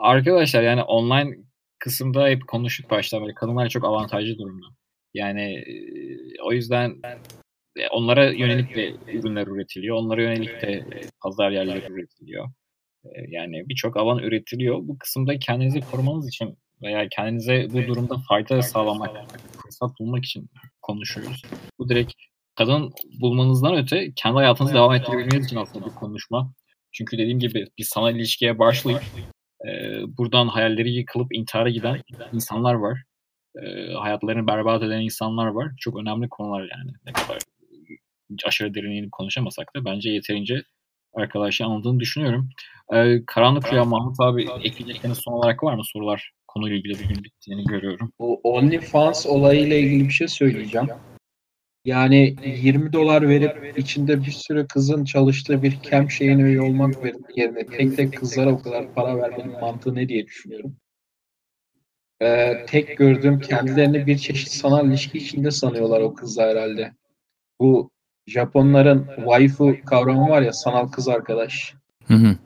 [0.00, 1.36] arkadaşlar yani online
[1.78, 3.34] kısımda hep konuştuk baştan beri.
[3.34, 4.66] Kadınlar çok avantajlı durumda.
[5.14, 5.72] Yani e,
[6.44, 6.96] o yüzden
[7.76, 9.96] e, onlara yönelik de ürünler üretiliyor.
[9.96, 10.84] Onlara yönelik de
[11.22, 12.46] pazar yerleri üretiliyor.
[13.04, 14.78] E, Yani birçok alan üretiliyor.
[14.82, 19.16] Bu kısımda kendinizi korumanız için veya kendinize bu durumda fayda sağlamak,
[19.62, 20.50] fırsat bulmak için
[20.82, 21.42] konuşuyoruz.
[21.78, 22.12] Bu direkt
[22.54, 26.52] kadın bulmanızdan öte kendi hayatınızı devam ettirebilmeniz için aslında bir konuşma.
[26.92, 29.02] Çünkü dediğim gibi bir sanal ilişkiye başlayıp
[29.66, 29.70] e,
[30.18, 32.02] buradan hayalleri yıkılıp intihara giden
[32.32, 33.02] insanlar var.
[33.62, 35.72] E, hayatlarını berbat eden insanlar var.
[35.78, 36.92] Çok önemli konular yani.
[37.06, 37.38] Ne kadar
[38.44, 40.62] aşırı derinliğini konuşamasak da bence yeterince
[41.14, 42.50] arkadaşlar anladığını düşünüyorum.
[42.92, 46.30] E, Karanlık Rüya Mahmut abi ekleyecekleriniz son olarak var mı sorular?
[46.54, 48.12] Konuyla ilgili bugün bittiğini görüyorum.
[48.18, 50.88] Bu OnlyFans olayıyla ilgili bir şey söyleyeceğim.
[51.84, 56.94] Yani 20 dolar verip içinde bir sürü kızın çalıştığı bir camp şeyine üye olmak
[57.36, 60.76] yerine tek tek kızlara o kadar para vermenin mantığı ne diye düşünüyorum.
[62.22, 66.92] Ee, tek gördüğüm kendilerini bir çeşit sanal ilişki içinde sanıyorlar o kızlar herhalde.
[67.60, 67.90] Bu
[68.26, 71.74] Japonların waifu kavramı var ya sanal kız arkadaş.
[72.06, 72.36] Hı hı.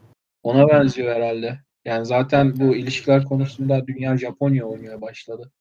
[0.42, 1.58] Ona benziyor herhalde.
[1.84, 5.52] Yani zaten bu ilişkiler konusunda dünya Japonya oynamaya başladı.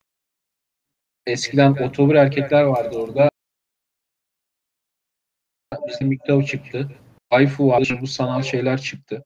[1.26, 3.30] Eskiden otobur erkekler vardı orada.
[5.88, 6.92] Bizim Mikro çıktı.
[7.30, 7.98] Waifu vardı.
[8.02, 9.24] Bu sanal şeyler çıktı.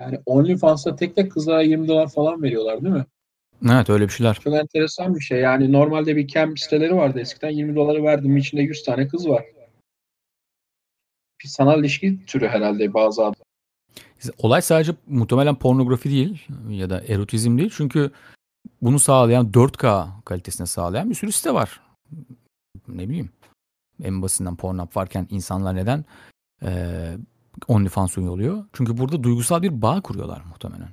[0.00, 3.06] Yani OnlyFans'ta tek tek kızlara 20 dolar falan veriyorlar değil mi?
[3.70, 4.34] Evet öyle bir şeyler.
[4.34, 5.40] Çok enteresan bir şey.
[5.40, 7.50] Yani normalde bir camp siteleri vardı eskiden.
[7.50, 9.44] 20 doları verdim içinde 100 tane kız var.
[11.42, 13.45] Bir sanal ilişki türü herhalde bazı adam.
[14.38, 17.72] Olay sadece muhtemelen pornografi değil ya da erotizm değil.
[17.76, 18.10] Çünkü
[18.82, 21.80] bunu sağlayan 4K kalitesine sağlayan bir sürü site var.
[22.88, 23.30] Ne bileyim.
[24.02, 26.04] En basitinden Pornhub varken insanlar neden
[26.62, 27.12] e,
[27.68, 28.64] OnlyFans üye oluyor?
[28.72, 30.88] Çünkü burada duygusal bir bağ kuruyorlar muhtemelen.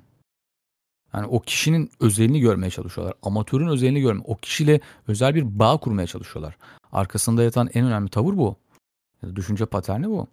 [1.14, 3.16] Yani o kişinin özelini görmeye çalışıyorlar.
[3.24, 4.22] Amatörün özelini görme.
[4.26, 6.58] O kişiyle özel bir bağ kurmaya çalışıyorlar.
[6.92, 8.56] Arkasında yatan en önemli tavır bu.
[9.36, 10.28] Düşünce paterni bu.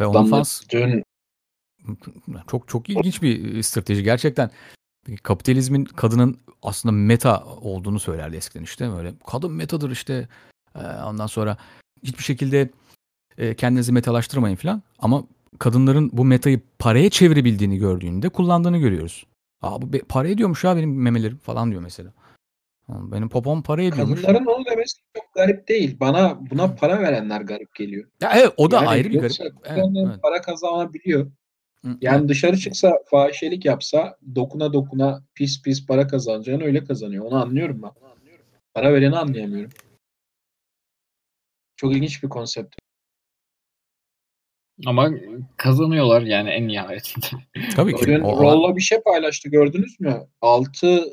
[0.00, 1.04] Ve OnlyFans dün...
[2.50, 4.50] çok çok ilginç bir strateji gerçekten.
[5.22, 9.12] Kapitalizmin kadının aslında meta olduğunu söylerdi eskiden işte böyle.
[9.26, 10.28] Kadın metadır işte.
[11.06, 11.56] Ondan sonra
[12.02, 12.70] hiçbir şekilde
[13.56, 14.82] kendinizi metalaştırmayın falan.
[14.98, 15.24] Ama
[15.58, 19.26] kadınların bu metayı paraya çevirebildiğini gördüğünde kullandığını görüyoruz.
[19.62, 22.12] Aa bu para ediyormuş ya benim memelerim falan diyor mesela.
[22.88, 24.22] Benim popom para ediyormuş.
[24.22, 26.00] Kadınların onu demesi çok garip değil.
[26.00, 28.08] Bana buna para verenler garip geliyor.
[28.20, 29.36] Ya evet o da yani ayrı bir garip.
[29.64, 30.22] Evet, evet.
[30.22, 31.30] Para kazanabiliyor.
[32.00, 37.24] Yani dışarı çıksa fahişelik yapsa dokuna dokuna pis pis para kazanacağını öyle kazanıyor.
[37.24, 37.90] Onu anlıyorum ben.
[38.74, 39.72] Para vereni anlayamıyorum.
[41.76, 42.76] Çok ilginç bir konsept.
[44.86, 45.10] Ama
[45.56, 47.26] kazanıyorlar yani en nihayetinde.
[47.76, 48.06] Tabii ki.
[48.06, 50.26] Dün Rolla bir şey paylaştı gördünüz mü?
[50.40, 51.04] 6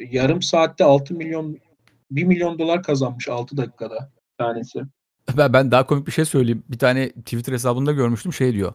[0.00, 1.58] yarım saatte 6 milyon
[2.10, 4.82] 1 milyon dolar kazanmış 6 dakikada tanesi.
[5.36, 6.64] Ben, ben daha komik bir şey söyleyeyim.
[6.68, 8.74] Bir tane Twitter hesabında görmüştüm şey diyor.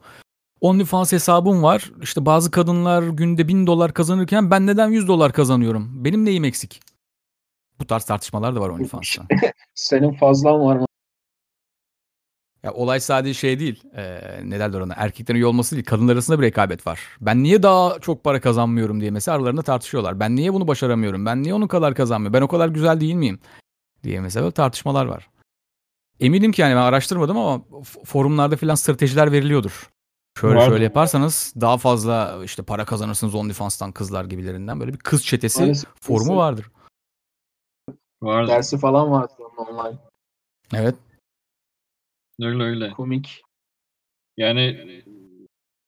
[0.61, 1.91] OnlyFans hesabım var.
[2.01, 6.05] İşte bazı kadınlar günde 1000 dolar kazanırken ben neden 100 dolar kazanıyorum?
[6.05, 6.81] Benim neyim eksik?
[7.79, 9.23] Bu tarz tartışmalar da var OnlyFans'ta.
[9.75, 10.85] Senin fazlan var mı?
[12.63, 13.83] Ya olay sadece şey değil.
[13.95, 14.93] E, ne derler ona?
[14.97, 15.85] Erkeklerin iyi olması değil.
[15.85, 16.99] Kadınlar arasında bir rekabet var.
[17.21, 20.19] Ben niye daha çok para kazanmıyorum diye mesela aralarında tartışıyorlar.
[20.19, 21.25] Ben niye bunu başaramıyorum?
[21.25, 22.33] Ben niye onun kadar kazanmıyorum?
[22.33, 23.39] Ben o kadar güzel değil miyim?
[24.03, 25.29] Diye mesela tartışmalar var.
[26.19, 27.63] Eminim ki yani ben araştırmadım ama
[28.05, 29.89] forumlarda filan stratejiler veriliyordur.
[30.41, 30.69] Şöyle Vardı.
[30.69, 35.89] şöyle yaparsanız daha fazla işte para kazanırsınız OnlyFans'tan kızlar gibilerinden böyle bir kız çetesi Maalesef
[36.01, 36.71] forumu vardır.
[38.21, 38.51] Vardı.
[38.51, 39.97] Dersi falan vardı online.
[40.73, 40.95] Evet.
[42.41, 42.91] Öyle öyle.
[42.91, 43.41] Komik.
[44.37, 44.79] Yani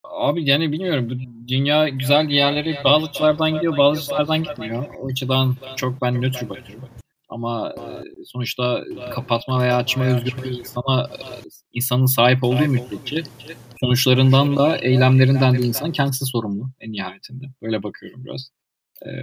[0.04, 4.86] abi yani bilmiyorum bu dünya güzel yerleri bazı açılardan gidiyor bazı açılardan gitmiyor.
[5.00, 6.90] O açıdan çok ben nötr bakıyorum.
[7.32, 7.76] Ama
[8.26, 8.84] sonuçta
[9.14, 11.10] kapatma veya açma özgürlüğü insana
[11.74, 13.24] insanın sahip olduğu müddetçe
[13.80, 17.46] sonuçlarından da eylemlerinden de insan kendisi sorumlu en nihayetinde.
[17.62, 18.52] Böyle bakıyorum biraz.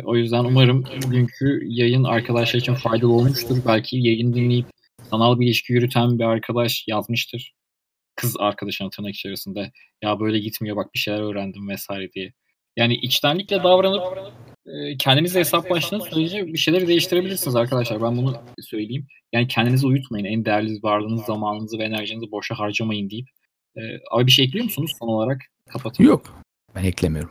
[0.04, 3.56] O yüzden umarım bugünkü yayın arkadaşlar için faydalı olmuştur.
[3.66, 4.66] Belki yayın dinleyip
[5.10, 7.52] sanal bir ilişki yürüten bir arkadaş yazmıştır.
[8.16, 9.72] Kız arkadaşına tırnak içerisinde
[10.02, 12.32] ya böyle gitmiyor bak bir şeyler öğrendim vesaire diye.
[12.76, 14.20] Yani içtenlikle davranıp e,
[14.98, 18.02] kendinizle hesaplaştığınız sürece bir şeyleri değiştirebilirsiniz arkadaşlar.
[18.02, 19.06] Ben bunu söyleyeyim.
[19.32, 20.24] Yani kendinizi uyutmayın.
[20.24, 23.28] En değerli varlığınız, zamanınızı ve enerjinizi boşa harcamayın deyip.
[24.10, 25.40] Abi bir şey ekliyor musunuz son olarak?
[25.68, 26.04] Kapatın.
[26.04, 26.42] Yok.
[26.74, 27.30] Ben eklemiyorum.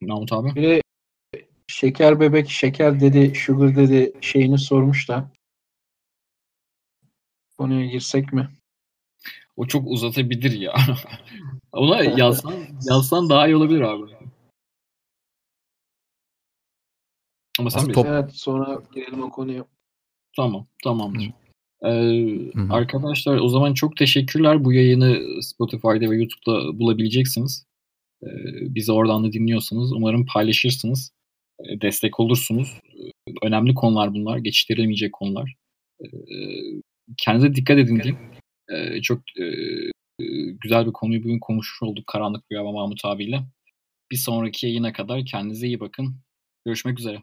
[0.00, 0.54] Mahmut abi.
[0.54, 0.82] Bir de
[1.66, 5.30] şeker bebek, şeker dedi, sugar dedi şeyini sormuş da
[7.60, 8.48] Konuya girsek mi?
[9.56, 10.74] O çok uzatabilir ya.
[11.72, 12.54] Ona yazsan,
[12.88, 14.02] yazsan daha iyi olabilir abi.
[17.60, 18.06] Ama sen top...
[18.06, 19.64] Evet sonra girelim o konuya.
[20.36, 21.30] Tamam tamamdır.
[21.84, 24.64] Ee, arkadaşlar o zaman çok teşekkürler.
[24.64, 27.66] Bu yayını Spotify'da ve YouTube'da bulabileceksiniz.
[28.22, 28.28] Ee,
[28.74, 31.12] bizi oradan da dinliyorsanız umarım paylaşırsınız.
[31.60, 32.80] Ee, destek olursunuz.
[32.84, 34.38] Ee, önemli konular bunlar.
[34.38, 35.54] Geçiştirilemeyecek konular.
[36.04, 36.08] Ee,
[37.16, 38.18] kendinize dikkat edin diyeyim.
[38.72, 39.44] Ee, çok e,
[40.62, 43.40] güzel bir konuyu bugün konuşmuş olduk Karanlık Rüya ve Mahmut abiyle.
[44.10, 46.16] Bir sonraki yayına kadar kendinize iyi bakın.
[46.64, 47.22] Görüşmek üzere.